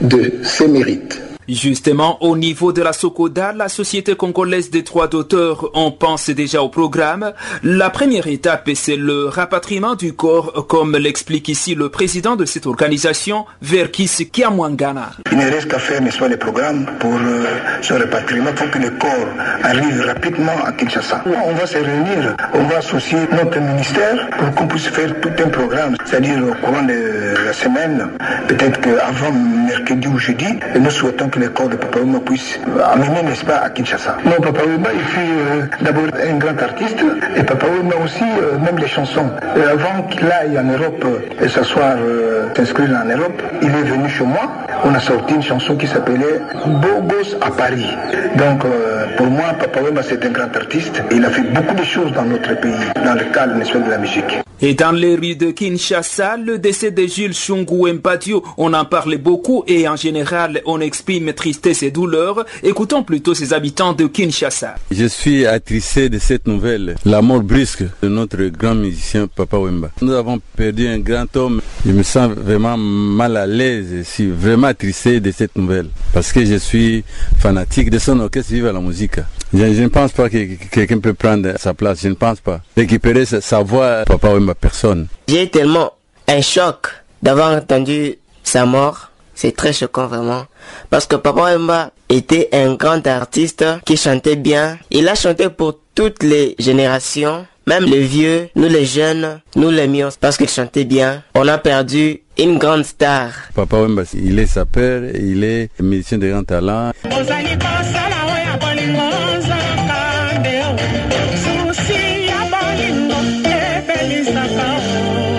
de 0.00 0.34
ses 0.42 0.66
mérites. 0.66 1.23
Justement, 1.48 2.22
au 2.22 2.36
niveau 2.36 2.72
de 2.72 2.82
la 2.82 2.92
Sokoda, 2.92 3.52
la 3.52 3.68
Société 3.68 4.14
congolaise 4.16 4.70
des 4.70 4.82
droits 4.82 5.08
d'auteur, 5.08 5.70
on 5.74 5.90
pense 5.90 6.30
déjà 6.30 6.62
au 6.62 6.68
programme. 6.68 7.32
La 7.62 7.90
première 7.90 8.26
étape, 8.28 8.70
c'est 8.74 8.96
le 8.96 9.26
rapatriement 9.26 9.94
du 9.94 10.14
corps, 10.14 10.66
comme 10.68 10.96
l'explique 10.96 11.48
ici 11.48 11.74
le 11.74 11.90
président 11.90 12.36
de 12.36 12.44
cette 12.44 12.66
organisation, 12.66 13.44
Verkis 13.60 14.30
Kiamwangana. 14.32 15.10
Il 15.32 15.38
ne 15.38 15.50
reste 15.50 15.68
qu'à 15.68 15.78
faire, 15.78 16.00
n'est-ce 16.00 16.18
pas, 16.18 16.28
les 16.28 16.36
programmes 16.36 16.86
pour 16.98 17.12
euh, 17.12 17.44
ce 17.82 17.92
rapatriement. 17.94 18.50
Faut 18.56 18.68
que 18.68 18.78
le 18.78 18.90
corps 18.90 19.28
arrive 19.62 20.00
rapidement 20.06 20.64
à 20.64 20.72
Kinshasa. 20.72 21.24
On 21.26 21.52
va 21.54 21.66
se 21.66 21.76
réunir, 21.76 22.36
on 22.54 22.64
va 22.64 22.78
associer 22.78 23.18
notre 23.32 23.58
ministère 23.60 24.30
pour 24.38 24.54
qu'on 24.54 24.66
puisse 24.66 24.88
faire 24.88 25.20
tout 25.20 25.32
un 25.44 25.48
programme, 25.48 25.96
c'est-à-dire 26.06 26.38
au 26.42 26.54
courant 26.64 26.82
de 26.82 27.34
la 27.44 27.52
semaine, 27.52 28.10
peut-être 28.48 28.80
qu'avant 28.80 29.32
mercredi 29.32 30.08
ou 30.08 30.18
jeudi, 30.18 30.46
nous 30.80 30.90
souhaitons 30.90 31.28
que 31.34 31.40
le 31.40 31.48
corps 31.48 31.68
de 31.68 31.74
Papa 31.74 31.98
Wemba 31.98 32.20
puisse 32.20 32.60
amener, 32.92 33.22
n'est-ce 33.24 33.44
pas, 33.44 33.56
à 33.56 33.70
Kinshasa. 33.70 34.18
Non, 34.24 34.40
Papa 34.40 34.62
Wemba, 34.64 34.90
il 34.94 35.00
fut 35.00 35.18
euh, 35.20 35.66
d'abord 35.80 36.04
un 36.14 36.36
grand 36.36 36.62
artiste, 36.62 37.04
et 37.36 37.42
Papa 37.42 37.66
Wemba 37.66 37.96
aussi, 38.04 38.22
euh, 38.22 38.56
même 38.58 38.78
les 38.78 38.86
chansons. 38.86 39.30
Et 39.56 39.62
avant 39.62 40.02
qu'il 40.04 40.30
aille 40.30 40.56
en 40.56 40.62
Europe 40.62 41.04
et 41.42 41.48
s'asseoir, 41.48 41.96
euh, 41.98 42.46
s'inscrire 42.56 42.90
en 42.90 43.08
Europe, 43.08 43.42
il 43.62 43.68
est 43.68 43.82
venu 43.82 44.08
chez 44.08 44.24
moi. 44.24 44.42
On 44.84 44.94
a 44.94 45.00
sorti 45.00 45.34
une 45.34 45.42
chanson 45.42 45.76
qui 45.76 45.88
s'appelait 45.88 46.40
Bogos 46.66 47.34
à 47.40 47.50
Paris. 47.50 47.90
Donc, 48.36 48.64
euh, 48.64 49.06
pour 49.16 49.26
moi, 49.26 49.46
Papa 49.58 49.80
Wemba, 49.80 50.02
c'est 50.04 50.24
un 50.24 50.30
grand 50.30 50.54
artiste. 50.54 51.02
Il 51.10 51.24
a 51.24 51.30
fait 51.30 51.42
beaucoup 51.42 51.74
de 51.74 51.84
choses 51.84 52.12
dans 52.12 52.24
notre 52.24 52.54
pays, 52.60 52.72
dans 53.04 53.14
le 53.14 53.24
cadre, 53.32 53.56
n'est-ce 53.56 53.72
pas, 53.72 53.80
de 53.80 53.90
la 53.90 53.98
musique. 53.98 54.38
Et 54.60 54.74
dans 54.74 54.92
les 54.92 55.16
rues 55.16 55.36
de 55.36 55.50
Kinshasa, 55.50 56.36
le 56.36 56.58
décès 56.58 56.90
de 56.90 57.06
Jules 57.06 57.34
Shungu 57.34 57.92
Mpadio, 57.92 58.42
on 58.56 58.72
en 58.72 58.84
parle 58.84 59.18
beaucoup 59.18 59.64
et 59.66 59.88
en 59.88 59.96
général, 59.96 60.62
on 60.64 60.80
exprime 60.80 61.32
tristesse 61.32 61.82
et 61.82 61.90
douleur. 61.90 62.46
Écoutons 62.62 63.02
plutôt 63.02 63.34
ces 63.34 63.52
habitants 63.52 63.92
de 63.92 64.06
Kinshasa. 64.06 64.76
Je 64.90 65.06
suis 65.06 65.44
attristé 65.44 66.08
de 66.08 66.18
cette 66.18 66.46
nouvelle, 66.46 66.94
la 67.04 67.20
mort 67.20 67.40
brusque 67.42 67.84
de 68.02 68.08
notre 68.08 68.44
grand 68.44 68.74
musicien 68.74 69.26
Papa 69.26 69.58
Wemba. 69.58 69.90
Nous 70.00 70.12
avons 70.12 70.40
perdu 70.56 70.86
un 70.86 70.98
grand 70.98 71.34
homme. 71.36 71.60
Je 71.84 71.92
me 71.92 72.02
sens 72.02 72.30
vraiment 72.30 72.76
mal 72.76 73.36
à 73.36 73.46
l'aise. 73.46 73.86
Je 73.90 74.02
suis 74.02 74.30
vraiment 74.30 74.68
attristé 74.68 75.20
de 75.20 75.30
cette 75.30 75.56
nouvelle 75.56 75.88
parce 76.12 76.32
que 76.32 76.44
je 76.44 76.56
suis 76.56 77.04
fanatique 77.38 77.90
de 77.90 77.98
son 77.98 78.20
orchestre 78.20 78.52
Vive 78.52 78.66
la 78.66 78.80
musique. 78.80 79.16
Je, 79.54 79.72
je 79.72 79.82
ne 79.82 79.88
pense 79.88 80.10
pas 80.12 80.28
que 80.28 80.54
quelqu'un 80.72 80.98
peut 80.98 81.14
prendre 81.14 81.52
sa 81.58 81.74
place. 81.74 82.00
Je 82.02 82.08
ne 82.08 82.14
pense 82.14 82.40
pas. 82.40 82.60
Récupérer 82.76 83.24
sa, 83.24 83.40
sa 83.40 83.60
voix, 83.62 84.02
Papa 84.04 84.30
Wemba, 84.30 84.54
personne. 84.54 85.06
J'ai 85.28 85.48
tellement 85.48 85.92
un 86.26 86.40
choc 86.40 86.88
d'avoir 87.22 87.56
entendu 87.56 88.16
sa 88.42 88.66
mort. 88.66 89.10
C'est 89.36 89.54
très 89.54 89.72
choquant 89.72 90.06
vraiment. 90.08 90.44
Parce 90.90 91.06
que 91.06 91.16
Papa 91.16 91.52
Wemba 91.54 91.90
était 92.08 92.48
un 92.52 92.74
grand 92.74 93.06
artiste 93.06 93.64
qui 93.84 93.96
chantait 93.96 94.36
bien. 94.36 94.78
Il 94.90 95.08
a 95.08 95.14
chanté 95.14 95.48
pour 95.50 95.78
toutes 95.94 96.22
les 96.24 96.56
générations. 96.58 97.46
Même 97.66 97.84
les 97.84 98.02
vieux, 98.02 98.48
nous 98.56 98.68
les 98.68 98.84
jeunes, 98.84 99.40
nous 99.56 99.70
l'aimions 99.70 100.10
parce 100.20 100.36
qu'il 100.36 100.48
chantait 100.50 100.84
bien. 100.84 101.22
On 101.34 101.48
a 101.48 101.56
perdu 101.58 102.20
une 102.38 102.58
grande 102.58 102.84
star. 102.84 103.30
Papa 103.54 103.76
Wemba, 103.78 104.02
il 104.12 104.38
est 104.38 104.46
sapeur, 104.46 105.02
il 105.14 105.42
est 105.44 105.70
musicien 105.80 106.18
de 106.18 106.28
grand 106.28 106.42
talent. 106.44 106.90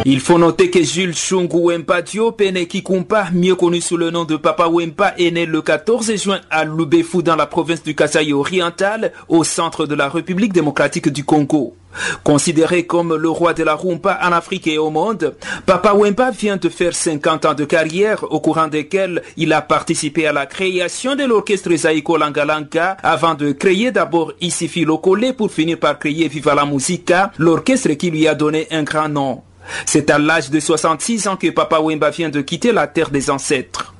Il 0.07 0.19
faut 0.19 0.37
noter 0.37 0.69
que 0.69 0.83
Jules 0.83 1.15
Shungu 1.15 1.69
Wempadio 1.69 2.31
Pene 2.31 2.67
Kikumpa, 2.67 3.29
mieux 3.33 3.55
connu 3.55 3.81
sous 3.81 3.97
le 3.97 4.11
nom 4.11 4.23
de 4.23 4.35
Papa 4.35 4.67
Wempa, 4.67 5.15
est 5.17 5.31
né 5.31 5.47
le 5.47 5.63
14 5.63 6.15
juin 6.15 6.41
à 6.51 6.63
Lubefu 6.63 7.23
dans 7.23 7.35
la 7.35 7.47
province 7.47 7.81
du 7.81 7.95
Kasaï 7.95 8.31
oriental, 8.31 9.13
au 9.29 9.43
centre 9.43 9.87
de 9.87 9.95
la 9.95 10.07
République 10.07 10.53
démocratique 10.53 11.09
du 11.09 11.23
Congo. 11.23 11.73
Considéré 12.23 12.85
comme 12.85 13.15
le 13.15 13.29
roi 13.29 13.55
de 13.55 13.63
la 13.63 13.73
rumba 13.73 14.19
en 14.21 14.31
Afrique 14.31 14.67
et 14.67 14.77
au 14.77 14.91
monde, 14.91 15.35
Papa 15.65 15.95
Wempa 15.95 16.29
vient 16.29 16.57
de 16.57 16.69
faire 16.69 16.93
50 16.93 17.45
ans 17.45 17.55
de 17.55 17.65
carrière 17.65 18.31
au 18.31 18.39
courant 18.39 18.67
desquels 18.67 19.23
il 19.37 19.53
a 19.53 19.63
participé 19.63 20.27
à 20.27 20.33
la 20.33 20.45
création 20.45 21.15
de 21.15 21.23
l'orchestre 21.23 21.75
Zaiko 21.75 22.17
Langalanka 22.17 22.95
avant 23.01 23.33
de 23.33 23.53
créer 23.53 23.89
d'abord 23.89 24.33
Isifi 24.39 24.85
Lokole 24.85 25.33
pour 25.35 25.51
finir 25.51 25.79
par 25.79 25.97
créer 25.97 26.27
Viva 26.27 26.53
la 26.53 26.67
Musica, 26.67 27.31
l'orchestre 27.39 27.93
qui 27.93 28.11
lui 28.11 28.27
a 28.27 28.35
donné 28.35 28.67
un 28.69 28.83
grand 28.83 29.09
nom. 29.09 29.41
C'est 29.85 30.09
à 30.09 30.19
l'âge 30.19 30.49
de 30.49 30.59
66 30.59 31.27
ans 31.27 31.35
que 31.37 31.49
Papa 31.49 31.79
Wemba 31.79 32.09
vient 32.09 32.29
de 32.29 32.41
quitter 32.41 32.71
la 32.71 32.87
terre 32.87 33.09
des 33.09 33.29
ancêtres. 33.29 33.93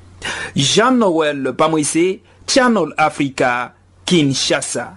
Jean-Noël 0.55 1.53
Pamoise, 1.57 2.20
Channel 2.47 2.93
Africa, 2.97 3.74
Kinshasa. 4.05 4.95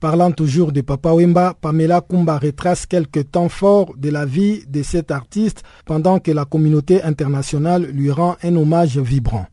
Parlant 0.00 0.30
toujours 0.30 0.70
de 0.70 0.80
Papa 0.80 1.12
Wemba, 1.12 1.54
Pamela 1.60 2.00
Kumba 2.00 2.38
retrace 2.38 2.86
quelques 2.86 3.32
temps 3.32 3.48
forts 3.48 3.94
de 3.96 4.10
la 4.10 4.24
vie 4.24 4.62
de 4.68 4.84
cet 4.84 5.10
artiste 5.10 5.64
pendant 5.86 6.20
que 6.20 6.30
la 6.30 6.44
communauté 6.44 7.02
internationale 7.02 7.84
lui 7.84 8.12
rend 8.12 8.36
un 8.44 8.54
hommage 8.54 8.98
vibrant. 8.98 9.46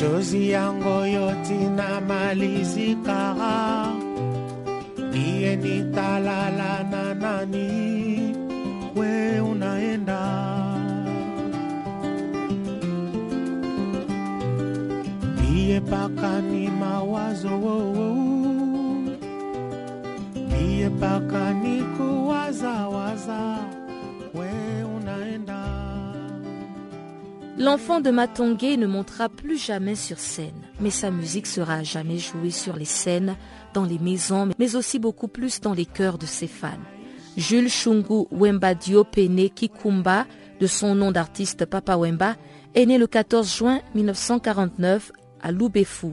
Machozi 0.00 0.50
yangu 0.50 1.04
yote 1.06 1.54
na 1.76 2.00
malizika, 2.00 3.34
ndiye 5.08 5.56
nitalala 5.56 6.82
na 6.90 7.14
nani? 7.14 8.36
We 8.96 9.40
unaenda. 9.40 10.20
Ndiye 15.36 15.80
paka 15.80 16.40
ni 16.40 16.68
mawazo 16.68 17.48
ndiye 20.46 20.90
paka 20.90 21.52
ni 21.54 21.82
kuwazawaza, 21.82 23.57
L'enfant 27.58 28.00
de 28.00 28.10
Matongé 28.10 28.76
ne 28.76 28.86
montera 28.86 29.28
plus 29.28 29.58
jamais 29.58 29.96
sur 29.96 30.20
scène, 30.20 30.62
mais 30.78 30.90
sa 30.90 31.10
musique 31.10 31.48
sera 31.48 31.74
à 31.74 31.82
jamais 31.82 32.18
jouée 32.18 32.52
sur 32.52 32.76
les 32.76 32.84
scènes, 32.84 33.36
dans 33.74 33.84
les 33.84 33.98
maisons, 33.98 34.48
mais 34.60 34.76
aussi 34.76 35.00
beaucoup 35.00 35.26
plus 35.26 35.60
dans 35.60 35.72
les 35.72 35.84
cœurs 35.84 36.18
de 36.18 36.26
ses 36.26 36.46
fans. 36.46 36.78
Jules 37.36 37.68
Shungu 37.68 38.26
Wemba 38.30 38.76
Diopene 38.76 39.50
Kikumba, 39.50 40.26
de 40.60 40.66
son 40.68 40.94
nom 40.94 41.10
d'artiste 41.10 41.64
Papa 41.66 41.96
Wemba, 41.96 42.36
est 42.76 42.86
né 42.86 42.96
le 42.96 43.08
14 43.08 43.52
juin 43.56 43.80
1949 43.96 45.10
à 45.40 45.50
Lubefu, 45.50 46.12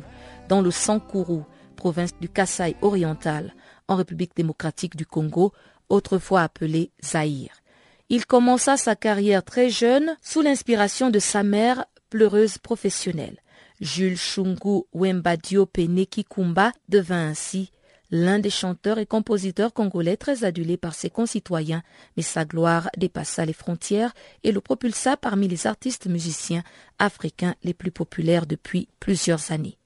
dans 0.49 0.61
le 0.61 0.71
Sankuru, 0.71 1.41
province 1.75 2.17
du 2.19 2.27
Kasaï 2.27 2.75
oriental, 2.81 3.53
en 3.87 3.95
République 3.95 4.35
démocratique 4.35 4.95
du 4.95 5.05
Congo, 5.05 5.53
autrefois 5.89 6.41
appelée 6.41 6.89
Zaïre. 7.03 7.61
Il 8.09 8.25
commença 8.25 8.77
sa 8.77 8.95
carrière 8.95 9.43
très 9.43 9.69
jeune 9.69 10.15
sous 10.21 10.41
l'inspiration 10.41 11.09
de 11.09 11.19
sa 11.19 11.41
mère, 11.43 11.85
pleureuse 12.09 12.59
professionnelle. 12.59 13.41
Jules 13.81 14.17
Shungu 14.17 14.83
Wemba 14.93 15.37
Diopene 15.37 16.05
Kikumba 16.05 16.71
devint 16.87 17.29
ainsi 17.29 17.71
l'un 18.11 18.37
des 18.37 18.51
chanteurs 18.51 18.99
et 18.99 19.07
compositeurs 19.07 19.73
congolais 19.73 20.17
très 20.17 20.43
adulés 20.43 20.77
par 20.77 20.93
ses 20.93 21.09
concitoyens, 21.09 21.81
mais 22.15 22.23
sa 22.23 22.45
gloire 22.45 22.89
dépassa 22.95 23.45
les 23.45 23.53
frontières 23.53 24.13
et 24.43 24.51
le 24.51 24.61
propulsa 24.61 25.17
parmi 25.17 25.47
les 25.47 25.65
artistes 25.65 26.05
musiciens 26.05 26.63
africains 26.99 27.55
les 27.63 27.73
plus 27.73 27.91
populaires 27.91 28.45
depuis 28.45 28.87
plusieurs 28.99 29.51
années. 29.51 29.77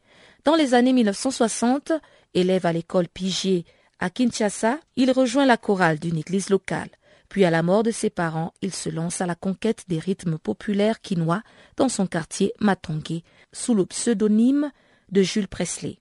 Dans 0.44 0.56
les 0.56 0.74
années 0.74 0.94
1960, 0.94 1.94
élève 2.34 2.66
à 2.66 2.74
l'école 2.74 3.08
Pigier 3.08 3.66
à 4.00 4.10
Kinshasa, 4.10 4.80
il 4.96 5.12
rejoint 5.12 5.46
la 5.46 5.58
chorale 5.58 6.00
d'une 6.00 6.18
église 6.18 6.50
locale. 6.50 6.90
Puis 7.30 7.46
à 7.46 7.52
la 7.52 7.64
mort 7.64 7.84
de 7.84 7.92
ses 7.92 8.10
parents, 8.10 8.54
il 8.62 8.74
se 8.74 8.90
lance 8.90 9.22
à 9.22 9.26
la 9.26 9.36
conquête 9.36 9.86
des 9.88 10.00
rythmes 10.00 10.38
populaires 10.38 11.00
quinois 11.00 11.44
dans 11.78 11.90
son 11.90 12.08
quartier 12.08 12.54
Matongé, 12.60 13.24
sous 13.54 13.76
le 13.76 13.86
pseudonyme 13.86 14.72
de 15.12 15.22
Jules 15.22 15.48
Presley. 15.48 16.00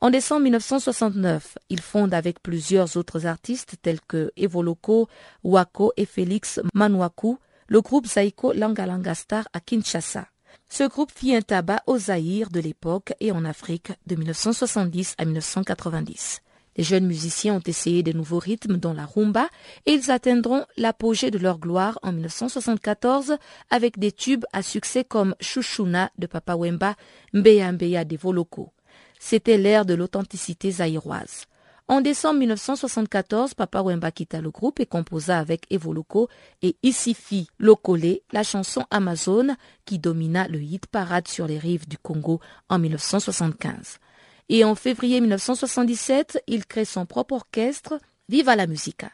En 0.00 0.10
décembre 0.10 0.42
1969, 0.42 1.58
il 1.70 1.80
fonde 1.80 2.14
avec 2.14 2.40
plusieurs 2.42 2.96
autres 2.96 3.26
artistes 3.26 3.76
tels 3.82 4.00
que 4.00 4.30
Evoloko, 4.36 5.08
Wako 5.42 5.92
et 5.96 6.06
Félix 6.06 6.60
Manwaku 6.74 7.38
le 7.68 7.80
groupe 7.80 8.06
Zaiko 8.06 8.52
Langalanga 8.52 9.14
Star 9.14 9.46
à 9.52 9.60
Kinshasa. 9.60 10.26
Ce 10.68 10.84
groupe 10.84 11.12
fit 11.14 11.34
un 11.34 11.42
tabac 11.42 11.82
au 11.86 11.98
Zaïre 11.98 12.50
de 12.50 12.60
l'époque 12.60 13.12
et 13.20 13.32
en 13.32 13.44
Afrique 13.44 13.92
de 14.06 14.16
1970 14.16 15.14
à 15.18 15.24
1990. 15.24 16.40
Les 16.78 16.84
jeunes 16.84 17.06
musiciens 17.06 17.56
ont 17.56 17.62
essayé 17.66 18.04
de 18.04 18.12
nouveaux 18.12 18.38
rythmes 18.38 18.76
dont 18.76 18.94
la 18.94 19.04
rumba 19.04 19.48
et 19.84 19.94
ils 19.94 20.12
atteindront 20.12 20.64
l'apogée 20.76 21.32
de 21.32 21.38
leur 21.38 21.58
gloire 21.58 21.98
en 22.02 22.12
1974 22.12 23.36
avec 23.68 23.98
des 23.98 24.12
tubes 24.12 24.44
à 24.52 24.62
succès 24.62 25.02
comme 25.02 25.34
Chouchouna 25.40 26.12
de 26.18 26.28
Papa 26.28 26.54
Wemba, 26.54 26.94
Mbeya 27.34 27.72
Mbeya 27.72 28.04
des 28.04 28.16
Voloko. 28.16 28.72
C'était 29.18 29.58
l'ère 29.58 29.86
de 29.86 29.94
l'authenticité 29.94 30.70
zaïroise. 30.70 31.46
En 31.88 32.00
décembre 32.00 32.38
1974, 32.38 33.54
Papa 33.54 33.82
Wemba 33.82 34.12
quitta 34.12 34.40
le 34.40 34.50
groupe 34.50 34.78
et 34.78 34.86
composa 34.86 35.38
avec 35.38 35.66
Evoloko 35.70 36.28
et 36.62 36.76
Isifi 36.84 37.48
Lokole 37.58 38.20
la 38.30 38.44
chanson 38.44 38.84
Amazon 38.92 39.56
qui 39.84 39.98
domina 39.98 40.46
le 40.46 40.60
hit 40.60 40.86
parade 40.86 41.26
sur 41.26 41.48
les 41.48 41.58
rives 41.58 41.88
du 41.88 41.98
Congo 41.98 42.40
en 42.68 42.78
1975. 42.78 43.98
Et 44.48 44.64
en 44.64 44.74
février 44.74 45.20
1977, 45.20 46.42
il 46.46 46.64
crée 46.64 46.84
son 46.84 47.04
propre 47.04 47.34
orchestre, 47.34 47.98
Viva 48.28 48.56
la 48.56 48.66
Musica. 48.66 49.10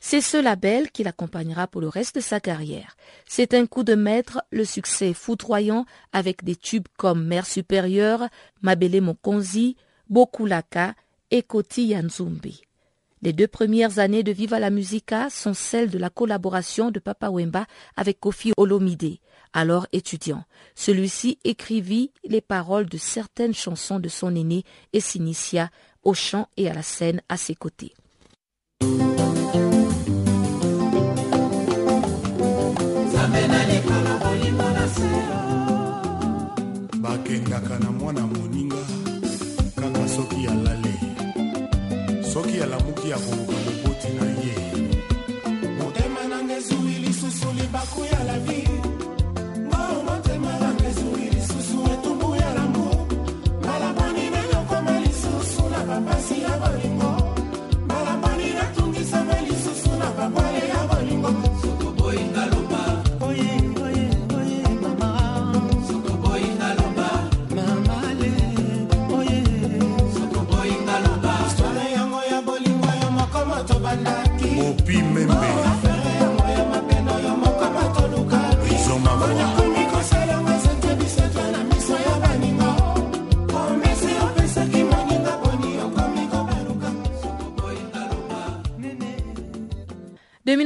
C'est 0.00 0.20
ce 0.20 0.36
label 0.36 0.90
qui 0.90 1.02
l'accompagnera 1.02 1.66
pour 1.66 1.80
le 1.80 1.88
reste 1.88 2.16
de 2.16 2.20
sa 2.20 2.40
carrière. 2.40 2.96
C'est 3.26 3.54
un 3.54 3.66
coup 3.66 3.84
de 3.84 3.94
maître, 3.94 4.42
le 4.50 4.64
succès 4.64 5.14
foudroyant 5.14 5.86
avec 6.12 6.44
des 6.44 6.56
tubes 6.56 6.88
comme 6.98 7.24
Mère 7.24 7.46
supérieure, 7.46 8.28
Mabele 8.60 9.00
Mokonzi, 9.00 9.76
Bokulaka 10.10 10.94
et 11.30 11.42
Koti 11.42 11.86
Yanzumbi. 11.86 12.62
Les 13.22 13.32
deux 13.32 13.48
premières 13.48 13.98
années 13.98 14.22
de 14.22 14.30
Viva 14.30 14.60
la 14.60 14.70
Musica 14.70 15.30
sont 15.30 15.54
celles 15.54 15.90
de 15.90 15.98
la 15.98 16.10
collaboration 16.10 16.90
de 16.90 17.00
Papa 17.00 17.30
Wemba 17.30 17.66
avec 17.96 18.20
Kofi 18.20 18.52
Olomide, 18.58 19.18
alors 19.56 19.86
étudiant. 19.92 20.44
Celui-ci 20.74 21.38
écrivit 21.42 22.12
les 22.24 22.42
paroles 22.42 22.86
de 22.86 22.98
certaines 22.98 23.54
chansons 23.54 23.98
de 23.98 24.08
son 24.10 24.36
aîné 24.36 24.64
et 24.92 25.00
s'initia 25.00 25.70
au 26.02 26.12
chant 26.12 26.46
et 26.58 26.68
à 26.68 26.74
la 26.74 26.82
scène 26.82 27.22
à 27.30 27.38
ses 27.38 27.54
côtés. 27.54 27.94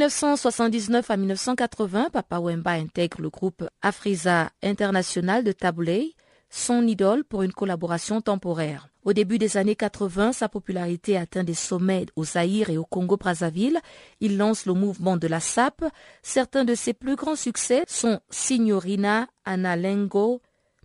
1979 0.01 1.11
à 1.11 1.17
1980, 1.19 2.09
Papa 2.11 2.39
Wemba 2.41 2.71
intègre 2.71 3.21
le 3.21 3.29
groupe 3.29 3.69
Afriza 3.83 4.49
International 4.63 5.45
de 5.45 5.53
Taboulay, 5.53 6.15
son 6.49 6.87
idole 6.87 7.23
pour 7.23 7.43
une 7.43 7.53
collaboration 7.53 8.23
temporaire. 8.23 8.89
Au 9.05 9.13
début 9.13 9.37
des 9.37 9.59
années 9.59 9.77
80, 9.77 10.33
sa 10.33 10.49
popularité 10.49 11.19
atteint 11.19 11.45
des 11.45 11.53
sommets 11.53 12.07
au 12.17 12.25
Zaïre 12.25 12.71
et 12.71 12.79
au 12.79 12.85
Congo-Brazzaville. 12.87 13.79
Il 14.21 14.39
lance 14.39 14.65
le 14.65 14.73
mouvement 14.73 15.19
de 15.19 15.27
la 15.27 15.39
SAP. 15.39 15.85
Certains 16.23 16.65
de 16.65 16.75
ses 16.75 16.95
plus 16.95 17.17
grands 17.17 17.37
succès 17.37 17.85
sont 17.87 18.21
Signorina, 18.31 19.29
Analengo, 19.45 20.41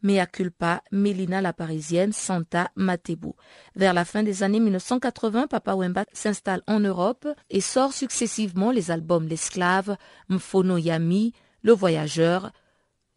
Mea 0.06 0.28
Culpa, 0.28 0.84
Mélina 0.92 1.42
la 1.42 1.52
Parisienne, 1.52 2.14
Santa, 2.14 2.70
Matebu. 2.76 3.32
Vers 3.76 3.96
la 3.96 4.06
fin 4.06 4.22
des 4.22 4.44
années 4.44 4.60
1980, 4.60 5.48
Papa 5.48 5.74
Wemba 5.74 6.06
s'installe 6.14 6.62
en 6.68 6.80
Europe 6.80 7.28
et 7.50 7.60
sort 7.60 7.92
successivement 7.92 8.70
les 8.70 8.92
albums 8.92 9.28
L'esclave, 9.28 9.98
Mfono 10.30 10.78
Yami, 10.78 11.34
Le 11.64 11.74
Voyageur, 11.74 12.52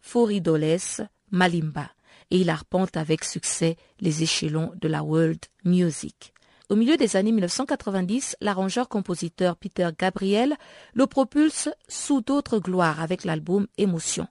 Foridoles, 0.00 1.08
Malimba. 1.30 1.90
Et 2.30 2.38
il 2.38 2.48
arpente 2.48 2.96
avec 2.96 3.22
succès 3.22 3.76
les 4.00 4.22
échelons 4.22 4.72
de 4.80 4.88
la 4.88 5.02
world 5.02 5.44
music. 5.66 6.32
Au 6.70 6.76
milieu 6.76 6.96
des 6.96 7.16
années 7.16 7.32
1990, 7.32 8.36
l'arrangeur-compositeur 8.40 9.56
Peter 9.56 9.90
Gabriel 9.98 10.56
le 10.94 11.06
propulse 11.06 11.68
sous 11.86 12.22
d'autres 12.22 12.58
gloires 12.58 13.02
avec 13.02 13.24
l'album 13.24 13.66
Émotion, 13.76 14.26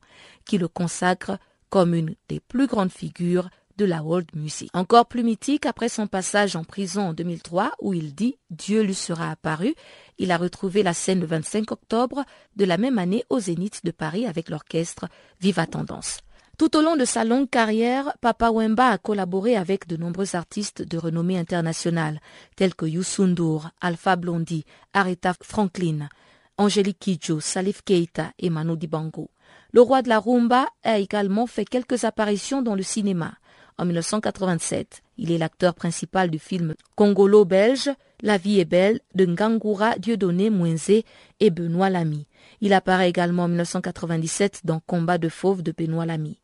qui 0.46 0.58
le 0.58 0.68
consacre 0.68 1.38
comme 1.70 1.94
une 1.94 2.16
des 2.30 2.40
plus 2.40 2.68
grandes 2.68 2.92
figures 2.92 3.50
de 3.78 3.86
la 3.86 4.02
world 4.02 4.30
music. 4.36 4.70
Encore 4.74 5.06
plus 5.06 5.24
mythique 5.24 5.66
après 5.66 5.90
son 5.90 6.08
passage 6.08 6.56
en 6.56 6.64
prison 6.64 7.10
en 7.10 7.14
2003 7.14 7.74
où 7.82 7.94
il 7.94 8.16
dit 8.16 8.38
Dieu 8.50 8.82
lui 8.82 8.96
sera 8.96 9.32
apparu, 9.32 9.76
il 10.18 10.32
a 10.32 10.38
retrouvé 10.38 10.84
la 10.84 10.94
scène 10.94 11.20
le 11.20 11.28
25 11.28 11.72
octobre 11.72 12.26
de 12.56 12.66
la 12.66 12.78
même 12.78 12.98
année 12.98 13.24
au 13.30 13.40
Zénith 13.40 13.82
de 13.84 13.92
Paris 13.92 14.26
avec 14.26 14.50
l'orchestre 14.50 15.08
Viva 15.40 15.68
Tendance. 15.68 16.20
Tout 16.58 16.76
au 16.76 16.82
long 16.82 16.96
de 16.96 17.06
sa 17.06 17.24
longue 17.24 17.50
carrière, 17.52 18.14
Papa 18.20 18.50
Wemba 18.50 18.88
a 18.88 18.98
collaboré 18.98 19.56
avec 19.56 19.88
de 19.88 19.96
nombreux 19.96 20.36
artistes 20.36 20.82
de 20.82 20.98
renommée 20.98 21.38
internationale, 21.38 22.20
tels 22.56 22.74
que 22.74 22.88
Youssou 22.88 23.28
N'Dour, 23.28 23.70
Alpha 23.80 24.16
Blondy, 24.16 24.66
Aretha 24.92 25.36
Franklin, 25.44 26.10
Angélique 26.58 26.98
Kidjo, 26.98 27.40
Salif 27.40 27.84
Keita 27.84 28.32
et 28.40 28.50
Manu 28.50 28.76
Dibango. 28.76 29.30
Le 29.78 29.84
roi 29.84 30.02
de 30.02 30.10
la 30.10 30.18
rumba 30.18 30.66
a 30.82 30.98
également 30.98 31.46
fait 31.46 31.64
quelques 31.64 32.04
apparitions 32.04 32.64
dans 32.64 32.74
le 32.74 32.82
cinéma. 32.82 33.36
En 33.78 33.86
1987, 33.86 35.04
il 35.20 35.32
est 35.32 35.38
l'acteur 35.38 35.76
principal 35.76 36.32
du 36.32 36.40
film 36.40 36.74
congolo-belge 36.96 37.92
La 38.24 38.40
vie 38.40 38.60
est 38.60 38.66
belle 38.66 39.02
de 39.14 39.28
Ngangura 39.28 40.00
Dieudonné 40.00 40.50
Mouenzé 40.50 41.06
et 41.40 41.52
Benoît 41.52 41.92
Lamy. 41.92 42.26
Il 42.60 42.74
apparaît 42.74 43.10
également 43.10 43.44
en 43.44 43.50
1997 43.50 44.62
dans 44.64 44.80
Combat 44.80 45.20
de 45.20 45.30
fauve 45.30 45.62
de 45.62 45.72
Benoît 45.72 46.08
Lamy. 46.08 46.40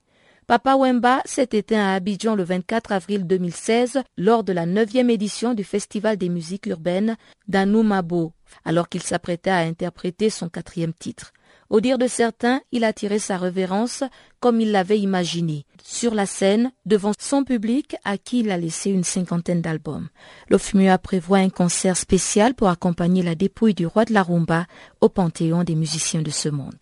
Papa 0.45 0.75
Wemba 0.75 1.23
s'est 1.25 1.49
éteint 1.53 1.87
à 1.87 1.95
Abidjan 1.95 2.35
le 2.35 2.43
24 2.43 2.91
avril 2.91 3.25
2016 3.25 4.03
lors 4.15 4.43
de 4.43 4.53
la 4.53 4.67
neuvième 4.67 5.09
édition 5.09 5.55
du 5.55 5.63
Festival 5.63 6.17
des 6.17 6.29
musiques 6.29 6.67
urbaines 6.67 7.17
d'Anoumabo, 7.47 8.31
alors 8.63 8.89
qu'il 8.89 9.01
s'apprêtait 9.01 9.49
à 9.49 9.57
interpréter 9.57 10.29
son 10.29 10.49
quatrième 10.49 10.93
titre. 10.93 11.33
Au 11.73 11.81
dire 11.81 11.97
de 11.97 12.05
certains, 12.05 12.61
il 12.71 12.83
a 12.83 12.93
tiré 12.93 13.17
sa 13.17 13.35
révérence 13.35 14.03
comme 14.39 14.61
il 14.61 14.71
l'avait 14.71 14.99
imaginé, 14.99 15.65
sur 15.83 16.13
la 16.13 16.27
scène, 16.27 16.71
devant 16.85 17.13
son 17.19 17.43
public 17.43 17.95
à 18.03 18.19
qui 18.19 18.41
il 18.41 18.51
a 18.51 18.57
laissé 18.57 18.91
une 18.91 19.03
cinquantaine 19.03 19.63
d'albums. 19.63 20.09
L'OFMUA 20.49 20.99
prévoit 20.99 21.39
un 21.39 21.49
concert 21.49 21.97
spécial 21.97 22.53
pour 22.53 22.67
accompagner 22.67 23.23
la 23.23 23.33
dépouille 23.33 23.73
du 23.73 23.87
roi 23.87 24.05
de 24.05 24.13
la 24.13 24.21
rumba 24.21 24.67
au 25.01 25.09
panthéon 25.09 25.63
des 25.63 25.73
musiciens 25.73 26.21
de 26.21 26.29
ce 26.29 26.49
monde. 26.49 26.77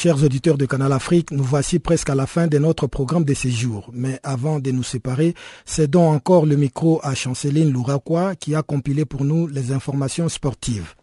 Chers 0.00 0.22
auditeurs 0.22 0.56
de 0.56 0.64
Canal 0.64 0.92
Afrique, 0.92 1.32
nous 1.32 1.42
voici 1.42 1.80
presque 1.80 2.08
à 2.08 2.14
la 2.14 2.28
fin 2.28 2.46
de 2.46 2.56
notre 2.58 2.86
programme 2.86 3.24
de 3.24 3.34
séjour. 3.34 3.90
Mais 3.92 4.20
avant 4.22 4.60
de 4.60 4.70
nous 4.70 4.84
séparer, 4.84 5.34
cédons 5.64 6.08
encore 6.08 6.46
le 6.46 6.54
micro 6.54 7.00
à 7.02 7.16
Chanceline 7.16 7.72
Louraquois 7.72 8.36
qui 8.36 8.54
a 8.54 8.62
compilé 8.62 9.04
pour 9.04 9.24
nous 9.24 9.48
les 9.48 9.72
informations 9.72 10.28
sportives. 10.28 10.94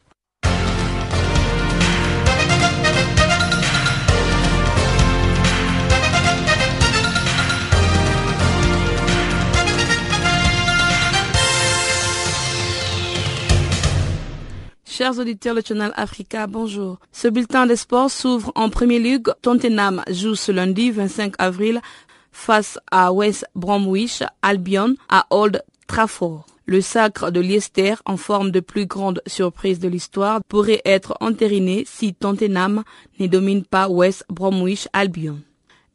Chers 14.98 15.20
auditeurs 15.20 15.56
de 15.56 15.62
Channel 15.62 15.92
Africa, 15.98 16.48
bonjour. 16.48 17.00
Ce 17.12 17.28
bulletin 17.28 17.66
des 17.66 17.76
sports 17.76 18.10
s'ouvre 18.10 18.54
en 18.56 18.70
Premier 18.70 18.98
Ligue. 18.98 19.28
Tottenham 19.42 20.02
joue 20.10 20.36
ce 20.36 20.54
lundi 20.54 20.90
25 20.90 21.34
avril 21.38 21.82
face 22.32 22.80
à 22.92 23.12
West 23.12 23.46
Bromwich 23.56 24.24
Albion 24.42 24.96
à 25.10 25.26
Old 25.32 25.62
Trafford. 25.88 26.46
Le 26.66 26.80
sacre 26.80 27.30
de 27.30 27.42
Leicester, 27.42 27.96
en 28.06 28.16
forme 28.16 28.52
de 28.52 28.62
plus 28.62 28.86
grande 28.86 29.22
surprise 29.28 29.80
de 29.80 29.90
l'histoire, 29.90 30.42
pourrait 30.48 30.82
être 30.86 31.18
entériné 31.20 31.84
si 31.86 32.14
Tottenham 32.14 32.86
ne 33.20 33.28
domine 33.28 33.66
pas 33.66 33.90
West 33.90 34.24
Bromwich 34.30 34.88
Albion. 34.94 35.42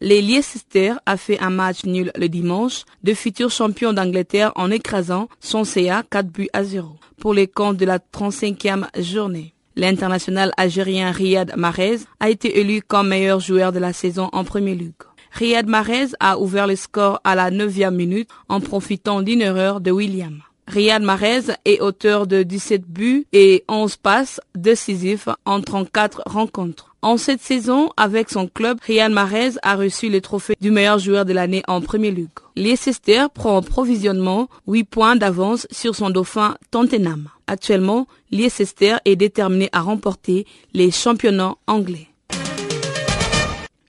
Les 0.03 0.23
Leicester 0.23 0.95
a 1.05 1.19
fait 1.19 1.39
un 1.41 1.51
match 1.51 1.85
nul 1.85 2.11
le 2.17 2.31
dimanche, 2.31 2.85
de 3.05 3.13
futurs 3.13 3.51
champions 3.51 3.93
d'Angleterre 3.93 4.51
en 4.57 4.71
écrasant 4.71 5.29
son 5.41 5.63
CA 5.65 6.03
4 6.11 6.27
buts 6.27 6.49
à 6.55 6.65
0 6.65 6.89
pour 7.19 7.35
les 7.35 7.47
comptes 7.47 7.77
de 7.77 7.85
la 7.85 7.99
35e 7.99 8.87
journée. 8.99 9.53
L'international 9.77 10.53
algérien 10.57 11.11
Riyad 11.11 11.53
Mahrez 11.55 11.99
a 12.19 12.31
été 12.31 12.61
élu 12.61 12.81
comme 12.81 13.09
meilleur 13.09 13.41
joueur 13.41 13.73
de 13.73 13.79
la 13.79 13.93
saison 13.93 14.31
en 14.33 14.43
Premier 14.43 14.75
Ligue. 14.75 14.95
Riyad 15.33 15.67
Mahrez 15.69 16.09
a 16.19 16.39
ouvert 16.39 16.67
le 16.67 16.77
score 16.77 17.21
à 17.23 17.35
la 17.35 17.51
9e 17.51 17.95
minute 17.95 18.31
en 18.49 18.61
profitant 18.61 19.21
d'une 19.21 19.43
erreur 19.43 19.83
de 19.83 19.91
William. 19.91 20.43
Riyad 20.67 21.03
Mahrez 21.03 21.53
est 21.67 21.81
auteur 21.81 22.27
de 22.27 22.43
17 22.43 22.87
buts 22.87 23.27
et 23.35 23.65
11 23.69 23.97
passes 23.97 24.41
décisifs 24.55 25.29
en 25.45 25.61
34 25.61 26.23
rencontres. 26.25 26.90
En 27.03 27.17
cette 27.17 27.41
saison, 27.41 27.89
avec 27.97 28.29
son 28.29 28.47
club, 28.47 28.79
Riyad 28.83 29.11
Mahrez 29.11 29.53
a 29.63 29.75
reçu 29.75 30.11
le 30.11 30.21
trophée 30.21 30.55
du 30.61 30.71
meilleur 30.71 30.99
joueur 30.99 31.25
de 31.25 31.33
l'année 31.33 31.63
en 31.67 31.81
Premier 31.81 32.11
Ligue. 32.11 32.29
Leicester 32.57 33.25
prend 33.33 33.57
en 33.57 33.63
provisionnement 33.63 34.49
8 34.67 34.85
points 34.85 35.17
d'avance 35.17 35.67
sur 35.71 35.95
son 35.95 36.11
dauphin 36.11 36.57
Tottenham. 36.71 37.29
Actuellement, 37.47 38.07
Leicester 38.31 38.97
est 39.07 39.17
déterminé 39.17 39.71
à 39.73 39.81
remporter 39.81 40.47
les 40.75 40.91
championnats 40.91 41.55
anglais. 41.67 42.09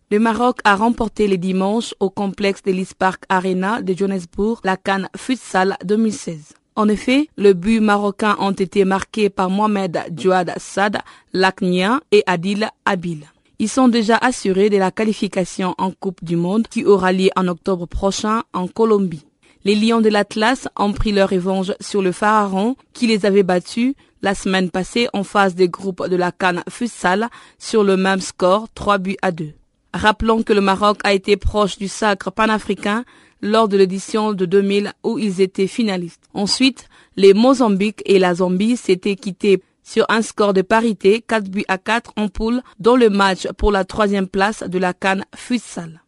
Le 0.09 0.19
Maroc 0.19 0.59
a 0.63 0.77
remporté 0.77 1.27
les 1.27 1.37
dimanches 1.37 1.93
au 1.99 2.09
complexe 2.09 2.63
de 2.63 2.71
l'Ispark 2.71 3.23
Arena 3.27 3.81
de 3.81 3.93
Johannesburg 3.93 4.61
la 4.63 4.77
Cannes 4.77 5.09
Futsal 5.17 5.75
2016. 5.83 6.53
En 6.75 6.87
effet, 6.87 7.27
le 7.37 7.53
but 7.53 7.81
marocain 7.81 8.37
ont 8.39 8.51
été 8.51 8.85
marqués 8.85 9.29
par 9.29 9.49
Mohamed 9.49 9.99
Djouad 10.15 10.53
Sad, 10.57 10.99
Laknia 11.33 11.99
et 12.11 12.23
Adil 12.25 12.69
Abil. 12.85 13.25
Ils 13.59 13.69
sont 13.69 13.89
déjà 13.89 14.17
assurés 14.17 14.69
de 14.69 14.77
la 14.77 14.89
qualification 14.89 15.75
en 15.77 15.91
Coupe 15.91 16.23
du 16.23 16.35
Monde 16.35 16.67
qui 16.67 16.85
aura 16.85 17.11
lieu 17.11 17.29
en 17.35 17.47
octobre 17.47 17.85
prochain 17.85 18.43
en 18.53 18.67
Colombie. 18.67 19.25
Les 19.65 19.75
Lions 19.75 20.01
de 20.01 20.09
l'Atlas 20.09 20.67
ont 20.75 20.93
pris 20.93 21.11
leur 21.11 21.29
revanche 21.29 21.71
sur 21.79 22.01
le 22.01 22.11
Pharaon 22.11 22.75
qui 22.93 23.05
les 23.05 23.25
avait 23.25 23.43
battus 23.43 23.93
la 24.23 24.33
semaine 24.33 24.71
passée 24.71 25.07
en 25.13 25.23
phase 25.23 25.53
des 25.55 25.69
groupes 25.69 26.07
de 26.07 26.15
la 26.15 26.31
Cannes 26.31 26.63
Futsal 26.69 27.29
sur 27.59 27.83
le 27.83 27.97
même 27.97 28.21
score 28.21 28.67
3 28.73 28.97
buts 28.97 29.17
à 29.21 29.31
2. 29.31 29.51
Rappelons 29.93 30.41
que 30.41 30.53
le 30.53 30.61
Maroc 30.61 30.99
a 31.03 31.13
été 31.13 31.37
proche 31.37 31.77
du 31.77 31.87
sacre 31.87 32.31
panafricain 32.31 33.03
lors 33.41 33.67
de 33.67 33.77
l'édition 33.77 34.33
de 34.33 34.45
2000 34.45 34.93
où 35.03 35.17
ils 35.19 35.41
étaient 35.41 35.67
finalistes. 35.67 36.23
Ensuite, 36.33 36.87
les 37.17 37.33
Mozambique 37.33 38.01
et 38.05 38.19
la 38.19 38.35
Zambie 38.35 38.77
s'étaient 38.77 39.15
quittés 39.15 39.61
sur 39.83 40.05
un 40.09 40.21
score 40.21 40.53
de 40.53 40.61
parité 40.61 41.21
4 41.21 41.49
buts 41.49 41.65
à 41.67 41.77
4 41.77 42.13
en 42.17 42.27
poule 42.27 42.61
dans 42.79 42.95
le 42.95 43.09
match 43.09 43.47
pour 43.57 43.71
la 43.71 43.83
troisième 43.83 44.27
place 44.27 44.63
de 44.63 44.77
la 44.77 44.93
Cannes 44.93 45.25
Futsal. 45.35 46.01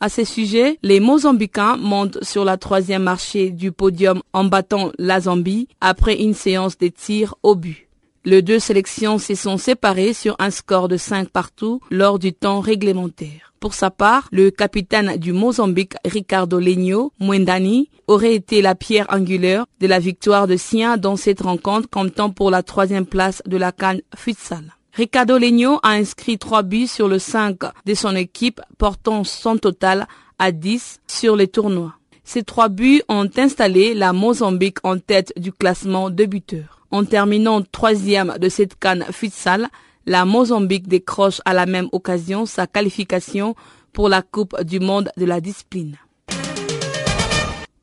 À 0.00 0.08
ce 0.08 0.24
sujet, 0.24 0.78
les 0.82 0.98
Mozambicains 0.98 1.76
montent 1.76 2.24
sur 2.24 2.44
la 2.44 2.56
troisième 2.56 3.02
marché 3.02 3.50
du 3.50 3.70
podium 3.70 4.22
en 4.32 4.44
battant 4.44 4.92
la 4.98 5.20
Zambie 5.20 5.68
après 5.82 6.16
une 6.22 6.32
séance 6.32 6.78
de 6.78 6.88
tirs 6.88 7.34
au 7.42 7.54
but. 7.54 7.89
Les 8.26 8.42
deux 8.42 8.58
sélections 8.58 9.18
se 9.18 9.34
sont 9.34 9.56
séparées 9.56 10.12
sur 10.12 10.36
un 10.40 10.50
score 10.50 10.88
de 10.88 10.98
5 10.98 11.30
partout 11.30 11.80
lors 11.90 12.18
du 12.18 12.34
temps 12.34 12.60
réglementaire. 12.60 13.54
Pour 13.60 13.72
sa 13.72 13.90
part, 13.90 14.28
le 14.30 14.50
capitaine 14.50 15.16
du 15.16 15.32
Mozambique, 15.32 15.94
Ricardo 16.04 16.58
Legno 16.58 17.14
Mwendani, 17.18 17.88
aurait 18.08 18.34
été 18.34 18.60
la 18.60 18.74
pierre 18.74 19.06
angulaire 19.08 19.64
de 19.80 19.86
la 19.86 19.98
victoire 19.98 20.46
de 20.46 20.58
Sien 20.58 20.98
dans 20.98 21.16
cette 21.16 21.40
rencontre 21.40 21.88
comptant 21.88 22.28
pour 22.28 22.50
la 22.50 22.62
troisième 22.62 23.06
place 23.06 23.42
de 23.46 23.56
la 23.56 23.72
Cannes 23.72 24.02
Futsal. 24.14 24.74
Ricardo 24.92 25.38
Legno 25.38 25.78
a 25.82 25.92
inscrit 25.92 26.36
trois 26.36 26.62
buts 26.62 26.88
sur 26.88 27.08
le 27.08 27.18
5 27.18 27.56
de 27.86 27.94
son 27.94 28.14
équipe, 28.16 28.60
portant 28.76 29.24
son 29.24 29.56
total 29.56 30.06
à 30.38 30.52
10 30.52 31.00
sur 31.06 31.36
les 31.36 31.48
tournois. 31.48 31.94
Ces 32.22 32.42
trois 32.42 32.68
buts 32.68 33.00
ont 33.08 33.30
installé 33.38 33.94
la 33.94 34.12
Mozambique 34.12 34.78
en 34.82 34.98
tête 34.98 35.32
du 35.38 35.52
classement 35.52 36.10
de 36.10 36.26
buteurs. 36.26 36.79
En 36.90 37.04
terminant 37.04 37.62
troisième 37.62 38.36
de 38.40 38.48
cette 38.48 38.78
canne 38.78 39.04
futsal, 39.10 39.68
la 40.06 40.24
Mozambique 40.24 40.88
décroche 40.88 41.40
à 41.44 41.54
la 41.54 41.66
même 41.66 41.88
occasion 41.92 42.46
sa 42.46 42.66
qualification 42.66 43.54
pour 43.92 44.08
la 44.08 44.22
Coupe 44.22 44.60
du 44.62 44.80
monde 44.80 45.10
de 45.16 45.24
la 45.24 45.40
discipline. 45.40 45.96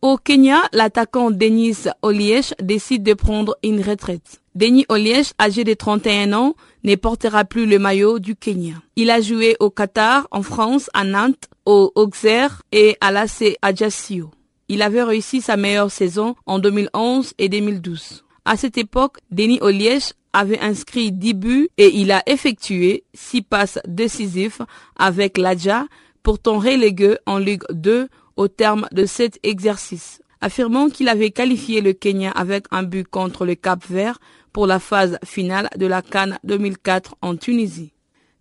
Au 0.01 0.17
Kenya, 0.17 0.61
l'attaquant 0.73 1.31
Denis 1.31 1.85
Olièche 2.01 2.53
décide 2.61 3.03
de 3.03 3.13
prendre 3.13 3.57
une 3.63 3.81
retraite. 3.81 4.41
Denis 4.55 4.85
Olièche, 4.89 5.33
âgé 5.39 5.63
de 5.63 5.73
31 5.73 6.33
ans, 6.33 6.55
ne 6.83 6.95
portera 6.95 7.45
plus 7.45 7.65
le 7.65 7.79
maillot 7.79 8.19
du 8.19 8.35
Kenya. 8.35 8.75
Il 8.95 9.09
a 9.09 9.21
joué 9.21 9.55
au 9.59 9.69
Qatar, 9.69 10.27
en 10.31 10.43
France, 10.43 10.89
à 10.93 11.03
Nantes, 11.03 11.49
au 11.65 11.91
Auxerre 11.95 12.61
et 12.71 12.97
à 13.01 13.11
l'AC 13.11 13.57
Ajaccio. 13.61 14.31
Il 14.69 14.81
avait 14.81 15.03
réussi 15.03 15.41
sa 15.41 15.57
meilleure 15.57 15.91
saison 15.91 16.35
en 16.45 16.59
2011 16.59 17.33
et 17.37 17.49
2012. 17.49 18.23
À 18.49 18.55
cette 18.55 18.77
époque, 18.77 19.17
Denis 19.29 19.59
Olièche 19.59 20.13
avait 20.31 20.61
inscrit 20.61 21.11
10 21.11 21.33
buts 21.33 21.69
et 21.77 21.93
il 21.93 22.13
a 22.13 22.23
effectué 22.27 23.03
6 23.13 23.41
passes 23.41 23.79
décisives 23.85 24.65
avec 24.95 25.37
l'Adja, 25.37 25.85
pourtant 26.23 26.57
relégué 26.57 27.17
en 27.25 27.39
Ligue 27.39 27.65
2 27.71 28.07
au 28.37 28.47
terme 28.47 28.87
de 28.93 29.05
cet 29.05 29.37
exercice. 29.43 30.21
Affirmant 30.39 30.87
qu'il 30.87 31.09
avait 31.09 31.31
qualifié 31.31 31.81
le 31.81 31.91
Kenya 31.91 32.31
avec 32.31 32.67
un 32.71 32.83
but 32.83 33.05
contre 33.05 33.45
le 33.45 33.55
Cap 33.55 33.85
Vert 33.89 34.17
pour 34.53 34.65
la 34.65 34.79
phase 34.79 35.19
finale 35.25 35.67
de 35.75 35.85
la 35.85 36.01
Cannes 36.01 36.39
2004 36.45 37.15
en 37.21 37.35
Tunisie. 37.35 37.91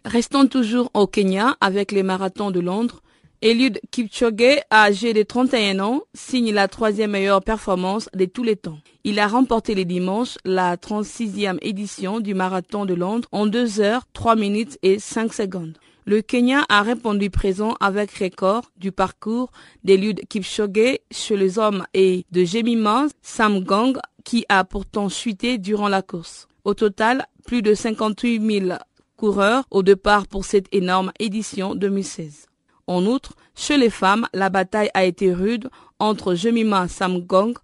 Restons 0.04 0.46
toujours 0.46 0.88
au 0.94 1.08
Kenya 1.08 1.56
avec 1.60 1.90
les 1.90 2.04
marathons 2.04 2.52
de 2.52 2.60
Londres. 2.60 3.02
Eliud 3.42 3.78
Kipchoge, 3.90 4.62
âgé 4.72 5.12
de 5.12 5.22
31 5.22 5.80
ans, 5.80 6.02
signe 6.14 6.52
la 6.52 6.68
troisième 6.68 7.10
meilleure 7.10 7.42
performance 7.42 8.08
de 8.14 8.24
tous 8.24 8.42
les 8.42 8.56
temps. 8.56 8.78
Il 9.04 9.18
a 9.18 9.28
remporté 9.28 9.74
les 9.74 9.84
dimanches 9.84 10.38
la 10.46 10.76
36e 10.76 11.58
édition 11.60 12.20
du 12.20 12.34
marathon 12.34 12.86
de 12.86 12.94
Londres 12.94 13.28
en 13.32 13.46
2 13.46 13.80
heures, 13.80 14.06
3 14.14 14.36
minutes 14.36 14.78
et 14.82 14.98
5 14.98 15.34
secondes. 15.34 15.76
Le 16.06 16.22
Kenya 16.22 16.64
a 16.70 16.80
répondu 16.82 17.28
présent 17.28 17.76
avec 17.78 18.10
record 18.12 18.70
du 18.78 18.90
parcours 18.90 19.50
d'Eliud 19.84 20.20
Kipchoge 20.28 20.98
chez 21.10 21.36
les 21.36 21.58
hommes 21.58 21.84
et 21.92 22.24
de 22.30 22.42
Jemima 22.44 23.06
Samgang 23.20 23.98
qui 24.24 24.46
a 24.48 24.64
pourtant 24.64 25.10
chuté 25.10 25.58
durant 25.58 25.88
la 25.88 26.00
course. 26.00 26.48
Au 26.64 26.72
total, 26.72 27.26
plus 27.46 27.60
de 27.60 27.74
58 27.74 28.60
000 28.60 28.78
coureurs 29.16 29.64
au 29.70 29.82
départ 29.82 30.26
pour 30.26 30.44
cette 30.44 30.72
énorme 30.72 31.12
édition 31.18 31.74
2016. 31.74 32.46
En 32.86 33.04
outre, 33.06 33.34
chez 33.54 33.76
les 33.76 33.90
femmes, 33.90 34.28
la 34.32 34.48
bataille 34.48 34.90
a 34.94 35.04
été 35.04 35.32
rude 35.32 35.70
entre 35.98 36.34
Jemima 36.34 36.88
Samgong 36.88 37.54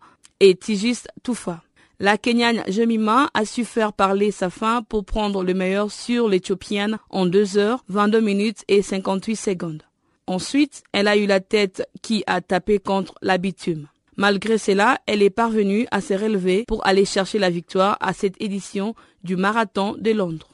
et 0.40 0.54
Tigis 0.54 1.04
Toufa. 1.22 1.62
La 2.00 2.18
Kenyane 2.18 2.64
Jemima 2.66 3.30
a 3.32 3.44
su 3.44 3.64
faire 3.64 3.92
parler 3.92 4.32
sa 4.32 4.50
faim 4.50 4.82
pour 4.88 5.04
prendre 5.04 5.44
le 5.44 5.54
meilleur 5.54 5.92
sur 5.92 6.28
l'Éthiopienne 6.28 6.98
en 7.10 7.26
2 7.26 7.58
heures, 7.58 7.84
22 7.88 8.20
minutes 8.20 8.64
et 8.66 8.82
58 8.82 9.36
secondes. 9.36 9.82
Ensuite, 10.26 10.82
elle 10.92 11.06
a 11.06 11.16
eu 11.16 11.26
la 11.26 11.38
tête 11.38 11.88
qui 12.02 12.24
a 12.26 12.40
tapé 12.40 12.80
contre 12.80 13.14
la 13.22 13.38
bitume. 13.38 13.86
Malgré 14.16 14.58
cela, 14.58 14.98
elle 15.06 15.22
est 15.22 15.30
parvenue 15.30 15.86
à 15.90 16.00
se 16.00 16.14
relever 16.14 16.64
pour 16.66 16.84
aller 16.86 17.04
chercher 17.04 17.38
la 17.38 17.50
victoire 17.50 17.96
à 18.00 18.12
cette 18.12 18.40
édition 18.40 18.94
du 19.22 19.36
marathon 19.36 19.94
de 19.98 20.10
Londres. 20.10 20.48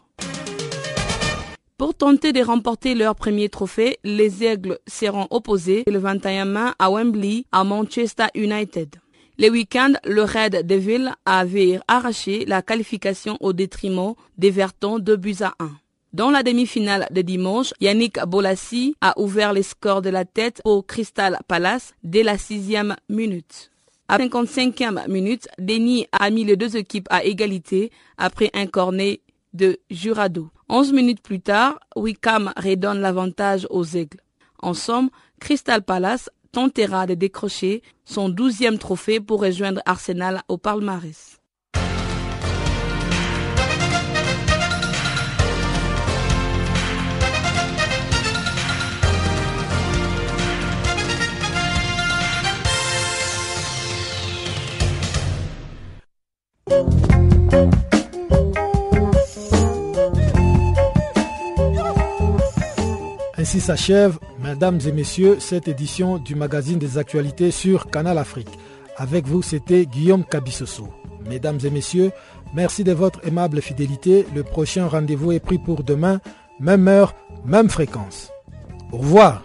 Pour 1.78 1.94
tenter 1.94 2.32
de 2.32 2.42
remporter 2.42 2.96
leur 2.96 3.14
premier 3.14 3.48
trophée, 3.48 3.98
les 4.02 4.42
Aigles 4.42 4.80
seront 4.88 5.28
opposés 5.30 5.84
le 5.86 6.00
21 6.00 6.44
mai 6.44 6.70
à 6.80 6.90
Wembley 6.90 7.44
à 7.52 7.62
Manchester 7.62 8.26
United. 8.34 8.96
Le 9.38 9.48
week-end, 9.48 9.92
le 10.04 10.24
Red 10.24 10.66
Devil 10.66 11.12
avait 11.24 11.78
arraché 11.86 12.44
la 12.46 12.62
qualification 12.62 13.36
au 13.38 13.52
détriment 13.52 14.14
d'Everton 14.36 14.98
de 14.98 15.14
buts 15.14 15.36
à 15.40 15.54
1. 15.60 15.70
Dans 16.12 16.30
la 16.30 16.42
demi-finale 16.42 17.06
de 17.12 17.22
dimanche, 17.22 17.72
Yannick 17.80 18.18
Bolassi 18.26 18.96
a 19.00 19.16
ouvert 19.20 19.52
les 19.52 19.62
scores 19.62 20.02
de 20.02 20.10
la 20.10 20.24
tête 20.24 20.60
pour 20.64 20.84
Crystal 20.84 21.38
Palace 21.46 21.94
dès 22.02 22.24
la 22.24 22.38
sixième 22.38 22.96
minute. 23.08 23.70
À 24.08 24.18
55e 24.18 25.08
minute, 25.08 25.46
Denis 25.60 26.08
a 26.10 26.28
mis 26.30 26.44
les 26.44 26.56
deux 26.56 26.76
équipes 26.76 27.06
à 27.08 27.22
égalité 27.22 27.92
après 28.16 28.50
un 28.52 28.66
cornet 28.66 29.20
de 29.54 29.78
Jurado. 29.92 30.48
Onze 30.70 30.92
minutes 30.92 31.22
plus 31.22 31.40
tard, 31.40 31.80
Wickham 31.96 32.52
redonne 32.56 33.00
l'avantage 33.00 33.66
aux 33.70 33.84
Aigles. 33.84 34.20
En 34.60 34.74
somme, 34.74 35.08
Crystal 35.40 35.82
Palace 35.82 36.28
tentera 36.52 37.06
de 37.06 37.14
décrocher 37.14 37.82
son 38.04 38.28
douzième 38.28 38.76
trophée 38.76 39.18
pour 39.18 39.40
rejoindre 39.40 39.80
Arsenal 39.86 40.42
au 40.48 40.58
palmarès. 40.58 41.38
Ainsi 63.38 63.60
s'achève, 63.60 64.18
mesdames 64.42 64.80
et 64.84 64.90
messieurs, 64.90 65.36
cette 65.38 65.68
édition 65.68 66.18
du 66.18 66.34
magazine 66.34 66.80
des 66.80 66.98
actualités 66.98 67.52
sur 67.52 67.88
Canal 67.88 68.18
Afrique. 68.18 68.58
Avec 68.96 69.28
vous, 69.28 69.42
c'était 69.42 69.86
Guillaume 69.86 70.24
Cabissoso. 70.24 70.88
Mesdames 71.24 71.60
et 71.62 71.70
messieurs, 71.70 72.10
merci 72.52 72.82
de 72.82 72.90
votre 72.90 73.24
aimable 73.24 73.62
fidélité. 73.62 74.26
Le 74.34 74.42
prochain 74.42 74.88
rendez-vous 74.88 75.30
est 75.30 75.38
pris 75.38 75.58
pour 75.58 75.84
demain, 75.84 76.20
même 76.58 76.88
heure, 76.88 77.14
même 77.44 77.70
fréquence. 77.70 78.32
Au 78.90 78.98
revoir. 78.98 79.44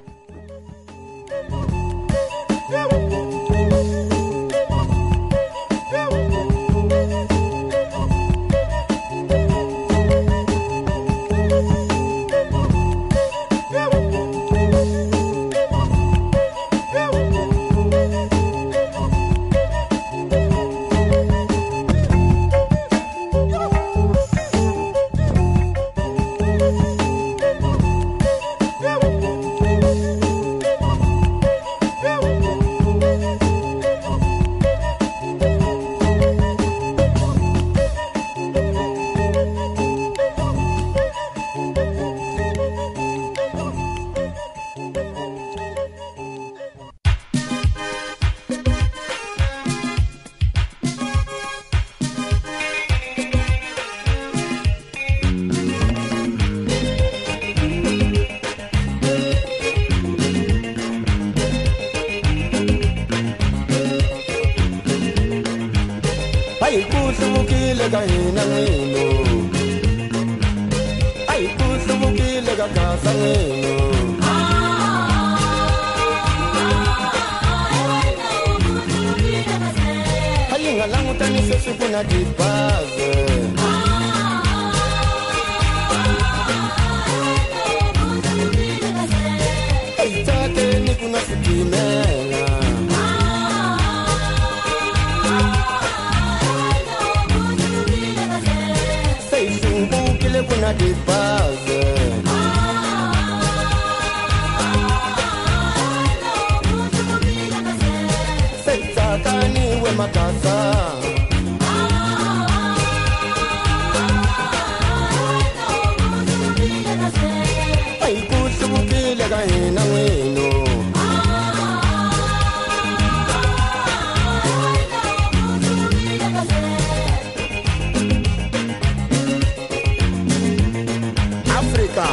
afrika. 131.74 132.06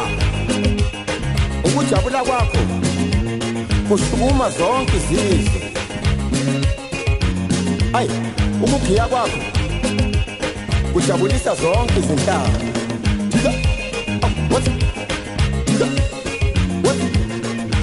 Ukujabula 1.64 2.24
kwakho 2.24 2.58
kusukuma 3.88 4.50
zonke 4.50 4.96
izizwe. 4.96 5.72
Ayi 7.92 8.11
ukugiya 8.62 9.06
kwakho 9.06 9.38
kujabulisa 10.92 11.54
zonke 11.54 11.98
izinhlanga 11.98 12.61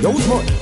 yowuthi 0.03 0.27
moya 0.29 0.57